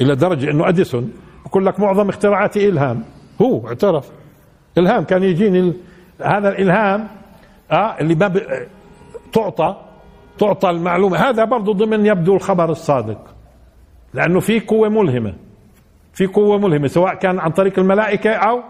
إلى 0.00 0.16
درجة 0.16 0.50
إنه 0.50 0.68
أديسون 0.68 1.12
بقول 1.46 1.66
لك 1.66 1.80
معظم 1.80 2.08
اختراعاتي 2.08 2.68
إلهام. 2.68 3.04
هو 3.42 3.68
اعترف. 3.68 4.10
إلهام 4.78 5.04
كان 5.04 5.22
يجيني 5.22 5.60
ال... 5.60 5.74
هذا 6.22 6.48
الإلهام 6.48 7.08
آه 7.70 8.00
اللي 8.00 8.14
باب 8.14 8.42
تعطى 9.32 9.76
تعطى 10.38 10.70
المعلومة. 10.70 11.16
هذا 11.18 11.44
برضه 11.44 11.74
ضمن 11.74 12.06
يبدو 12.06 12.36
الخبر 12.36 12.70
الصادق 12.70 13.34
لأنه 14.14 14.40
في 14.40 14.60
قوة 14.60 14.88
ملهمة. 14.88 15.34
في 16.12 16.26
قوة 16.26 16.58
ملهمة 16.58 16.86
سواء 16.86 17.14
كان 17.14 17.38
عن 17.38 17.50
طريق 17.50 17.78
الملائكة 17.78 18.30
أو 18.30 18.62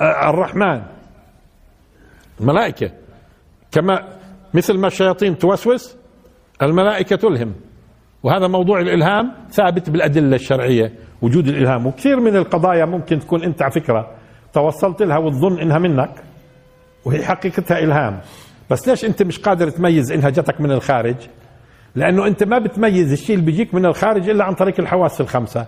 آه، 0.00 0.30
الرحمن. 0.30 0.82
الملائكة 2.40 2.90
كما 3.72 4.08
مثل 4.54 4.78
ما 4.78 4.86
الشياطين 4.86 5.38
توسوس 5.38 5.96
الملائكة 6.62 7.16
تلهم. 7.16 7.54
وهذا 8.24 8.46
موضوع 8.48 8.80
الإلهام 8.80 9.32
ثابت 9.50 9.90
بالأدلة 9.90 10.36
الشرعية. 10.36 10.92
وجود 11.22 11.48
الإلهام 11.48 11.86
وكثير 11.86 12.20
من 12.20 12.36
القضايا 12.36 12.84
ممكن 12.84 13.18
تكون 13.18 13.42
أنت 13.42 13.62
على 13.62 13.72
فكرة 13.72 14.10
توصلت 14.52 15.02
لها 15.02 15.18
وتظن 15.18 15.58
إنها 15.58 15.78
منك 15.78 16.10
وهي 17.04 17.24
حقيقتها 17.24 17.78
إلهام. 17.78 18.20
بس 18.70 18.88
ليش 18.88 19.04
أنت 19.04 19.22
مش 19.22 19.38
قادر 19.38 19.70
تميز 19.70 20.12
إنها 20.12 20.30
جتك 20.30 20.60
من 20.60 20.72
الخارج؟ 20.72 21.16
لأنه 21.94 22.26
أنت 22.26 22.44
ما 22.44 22.58
بتميز 22.58 23.12
الشيء 23.12 23.36
اللي 23.36 23.46
بيجيك 23.46 23.74
من 23.74 23.86
الخارج 23.86 24.28
إلا 24.28 24.44
عن 24.44 24.54
طريق 24.54 24.80
الحواس 24.80 25.20
الخمسة. 25.20 25.66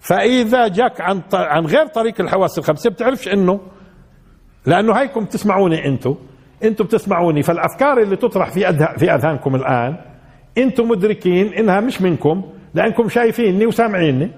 فإذا 0.00 0.68
جاك 0.68 1.00
عن 1.00 1.22
عن 1.32 1.66
غير 1.66 1.86
طريق 1.86 2.20
الحواس 2.20 2.58
الخمسة 2.58 2.90
بتعرفش 2.90 3.28
إنه 3.28 3.60
لأنه 4.66 4.92
هيكم 4.94 5.24
تسمعوني 5.24 5.86
أنتم 5.86 6.14
أنتم 6.64 6.84
بتسمعوني. 6.84 7.42
فالأفكار 7.42 8.02
اللي 8.02 8.16
تطرح 8.16 8.50
في 8.50 8.60
في 8.98 9.14
أذهانكم 9.14 9.54
الآن 9.54 9.96
أنتم 10.58 10.88
مدركين 10.88 11.54
انها 11.54 11.80
مش 11.80 12.00
منكم 12.02 12.42
لانكم 12.74 13.08
شايفيني 13.08 13.66
وسامعيني. 13.66 14.30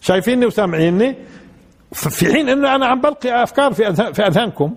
شايفيني 0.00 0.46
وسامعيني. 0.46 1.14
في 1.92 2.32
حين 2.32 2.48
إنه 2.48 2.74
أنا 2.74 2.86
عم 2.86 3.00
بلقي 3.00 3.42
أفكار 3.42 3.72
في 3.72 3.88
أذهان 3.88 4.12
في 4.12 4.26
أذهانكم. 4.26 4.74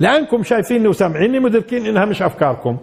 لأنكم 0.00 0.42
شايفيني 0.42 0.88
وسامعيني 0.88 1.40
مدركين 1.40 1.86
إنها 1.86 2.04
مش 2.04 2.22
أفكاركم. 2.22 2.76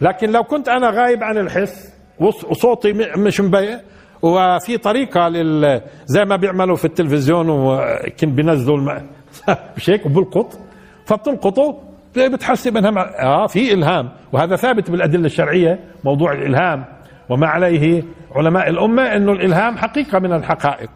لكن 0.00 0.30
لو 0.30 0.44
كنت 0.44 0.68
أنا 0.68 0.90
غايب 0.90 1.24
عن 1.24 1.38
الحس 1.38 1.92
وصوتي 2.20 2.92
مش 2.92 3.40
مبين 3.40 3.78
وفي 4.22 4.78
طريقة 4.78 5.28
لل 5.28 5.80
زي 6.06 6.24
ما 6.24 6.36
بيعملوا 6.36 6.76
في 6.76 6.84
التلفزيون 6.84 7.50
وكن 7.50 8.34
بينزلوا. 8.34 8.94
مش 9.76 9.90
هيك؟ 9.90 10.06
وبلقط 10.06 10.58
فبتلقطه 11.06 11.89
بتحسب 12.16 12.76
إنها. 12.76 13.22
آه 13.22 13.46
في 13.46 13.74
إلهام. 13.74 14.10
وهذا 14.32 14.56
ثابت 14.56 14.90
بالأدلة 14.90 15.26
الشرعية 15.26 15.80
موضوع 16.04 16.32
الإلهام. 16.32 16.84
وما 17.28 17.46
عليه 17.46 18.02
علماء 18.34 18.68
الأمة 18.68 19.02
انه 19.02 19.32
الإلهام 19.32 19.78
حقيقة 19.78 20.18
من 20.18 20.32
الحقائق. 20.32 20.90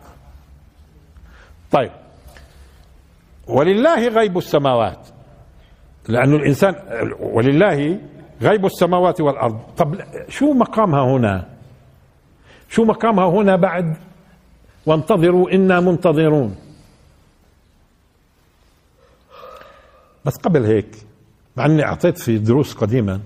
طيب. 1.72 1.90
ولله 3.48 4.08
غيب 4.08 4.38
السماوات. 4.38 5.08
لأن 6.08 6.34
الإنسان 6.34 6.74
ولله 7.20 7.98
غيب 8.42 8.66
السماوات 8.66 9.20
والأرض. 9.20 9.60
طب 9.76 9.96
شو 10.28 10.52
مقامها 10.52 11.16
هنا؟ 11.16 11.44
شو 12.68 12.84
مقامها 12.84 13.26
هنا 13.26 13.56
بعد؟ 13.56 13.96
وانتظروا 14.86 15.50
إنا 15.50 15.80
منتظرون. 15.80 16.56
بس 20.24 20.36
قبل 20.36 20.64
هيك 20.64 20.96
مع 21.56 21.66
إني 21.66 21.84
أعطيت 21.84 22.18
في 22.18 22.38
دروس 22.38 22.74
قديما 22.74 23.20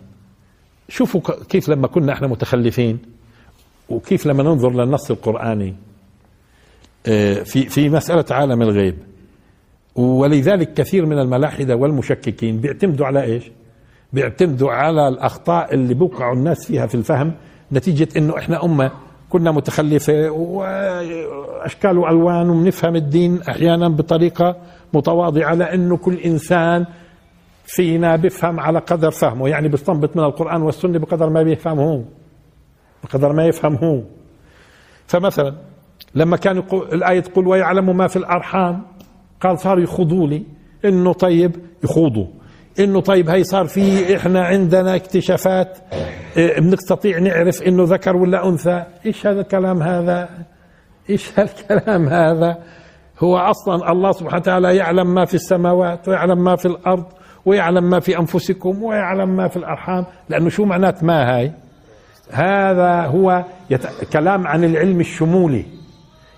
شوفوا 0.88 1.20
كيف 1.48 1.68
لما 1.68 1.86
كنا 1.86 2.12
إحنا 2.12 2.26
متخلفين 2.26 2.98
وكيف 3.88 4.26
لما 4.26 4.42
ننظر 4.42 4.70
للنص 4.70 5.10
القرآني 5.10 5.74
آه، 7.06 7.42
في 7.42 7.68
في 7.68 7.88
مسألة 7.88 8.24
عالم 8.30 8.62
الغيب 8.62 8.94
ولذلك 9.96 10.74
كثير 10.74 11.06
من 11.06 11.18
الملاحدة 11.18 11.76
والمشككين 11.76 12.60
بيعتمدوا 12.60 13.06
على 13.06 13.22
إيش؟ 13.22 13.50
بيعتمدوا 14.12 14.72
على 14.72 15.08
الأخطاء 15.08 15.74
اللي 15.74 15.94
بوقعوا 15.94 16.34
الناس 16.34 16.66
فيها 16.66 16.86
في 16.86 16.94
الفهم 16.94 17.34
نتيجة 17.72 18.08
إنه 18.16 18.38
إحنا 18.38 18.64
أمة 18.64 18.90
كنا 19.30 19.50
متخلفة 19.50 20.30
واشكال 20.30 21.98
وألوان 21.98 22.50
وبنفهم 22.50 22.96
الدين 22.96 23.42
أحيانا 23.42 23.88
بطريقة 23.88 24.56
متواضعه 24.94 25.54
لأنه 25.54 25.96
كل 25.96 26.14
إنسان 26.14 26.86
فينا 27.66 28.16
بيفهم 28.16 28.60
على 28.60 28.78
قدر 28.78 29.10
فهمه 29.10 29.48
يعني 29.48 29.68
بيستنبط 29.68 30.16
من 30.16 30.24
القرآن 30.24 30.62
والسنة 30.62 30.98
بقدر 30.98 31.30
ما 31.30 31.42
بيفهمه 31.42 32.04
بقدر 33.04 33.32
ما 33.32 33.46
يفهمه. 33.46 34.04
فمثلا 35.06 35.54
لما 36.14 36.36
كان 36.36 36.62
الآية 36.72 37.20
تقول 37.20 37.46
ويعلم 37.46 37.96
ما 37.96 38.06
في 38.06 38.16
الأرحام. 38.16 38.82
قال 39.40 39.58
صار 39.58 39.78
يخوضوا 39.78 40.28
لي. 40.28 40.42
إنه 40.84 41.12
طيب 41.12 41.56
يخوضوا. 41.84 42.26
إنه 42.78 43.00
طيب 43.00 43.30
هي 43.30 43.44
صار 43.44 43.66
في 43.66 44.16
إحنا 44.16 44.44
عندنا 44.44 44.96
اكتشافات 44.96 45.78
إيه، 46.36 46.60
بنستطيع 46.60 47.18
نعرف 47.18 47.62
إنه 47.62 47.84
ذكر 47.84 48.16
ولا 48.16 48.48
أنثى. 48.48 48.84
إيش 49.06 49.26
هذا 49.26 49.40
الكلام 49.40 49.82
هذا؟ 49.82 50.28
إيش 51.10 51.38
هالكلام 51.38 52.08
هذا؟ 52.08 52.58
هو 53.20 53.36
أصلا 53.36 53.92
الله 53.92 54.12
سبحانه 54.12 54.36
وتعالى 54.36 54.76
يعلم 54.76 55.14
ما 55.14 55.24
في 55.24 55.34
السماوات 55.34 56.08
ويعلم 56.08 56.44
ما 56.44 56.56
في 56.56 56.66
الأرض 56.66 57.04
ويعلم 57.46 57.90
ما 57.90 58.00
في 58.00 58.18
أنفسكم 58.18 58.82
ويعلم 58.82 59.36
ما 59.36 59.48
في 59.48 59.56
الأرحام. 59.56 60.04
لأنه 60.28 60.48
شو 60.48 60.64
معنات 60.64 61.04
ما 61.04 61.36
هاي؟ 61.36 61.52
هذا 62.30 63.02
هو 63.02 63.44
يت... 63.70 63.86
كلام 64.12 64.46
عن 64.46 64.64
العلم 64.64 65.00
الشمولي. 65.00 65.64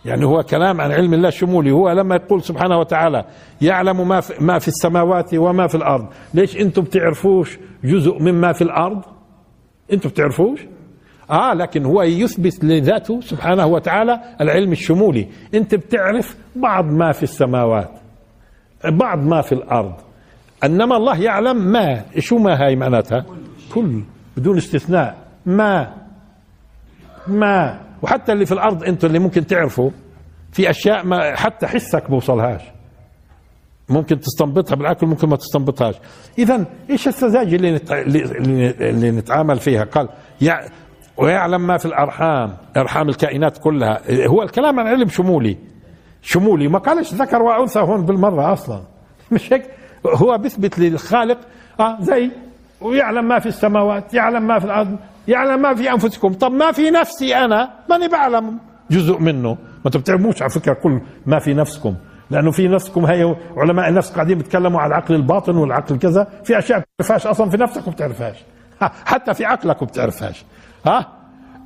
يعني 0.04 0.24
هو 0.24 0.42
كلام 0.42 0.80
عن 0.80 0.92
علم 0.92 1.14
الله 1.14 1.28
الشمولي. 1.28 1.70
هو 1.70 1.90
لما 1.90 2.14
يقول 2.16 2.42
سبحانه 2.42 2.78
وتعالى 2.78 3.24
يعلم 3.60 4.08
ما 4.08 4.20
في, 4.20 4.44
ما 4.44 4.58
في 4.58 4.68
السماوات 4.68 5.34
وما 5.34 5.66
في 5.66 5.74
الأرض. 5.74 6.06
ليش 6.34 6.56
أنتم 6.56 6.82
بتعرفوش 6.82 7.58
جزء 7.84 8.18
مما 8.18 8.52
في 8.52 8.62
الأرض؟ 8.62 9.02
أنتم 9.92 10.08
بتعرفوش؟ 10.08 10.60
آه 11.30 11.54
لكن 11.54 11.84
هو 11.84 12.02
يثبت 12.02 12.64
لذاته 12.64 13.20
سبحانه 13.20 13.66
وتعالى 13.66 14.20
العلم 14.40 14.72
الشمولي. 14.72 15.28
أنت 15.54 15.74
بتعرف 15.74 16.36
بعض 16.56 16.84
ما 16.84 17.12
في 17.12 17.22
السماوات 17.22 17.90
بعض 18.84 19.18
ما 19.18 19.40
في 19.40 19.52
الأرض. 19.52 19.94
إنما 20.64 20.96
الله 20.96 21.20
يعلم 21.20 21.56
ما. 21.56 22.04
شو 22.18 22.38
ما 22.38 22.64
هاي 22.64 22.76
معناتها؟ 22.76 23.24
كل 23.74 24.02
بدون 24.36 24.56
استثناء. 24.56 25.16
ما 25.46 25.94
ما. 27.26 27.80
وحتى 28.02 28.32
اللي 28.32 28.46
في 28.46 28.52
الأرض 28.52 28.84
أنتم 28.84 29.08
اللي 29.08 29.18
ممكن 29.18 29.46
تعرفوا 29.46 29.90
في 30.52 30.70
أشياء 30.70 31.06
ما 31.06 31.36
حتى 31.36 31.66
حسك 31.66 32.10
بوصلهاش. 32.10 32.62
ممكن 33.88 34.20
تستنبطها 34.20 34.76
بالعقل 34.76 35.06
ممكن 35.06 35.28
ما 35.28 35.36
تستنبطهاش. 35.36 35.94
اذا 36.38 36.66
إيش 36.90 37.08
السذاجة 37.08 37.56
اللي, 37.56 37.72
نت... 37.72 37.92
اللي, 37.92 38.24
اللي 38.90 39.10
نتعامل 39.10 39.58
فيها؟ 39.58 39.84
قال 39.84 40.08
يع... 40.40 40.60
ويعلم 41.20 41.66
ما 41.66 41.78
في 41.78 41.86
الأرحام 41.86 42.56
أرحام 42.76 43.08
الكائنات 43.08 43.58
كلها. 43.58 44.00
هو 44.26 44.42
الكلام 44.42 44.80
عن 44.80 44.86
علم 44.86 45.08
شمولي 45.08 45.56
شمولي 46.22 46.68
ما 46.68 46.78
قالش 46.78 47.14
ذكر 47.14 47.42
وأنثى 47.42 47.80
هون 47.80 48.04
بالمرة 48.04 48.52
أصلا. 48.52 48.82
مش 49.32 49.52
هيك؟ 49.52 49.64
هو 50.06 50.38
بيثبت 50.38 50.78
للخالق 50.78 51.38
آه 51.80 51.96
زي 52.00 52.30
ويعلم 52.80 53.28
ما 53.28 53.38
في 53.38 53.46
السماوات 53.46 54.14
يعلم 54.14 54.46
ما 54.46 54.58
في 54.58 54.64
الأرض 54.64 54.96
يعلم 55.28 55.62
ما 55.62 55.74
في 55.74 55.90
أنفسكم. 55.92 56.32
طب 56.32 56.52
ما 56.52 56.72
في 56.72 56.90
نفسي 56.90 57.36
أنا؟ 57.36 57.70
ماني 57.90 58.08
بعلم 58.08 58.58
جزء 58.90 59.18
منه. 59.18 59.56
ما 59.84 59.90
بتعلموش 59.90 60.42
على 60.42 60.50
فكرة 60.50 60.72
كل 60.72 61.00
ما 61.26 61.38
في 61.38 61.54
نفسكم. 61.54 61.94
لأنه 62.30 62.50
في 62.50 62.68
نفسكم 62.68 63.04
هي 63.04 63.36
علماء 63.56 63.88
النفس 63.88 64.12
قاعدين 64.12 64.38
بيتكلموا 64.38 64.80
على 64.80 64.88
العقل 64.88 65.14
الباطن 65.14 65.56
والعقل 65.56 65.98
كذا. 65.98 66.26
في 66.44 66.58
أشياء 66.58 66.82
بتعرفهاش 66.98 67.26
أصلا 67.26 67.50
في 67.50 67.56
نفسك 67.56 67.86
وبتعرفهاش 67.86 68.36
حتى 69.10 69.34
في 69.34 69.44
عقلك 69.44 69.82
وبتعرفهاش 69.82 70.44
ها؟ 70.86 71.06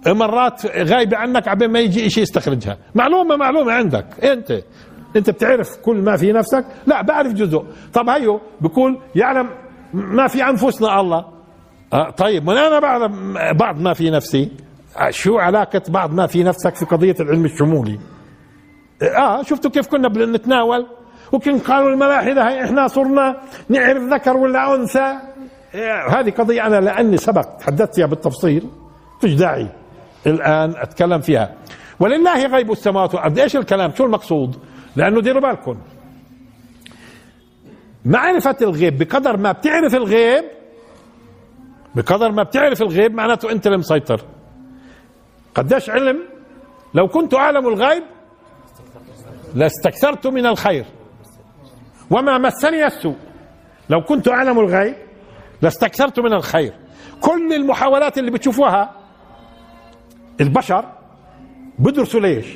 مرات 0.07 0.67
غايبة 0.67 1.17
عنك 1.17 1.49
عبين 1.49 1.71
ما 1.71 1.81
يجي 1.81 2.11
شيء 2.11 2.23
يستخرجها. 2.23 2.77
معلومة 2.95 3.37
معلومة 3.37 3.73
عندك. 3.73 4.07
أنت 4.25 4.61
أنت 5.17 5.31
بتعرف 5.31 5.77
كل 5.77 5.97
ما 5.97 6.17
في 6.17 6.33
نفسك؟ 6.33 6.65
لا 6.87 7.03
بعرف 7.03 7.33
جزء. 7.33 7.65
طب 7.93 8.09
هيو 8.09 8.41
بقول 8.61 8.99
يعلم 9.15 9.51
ما 9.95 10.27
في 10.29 10.45
أنفسنا 10.45 11.01
الله. 11.01 11.25
آه 11.93 12.11
طيب 12.11 12.51
من 12.51 12.57
أنا 12.57 12.79
بعلم 12.81 13.35
بعض 13.59 13.81
ما 13.81 13.95
في 13.95 14.11
نفسي؟ 14.11 14.53
آه 14.99 15.11
شو 15.11 15.39
علاقة 15.39 15.83
بعض 15.89 16.15
ما 16.15 16.27
في 16.27 16.43
نفسك 16.43 16.75
في 16.75 16.85
قضية 16.85 17.15
العلم 17.21 17.45
الشمولي؟ 17.45 17.99
آه 19.03 19.43
شفتوا 19.43 19.71
كيف 19.71 19.87
كنا 19.87 20.09
بنتناول؟ 20.09 20.87
وكن 21.33 21.59
قالوا 21.59 21.91
الملاحدة 21.91 22.49
هي 22.49 22.65
إحنا 22.65 22.87
صرنا 22.87 23.37
نعرف 23.69 24.03
ذكر 24.03 24.37
ولا 24.37 24.75
أنثى؟ 24.75 25.15
آه 25.75 26.21
هذه 26.21 26.31
قضية 26.31 26.67
أنا 26.67 26.81
لأني 26.81 27.17
سبق 27.17 27.57
تحدثت 27.61 27.95
فيها 27.95 28.07
بالتفصيل. 28.07 28.69
فيش 29.21 29.35
داعي 29.35 29.69
الآن 30.27 30.75
أتكلم 30.77 31.21
فيها. 31.21 31.55
ولله 32.01 32.47
غيب 32.47 32.73
السماوات 32.73 33.15
والأرض. 33.15 33.39
إيش 33.39 33.57
الكلام؟ 33.57 33.95
شو 33.95 34.05
المقصود؟ 34.05 34.59
لأنه 34.97 35.21
ديروا 35.21 35.41
بالكم. 35.41 35.79
معرفة 38.05 38.57
الغيب 38.63 38.99
بقدر 38.99 39.37
ما 39.37 39.53
بتعرف 39.53 39.95
الغيب 39.95 40.45
بقدر 41.95 42.33
ما 42.33 42.43
بتعرف 42.43 42.83
الغيب 42.83 43.15
معناته 43.15 43.53
أنت 43.53 43.67
اللي 43.67 43.79
مسيطر. 43.79 44.21
قديش 45.55 45.91
علم؟ 45.91 46.19
لو 46.95 47.09
كنت 47.09 47.35
أعلم 47.35 47.69
الغيب 47.69 48.03
لاستكثرت 49.55 50.27
من 50.27 50.47
الخير. 50.47 50.85
وما 52.11 52.39
مسني 52.39 52.87
السوء. 52.87 53.17
لو 53.91 54.01
كنت 54.01 54.29
أعلم 54.29 54.61
الغيب 54.61 54.95
لاستكثرت 55.63 56.21
من 56.21 56.33
الخير. 56.33 56.75
كل 57.21 57.53
المحاولات 57.53 58.19
اللي 58.19 58.31
بتشوفوها 58.31 59.04
البشر 60.41 60.85
بدرسوا 61.79 62.21
ليش؟ 62.21 62.47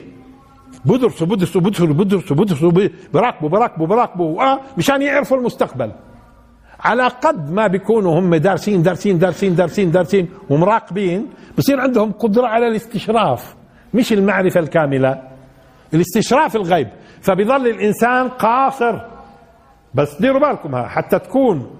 بدرسوا 0.84 1.26
بدرسوا 1.26 1.60
بدرسوا 1.60 1.86
بدرسوا 1.86 2.36
بدرسوا 2.36 2.72
براكبوا 3.14 3.48
براكبوا 3.48 3.86
براكبوا 3.86 4.42
آه 4.42 4.60
مشان 4.78 5.02
يعرفوا 5.02 5.36
المستقبل. 5.36 5.92
على 6.80 7.08
قد 7.08 7.52
ما 7.52 7.66
بيكونوا 7.66 8.18
هم 8.18 8.34
دارسين 8.34 8.82
دارسين 8.82 9.18
دارسين 9.18 9.54
دارسين 9.54 9.90
دارسين 9.90 10.28
ومراقبين 10.50 11.26
بصير 11.58 11.80
عندهم 11.80 12.12
قدرة 12.12 12.46
على 12.46 12.68
الاستشراف 12.68 13.54
مش 13.94 14.12
المعرفة 14.12 14.60
الكاملة. 14.60 15.22
الاستشراف 15.94 16.56
الغيب. 16.56 16.88
فبيظل 17.20 17.66
الإنسان 17.66 18.28
قاصر. 18.28 19.00
بس 19.94 20.20
ديروا 20.20 20.40
بالكم 20.40 20.74
ها 20.74 20.88
حتى 20.88 21.18
تكون 21.18 21.70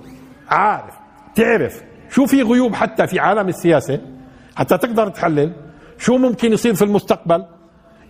عارف 0.48 0.94
تعرف. 1.34 1.82
شو 2.10 2.26
في 2.26 2.42
غيوب 2.42 2.74
حتى 2.74 3.06
في 3.06 3.20
عالم 3.20 3.48
السياسة؟ 3.48 4.00
حتى 4.56 4.78
تقدر 4.78 5.08
تحلل. 5.08 5.52
شو 5.98 6.18
ممكن 6.18 6.52
يصير 6.52 6.74
في 6.74 6.84
المستقبل؟ 6.84 7.44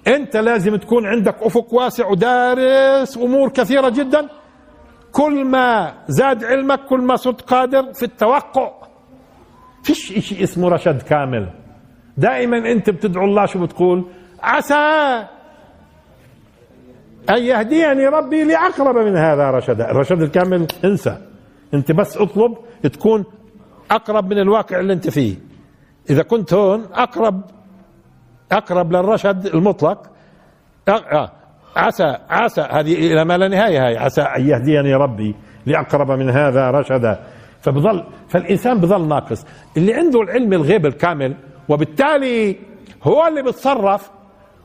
انت 0.07 0.37
لازم 0.37 0.77
تكون 0.77 1.07
عندك 1.07 1.37
افق 1.43 1.75
واسع 1.75 2.07
ودارس 2.07 3.19
امور 3.19 3.49
كثيرة 3.49 3.89
جدا. 3.89 4.29
كل 5.13 5.45
ما 5.45 5.95
زاد 6.09 6.45
علمك 6.45 6.81
كل 6.85 7.01
ما 7.01 7.17
صرت 7.17 7.41
قادر 7.41 7.93
في 7.93 8.03
التوقع. 8.03 8.73
فيش 9.83 10.13
شيء 10.29 10.43
اسمه 10.43 10.69
رشد 10.69 11.03
كامل. 11.03 11.49
دائما 12.17 12.73
انت 12.73 12.91
بتدعو 12.91 13.25
الله 13.25 13.47
شو 13.47 13.63
بتقول؟ 13.63 14.05
عسى 14.43 14.75
أن 17.31 17.43
يهديني 17.43 18.07
ربي 18.07 18.45
لأقرب 18.45 18.97
من 18.97 19.17
هذا 19.17 19.51
رشدا. 19.51 19.91
الرشد 19.91 20.23
الكامل 20.23 20.67
انسى. 20.85 21.19
انت 21.75 21.93
بس 21.93 22.17
اطلب 22.17 22.57
تكون 22.83 23.25
أقرب 23.91 24.31
من 24.31 24.39
الواقع 24.39 24.81
اللي 24.81 24.93
انت 24.93 25.11
فيه. 25.11 25.37
إذا 26.11 26.23
كنت 26.23 26.55
هون 26.55 26.87
أقرب 26.93 27.43
أقرب 28.53 28.93
للرشد 28.93 29.47
المطلق. 29.47 30.03
آه. 30.89 31.31
عسى 31.77 32.17
عسى 32.31 32.61
هذه 32.61 33.13
إلى 33.13 33.25
ما 33.25 33.39
لا 33.39 33.49
نهاية 33.49 33.87
هاي. 33.87 33.97
عسى 33.97 34.23
أن 34.23 34.49
يهديني 34.49 34.95
ربي 34.95 35.35
لأقرب 35.67 36.11
من 36.11 36.31
هذا 36.31 36.71
رشدا. 36.71 37.21
فبظل 37.61 38.05
فالإنسان 38.29 38.79
بظل 38.79 39.09
ناقص. 39.09 39.45
اللي 39.77 39.95
عنده 39.95 40.21
العلم 40.21 40.53
الغيب 40.53 40.87
الكامل 40.87 41.35
وبالتالي 41.69 42.57
هو 43.03 43.27
اللي 43.27 43.43
بتصرف 43.43 44.11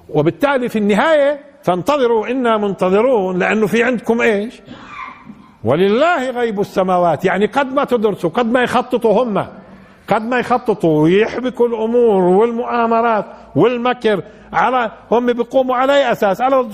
وبالتالي 0.09 0.69
في 0.69 0.79
النهاية 0.79 1.39
فانتظروا 1.63 2.27
إنا 2.27 2.57
منتظرون. 2.57 3.39
لأنه 3.39 3.67
في 3.67 3.83
عندكم 3.83 4.21
إيش؟ 4.21 4.61
ولله 5.63 6.29
غيب 6.29 6.59
السماوات. 6.59 7.25
يعني 7.25 7.45
قد 7.45 7.73
ما 7.73 7.83
تدرسوا 7.83 8.29
قد 8.29 8.45
ما 8.45 8.63
يخططوا 8.63 9.23
هم. 9.23 9.45
قد 10.07 10.21
ما 10.21 10.39
يخططوا 10.39 11.03
ويحبكوا 11.03 11.67
الأمور 11.67 12.23
والمؤامرات 12.23 13.25
والمكر 13.55 14.23
على 14.53 14.91
هم 15.11 15.33
بيقوموا 15.33 15.75
على 15.75 15.95
أي 15.95 16.11
أساس؟ 16.11 16.41
على 16.41 16.65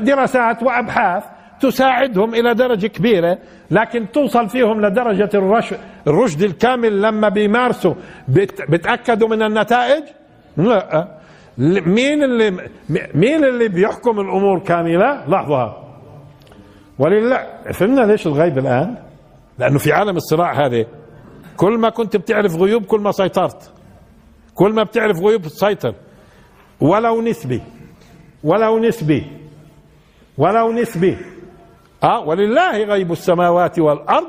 دراسات 0.00 0.62
وأبحاث 0.62 1.24
تساعدهم 1.60 2.34
إلى 2.34 2.54
درجة 2.54 2.86
كبيرة 2.86 3.38
لكن 3.70 4.06
توصل 4.12 4.48
فيهم 4.48 4.80
لدرجة 4.86 5.30
الرش 5.34 5.74
الرشد 6.06 6.42
الكامل 6.42 7.02
لما 7.02 7.28
بيمارسوا. 7.28 7.94
بتأكدوا 8.68 9.28
من 9.28 9.42
النتائج؟ 9.42 10.02
لا. 10.56 11.08
مين 11.86 12.22
اللي 12.24 12.50
مين 13.14 13.44
اللي 13.44 13.68
بيحكم 13.68 14.20
الأمور 14.20 14.58
كاملة؟ 14.58 15.28
لحظه 15.28 15.76
ولله 16.98 17.46
فهمنا 17.72 18.00
ليش 18.00 18.26
الغيب 18.26 18.58
الآن؟ 18.58 18.94
لأنه 19.58 19.78
في 19.78 19.92
عالم 19.92 20.16
الصراع 20.16 20.66
هذا 20.66 20.84
كل 21.60 21.78
ما 21.78 21.88
كنت 21.88 22.16
بتعرف 22.16 22.56
غيوب 22.56 22.84
كل 22.84 23.00
ما 23.00 23.12
سيطرت. 23.12 23.72
كل 24.54 24.72
ما 24.72 24.82
بتعرف 24.82 25.20
غيوب 25.20 25.42
تسيطر. 25.42 25.94
ولو 26.80 27.20
نسبي. 27.22 27.60
ولو 28.44 28.78
نسبي. 28.78 29.22
ولو 30.38 30.72
نسبي. 30.72 31.16
آه 32.02 32.20
ولله 32.20 32.84
غيب 32.84 33.12
السماوات 33.12 33.78
والأرض. 33.78 34.26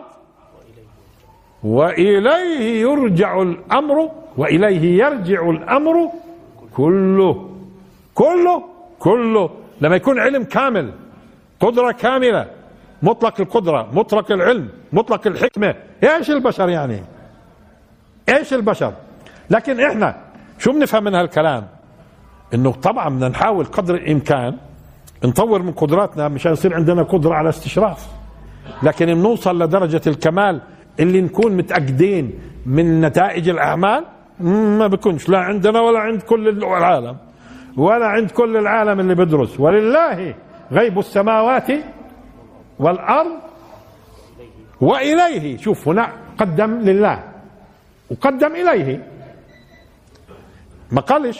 وإليه 1.63 2.81
يرجع 2.81 3.41
الأمر. 3.41 4.11
وإليه 4.37 5.03
يرجع 5.03 5.49
الأمر 5.49 6.11
كله. 6.75 7.49
كله. 8.15 8.63
كله. 8.99 9.49
لما 9.81 9.95
يكون 9.95 10.19
علم 10.19 10.43
كامل. 10.43 10.93
قدرة 11.59 11.91
كاملة. 11.91 12.51
مطلق 13.03 13.41
القدرة. 13.41 13.89
مطلق 13.93 14.31
العلم. 14.31 14.69
مطلق 14.93 15.27
الحكمة. 15.27 15.75
إيش 16.03 16.31
البشر 16.31 16.69
يعني؟ 16.69 17.10
إيش 18.31 18.53
البشر؟ 18.53 18.93
لكن 19.49 19.79
إحنا 19.79 20.15
شو 20.59 20.71
بنفهم 20.71 21.03
من 21.03 21.15
هالكلام؟ 21.15 21.67
إنه 22.53 22.71
طبعا 22.71 23.09
بدنا 23.09 23.29
نحاول 23.29 23.65
قدر 23.65 23.95
الإمكان 23.95 24.57
نطور 25.25 25.61
من 25.61 25.71
قدراتنا 25.71 26.27
مشان 26.27 26.51
يصير 26.53 26.75
عندنا 26.75 27.03
قدرة 27.03 27.33
على 27.33 27.49
استشراف. 27.49 28.07
لكن 28.83 29.05
بنوصل 29.05 29.63
لدرجة 29.63 30.01
الكمال 30.07 30.61
اللي 30.99 31.21
نكون 31.21 31.57
متأكدين 31.57 32.39
من 32.65 33.01
نتائج 33.01 33.49
الأعمال 33.49 34.05
ما 34.79 34.87
بكونش 34.87 35.29
لا 35.29 35.37
عندنا 35.37 35.81
ولا 35.81 35.99
عند 35.99 36.21
كل 36.21 36.47
العالم 36.47 37.17
ولا 37.77 38.05
عند 38.05 38.31
كل 38.31 38.57
العالم 38.57 38.99
اللي 38.99 39.15
بدرس 39.15 39.59
ولله 39.59 40.35
غيب 40.71 40.99
السماوات 40.99 41.67
والأرض 42.79 43.31
وإليه. 44.81 45.57
شوف 45.57 45.87
هنا 45.87 46.07
قدم 46.37 46.79
لله. 46.79 47.30
وقدم 48.11 48.55
إليه. 48.55 49.07
ما 50.91 51.01
قالش 51.01 51.39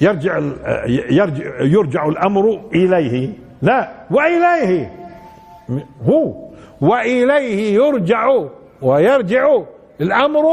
يرجع 0.00 0.38
يرجع 0.86 1.60
يرجع 1.60 2.08
الأمر 2.08 2.60
إليه. 2.74 3.32
لا 3.62 3.92
وإليه. 4.10 4.92
هو 6.02 6.34
وإليه 6.80 7.74
يرجع 7.74 8.44
ويرجع 8.82 9.62
الأمر 10.00 10.44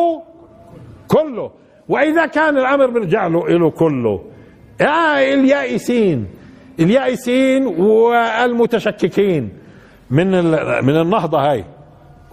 كله. 1.08 1.52
وإذا 1.90 2.26
كان 2.26 2.58
الأمر 2.58 2.88
بيرجع 2.88 3.28
له 3.28 3.48
له 3.48 3.70
كله. 3.70 4.24
آه 4.82 5.34
اليائسين. 5.34 6.28
اليائسين 6.80 7.68
والمتشككين 7.68 9.50
من 10.10 10.32
من 10.86 11.02
النهضة 11.02 11.52
هاي. 11.52 11.66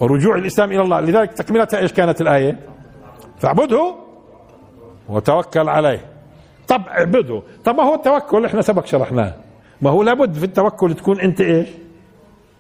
ورجوع 0.01 0.37
الإسلام 0.37 0.73
إلى 0.73 0.83
الله. 0.83 1.01
لذلك 1.01 1.33
تكملتها 1.33 1.81
إيش 1.81 1.93
كانت 1.93 2.21
الآية؟ 2.21 2.59
فاعبده 3.39 3.95
وتوكل 5.09 5.69
عليه. 5.69 6.01
طب 6.69 6.83
اعبده. 6.89 7.43
طب 7.65 7.75
ما 7.75 7.83
هو 7.83 7.95
التوكل 7.95 8.45
إحنا 8.45 8.63
سبق 8.63 8.87
شرحناه. 8.87 9.35
ما 9.83 9.91
هو 9.91 10.03
لابد 10.03 10.35
في 10.35 10.45
التوكل 10.45 10.95
تكون 10.95 11.21
انت 11.21 11.41
إيش؟ 11.41 11.69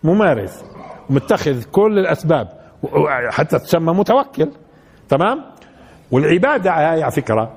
ممارس 0.04 0.64
متخذ 1.10 1.64
كل 1.64 1.98
الأسباب 1.98 2.48
حتى 3.30 3.58
تسمى 3.58 3.92
متوكل. 3.92 4.48
تمام؟ 5.08 5.44
والعبادة 6.10 6.70
هاي 6.70 7.02
على 7.02 7.12
فكرة 7.12 7.52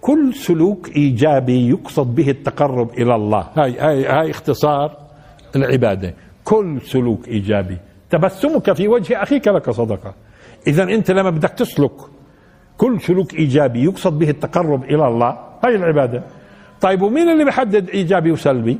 كل 0.00 0.34
سلوك 0.34 0.88
إيجابي 0.96 1.68
يقصد 1.68 2.14
به 2.14 2.30
التقرب 2.30 2.90
إلى 2.90 3.14
الله. 3.14 3.48
هاي, 3.56 3.78
هاي, 3.78 4.06
هاي 4.06 4.30
اختصار 4.30 4.96
العبادة. 5.56 6.14
كل 6.44 6.80
سلوك 6.80 7.28
إيجابي. 7.28 7.78
تبسمك 8.10 8.72
في 8.72 8.88
وجه 8.88 9.22
أخيك 9.22 9.48
لك 9.48 9.70
صدقة. 9.70 10.14
إذا 10.66 10.82
أنت 10.82 11.10
لما 11.10 11.30
بدك 11.30 11.50
تسلك 11.50 11.92
كل 12.78 13.00
سلوك 13.00 13.34
إيجابي 13.34 13.84
يقصد 13.84 14.18
به 14.18 14.30
التقرب 14.30 14.84
إلى 14.84 15.08
الله. 15.08 15.38
هاي 15.64 15.76
العبادة. 15.76 16.22
طيب 16.80 17.02
ومين 17.02 17.28
اللي 17.28 17.44
بيحدد 17.44 17.90
إيجابي 17.90 18.32
وسلبي؟ 18.32 18.78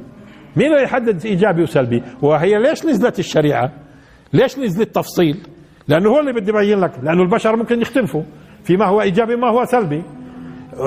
مين 0.56 0.72
اللي 0.72 0.82
يحدد 0.82 1.26
إيجابي 1.26 1.62
وسلبي؟ 1.62 2.02
وهي 2.22 2.58
ليش 2.58 2.86
نزلت 2.86 3.18
الشريعة؟ 3.18 3.72
ليش 4.32 4.58
نزل 4.58 4.82
التفصيل؟ 4.82 5.36
لأنه 5.88 6.10
هو 6.10 6.20
اللي 6.20 6.32
بده 6.32 6.60
يبين 6.60 6.80
لك 6.80 6.92
لأنه 7.02 7.22
البشر 7.22 7.56
ممكن 7.56 7.80
يختلفوا 7.80 8.22
فيما 8.64 8.86
هو 8.86 9.02
إيجابي 9.02 9.34
وما 9.34 9.50
هو 9.50 9.64
سلبي. 9.64 10.02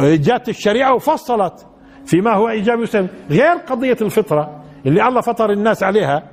جاءت 0.02 0.50
الشريعة 0.50 0.96
وفصلت 0.96 1.68
فيما 2.06 2.34
هو 2.34 2.50
إيجابي 2.50 2.82
وسلبي. 2.82 3.10
غير 3.30 3.58
قضية 3.68 3.98
الفطرة 4.02 4.64
اللي 4.86 5.08
الله 5.08 5.22
فطر 5.22 5.52
الناس 5.52 5.84
عليها 5.84 6.24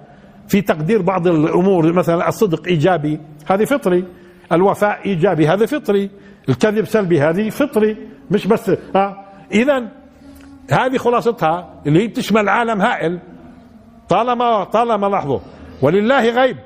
في 0.49 0.61
تقدير 0.61 1.03
بعض 1.03 1.27
الأمور 1.27 1.93
مثلا 1.93 2.29
الصدق 2.29 2.67
إيجابي 2.67 3.21
هذه 3.47 3.65
فطري. 3.65 4.05
الوفاء 4.53 5.07
إيجابي 5.07 5.49
هذا 5.49 5.67
فطري. 5.67 6.11
الكذب 6.49 6.85
سلبي 6.85 7.21
هذه 7.21 7.51
فطري 7.51 8.09
مش 8.31 8.47
بس 8.47 8.71
ها 8.95 9.27
إذا 9.53 9.89
هذه 10.71 10.97
خلاصتها 10.97 11.81
اللي 11.87 12.03
هي 12.03 12.07
بتشمل 12.07 12.49
عالم 12.49 12.81
هائل. 12.81 13.21
طالما 14.09 14.65
طالما 14.65 15.07
لاحظوا 15.07 15.39
ولله 15.83 16.31
غيب. 16.31 16.57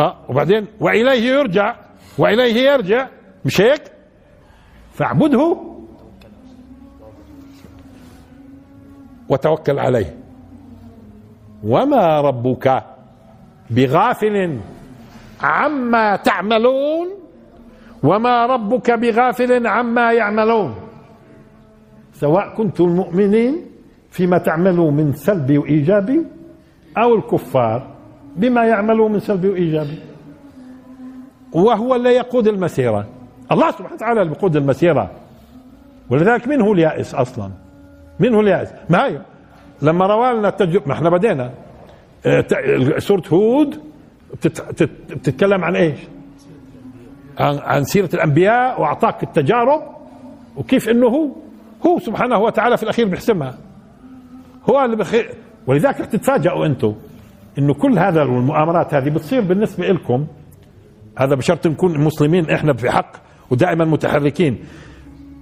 آه 0.00 0.16
وبعدين 0.28 0.66
وإليه 0.80 1.22
يرجع 1.32 1.76
وإليه 2.18 2.70
يرجع 2.70 3.08
مش 3.44 3.60
هيك؟ 3.60 3.82
فاعبده 4.92 5.56
وتوكل 9.28 9.78
عليه. 9.78 10.16
وما 11.64 12.20
ربك 12.20 12.84
بغافل 13.70 14.60
عما 15.42 16.16
تعملون 16.16 17.23
وما 18.04 18.46
ربك 18.46 18.90
بغافل 18.90 19.66
عما 19.66 20.12
يعملون. 20.12 20.74
سواء 22.12 22.54
كنتم 22.54 22.84
المؤمنين 22.84 23.56
فيما 24.10 24.38
تعملوا 24.38 24.90
من 24.90 25.12
سلبي 25.12 25.58
وايجابي 25.58 26.20
أو 26.98 27.14
الكفار 27.14 27.86
بما 28.36 28.64
يعملوا 28.64 29.08
من 29.08 29.20
سلبي 29.20 29.48
وايجابي 29.48 29.98
وهو 31.52 31.94
اللي 31.94 32.10
يقود 32.10 32.48
المسيرة. 32.48 33.06
الله 33.52 33.70
سبحانه 33.70 33.94
وتعالى 33.94 34.22
اللي 34.22 34.34
بيقود 34.34 34.56
المسيرة. 34.56 35.10
ولذلك 36.10 36.48
من 36.48 36.60
هو 36.60 36.72
اليائس 36.72 37.14
أصلا؟ 37.14 37.50
من 38.20 38.34
هو 38.34 38.40
اليائس؟ 38.40 38.68
ما 38.90 39.06
هي؟ 39.06 39.20
لما 39.82 40.06
روى 40.06 40.38
لنا 40.38 40.48
التجربة 40.48 40.86
ما 40.86 40.92
إحنا 40.92 41.10
بدينا. 41.10 41.50
آه، 42.26 42.44
سورة 42.98 43.22
هود 43.32 43.80
بتتكلم 45.10 45.64
عن 45.64 45.76
إيش؟ 45.76 45.98
عن, 47.38 47.84
سيرة 47.84 48.10
الأنبياء 48.14 48.80
وأعطاك 48.80 49.22
التجارب 49.22 49.82
وكيف 50.56 50.88
إنه 50.88 51.06
هو 51.06 51.28
هو 51.86 51.98
سبحانه 51.98 52.38
وتعالى 52.38 52.76
في 52.76 52.82
الأخير 52.82 53.08
بيحسمها. 53.08 53.54
هو 54.70 54.84
اللي 54.84 54.96
بخير 54.96 55.34
ولذلك 55.66 56.00
رح 56.00 56.06
تتفاجئوا 56.06 56.66
أنتم 56.66 56.94
إنه 57.58 57.74
كل 57.74 57.98
هذا 57.98 58.22
والمؤامرات 58.22 58.94
هذه 58.94 59.10
بتصير 59.10 59.40
بالنسبة 59.40 59.86
لكم 59.86 60.26
هذا 61.18 61.34
بشرط 61.34 61.66
نكون 61.66 62.00
مسلمين 62.00 62.50
إحنا 62.50 62.72
في 62.72 62.90
حق 62.90 63.12
ودائما 63.50 63.84
متحركين. 63.84 64.64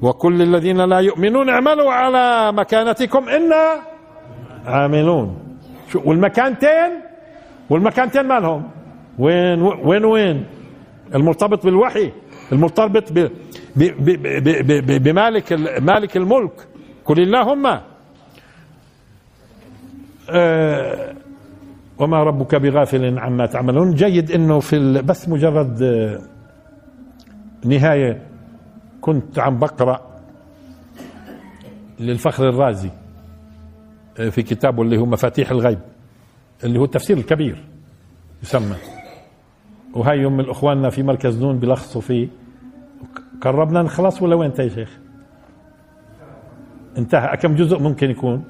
وكل 0.02 0.42
الذين 0.42 0.80
لا 0.80 0.98
يؤمنون 0.98 1.48
اعملوا 1.48 1.92
على 1.92 2.52
مكانتكم 2.52 3.28
إنا 3.28 3.80
عاملون. 4.66 5.38
شو 5.88 6.00
والمكانتين 6.04 6.90
والمكانتين 7.70 8.28
مالهم؟ 8.28 8.70
وين 9.18 9.62
وين 9.62 10.04
وين؟ 10.04 10.46
المرتبط 11.14 11.64
بالوحي 11.64 12.12
المرتبط 12.52 13.12
بمالك 15.02 15.52
مالك 15.80 16.16
الملك. 16.16 16.52
قل 17.04 17.20
اللهم 17.20 17.80
آه 20.30 21.14
وما 21.98 22.22
ربك 22.22 22.54
بغافل 22.54 23.18
عما 23.18 23.46
تعملون. 23.46 23.94
جيد 23.94 24.30
إنه 24.30 24.60
في 24.60 25.02
بس 25.02 25.28
مجرد 25.28 25.82
آه، 25.82 26.18
نهاية. 27.64 28.22
كنت 29.00 29.38
عم 29.38 29.58
بقرأ 29.58 30.00
للفخر 32.00 32.48
الرازي 32.48 32.90
آه، 34.18 34.28
في 34.28 34.42
كتابه 34.42 34.82
اللي 34.82 34.98
هو 34.98 35.06
مفاتيح 35.06 35.50
الغيب 35.50 35.78
اللي 36.64 36.78
هو 36.78 36.84
التفسير 36.84 37.16
الكبير 37.16 37.64
يسمى. 38.42 38.76
وهي 39.94 40.18
يوم 40.18 40.36
من 40.36 40.50
اخواننا 40.50 40.90
في 40.90 41.02
مركز 41.02 41.42
نون 41.42 41.58
بلخصوا 41.58 42.00
فيه 42.00 42.28
قربنا 43.40 43.82
نخلص 43.82 44.22
ولا 44.22 44.34
وين 44.34 44.52
يا 44.58 44.68
شيخ؟ 44.68 44.98
انتهى. 46.98 47.36
كم 47.36 47.54
جزء 47.54 47.78
ممكن 47.78 48.10
يكون؟ 48.10 48.44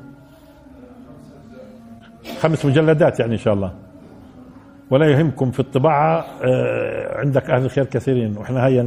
خمس 2.40 2.64
مجلدات 2.64 3.20
يعني 3.20 3.32
إن 3.32 3.38
شاء 3.38 3.54
الله. 3.54 3.72
ولا 4.90 5.06
يهمكم 5.06 5.50
في 5.50 5.60
الطباعة 5.60 6.26
آه، 6.42 7.18
عندك 7.18 7.50
أهل 7.50 7.64
الخير 7.64 7.84
كثيرين. 7.84 8.36
وإحنا 8.36 8.66
هيا 8.66 8.82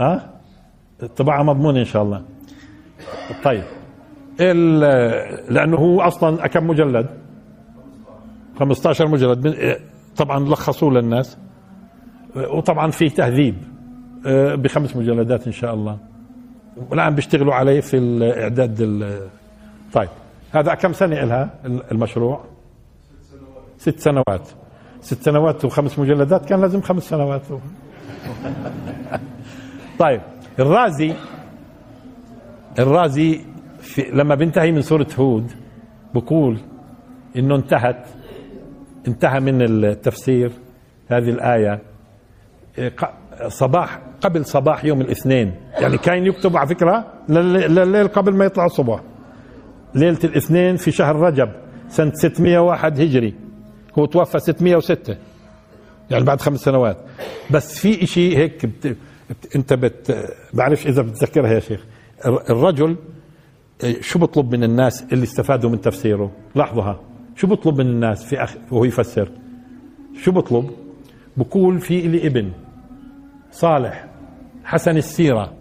أه؟ 0.00 0.20
الطباعة 1.02 1.42
مضمونة 1.42 1.80
إن 1.80 1.84
شاء 1.84 2.02
الله. 2.02 2.22
طيب. 3.44 3.62
لأنه 5.50 5.76
هو 5.76 6.00
أصلا 6.00 6.46
كم 6.46 6.66
مجلد؟ 6.66 7.06
15 8.58 9.08
مجلد. 9.08 9.46
آه، 9.46 9.78
طبعا 10.16 10.48
لخصوه 10.48 10.92
للناس. 10.92 11.38
وطبعا 12.36 12.90
في 12.90 13.08
تهذيب 13.08 13.54
آه، 14.26 14.54
بخمس 14.54 14.96
مجلدات 14.96 15.46
إن 15.46 15.52
شاء 15.52 15.74
الله. 15.74 15.98
والآن 16.90 17.14
بيشتغلوا 17.14 17.54
عليه 17.54 17.80
في 17.80 17.96
الإعداد 17.96 18.80
طيب 19.92 20.08
هذا 20.52 20.74
كم 20.74 20.92
سنة 20.92 21.24
لها 21.24 21.50
المشروع؟ 21.64 22.44
ست 23.78 23.98
سنوات. 23.98 24.48
ست 25.00 25.22
سنوات 25.22 25.64
وخمس 25.64 25.98
مجلدات 25.98 26.46
كان 26.46 26.60
لازم 26.60 26.80
خمس 26.80 27.02
سنوات. 27.02 27.42
طيب 29.98 30.20
الرازي 30.58 31.14
الرازي 32.78 33.40
في 33.80 34.02
لما 34.02 34.34
بينتهي 34.34 34.72
من 34.72 34.82
سورة 34.82 35.06
هود 35.18 35.52
بقول 36.14 36.58
إنه 37.36 37.56
انتهت 37.56 38.06
انتهى 39.08 39.40
من 39.40 39.62
التفسير 39.62 40.52
هذه 41.08 41.30
الآية. 41.30 41.80
صباح 43.48 44.00
قبل 44.20 44.44
صباح 44.44 44.84
يوم 44.84 45.00
الاثنين. 45.00 45.54
يعني 45.80 45.98
كان 45.98 46.26
يكتب 46.26 46.56
على 46.56 46.68
فكرة 46.68 47.06
لليل 47.28 48.08
قبل 48.08 48.34
ما 48.34 48.44
يطلع 48.44 48.64
الصبح 48.66 49.00
ليلة 49.94 50.18
الاثنين 50.24 50.76
في 50.76 50.90
شهر 50.90 51.16
رجب 51.16 51.48
سنة 51.88 52.12
601 52.14 53.00
هجري. 53.00 53.34
هو 53.98 54.06
توفى 54.06 54.38
606 54.38 55.16
يعني 56.10 56.24
بعد 56.24 56.40
خمس 56.40 56.60
سنوات. 56.60 56.96
بس 57.50 57.78
في 57.78 58.06
شيء 58.06 58.38
هيك 58.38 58.66
بت... 58.66 58.86
بت... 59.30 59.56
أنت 59.56 59.72
بت... 59.72 60.28
بعرفش 60.54 60.86
إذا 60.86 61.02
بتذكرها 61.02 61.52
يا 61.52 61.60
شيخ. 61.60 61.84
الرجل 62.26 62.96
شو 64.00 64.18
بطلب 64.18 64.54
من 64.54 64.64
الناس 64.64 65.04
اللي 65.12 65.24
استفادوا 65.24 65.70
من 65.70 65.80
تفسيره؟ 65.80 66.30
لاحظوها 66.54 67.00
شو 67.36 67.46
بطلب 67.46 67.78
من 67.78 67.86
الناس 67.86 68.24
في 68.24 68.44
أخ... 68.44 68.56
وهو 68.70 68.84
يفسر. 68.84 69.30
شو 70.22 70.32
بطلب؟ 70.32 70.70
بقول 71.36 71.80
في 71.80 72.00
لي 72.00 72.26
ابن 72.26 72.52
صالح 73.50 74.06
حسن 74.64 74.96
السيرة. 74.96 75.52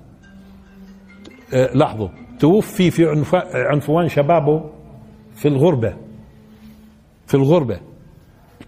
أه 1.53 1.73
لاحظوا 1.73 2.09
توفي 2.39 2.91
في 2.91 3.09
عنف... 3.09 3.35
عنفوان 3.53 4.09
شبابه 4.09 4.69
في 5.35 5.47
الغربة. 5.47 5.93
في 7.27 7.33
الغربة. 7.33 7.79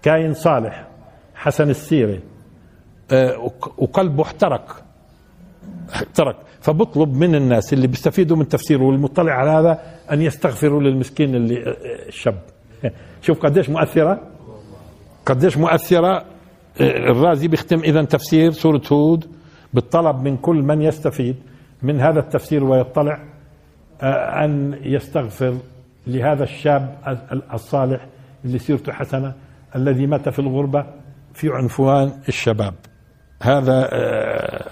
كاين 0.01 0.33
صالح 0.33 0.87
حسن 1.35 1.69
السيرة. 1.69 2.19
أه 3.11 3.51
وقلبه 3.77 4.23
احترق. 4.23 4.83
احترق. 5.93 6.43
فبطلب 6.61 7.13
من 7.13 7.35
الناس 7.35 7.73
اللي 7.73 7.87
بيستفيدوا 7.87 8.37
من 8.37 8.47
تفسيره 8.47 8.83
والمطلع 8.83 9.33
على 9.33 9.49
هذا 9.49 9.81
أن 10.11 10.21
يستغفروا 10.21 10.81
للمسكين 10.81 11.35
اللي 11.35 11.75
الشاب. 12.07 12.41
شوف 13.25 13.39
قديش 13.39 13.69
مؤثرة. 13.69 14.19
قديش 15.25 15.57
مؤثرة. 15.57 16.25
الرازي 16.81 17.47
بيختم 17.47 17.79
إذا 17.79 18.03
تفسير 18.03 18.51
سورة 18.51 18.81
هود 18.91 19.25
بالطلب 19.73 20.21
من 20.21 20.37
كل 20.37 20.55
من 20.55 20.81
يستفيد 20.81 21.35
من 21.81 21.99
هذا 21.99 22.19
التفسير 22.19 22.63
ويطلع 22.63 23.23
آه، 24.01 24.45
أن 24.45 24.79
يستغفر 24.81 25.57
لهذا 26.07 26.43
الشاب 26.43 26.97
الصالح 27.53 28.07
اللي 28.45 28.59
سيرته 28.59 28.91
حسنة 28.91 29.33
الذي 29.75 30.07
مات 30.07 30.29
في 30.29 30.39
الغربة 30.39 30.85
في 31.33 31.49
عنفوان 31.49 32.11
الشباب. 32.27 32.73
هذا 33.41 33.89
آه، 33.91 34.65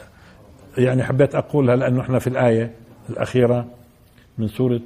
يعني 0.77 1.03
حبيت 1.03 1.35
أقولها 1.35 1.75
لأنه 1.75 2.01
إحنا 2.01 2.19
في 2.19 2.27
الآية 2.27 2.71
الأخيرة 3.09 3.65
من 4.37 4.47
سورة 4.47 4.81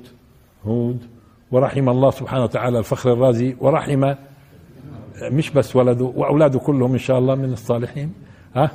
هود. 0.66 1.19
ورحم 1.52 1.90
الله 1.90 2.12
سبحانه 2.12 2.44
وتعالى 2.44 2.80
الفخر 2.80 3.14
الرازي 3.14 3.56
ورحم 3.60 4.14
مش 5.22 5.50
بس 5.50 5.76
ولده 5.76 6.06
وأولاده 6.16 6.60
كلهم 6.60 6.92
إن 6.94 6.98
شاء 6.98 7.20
الله 7.20 7.36
من 7.36 7.54
الصالحين 7.54 8.14
ها؟ 8.56 8.72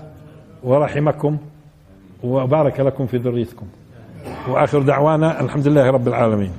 ورحمكم 0.64 1.36
وبارك 2.24 2.80
لكم 2.80 3.06
في 3.06 3.16
ذريتكم. 3.16 3.66
وآخر 4.48 4.82
دعوانا 4.82 5.40
الحمد 5.40 5.68
لله 5.68 5.90
رب 5.90 6.08
العالمين. 6.08 6.50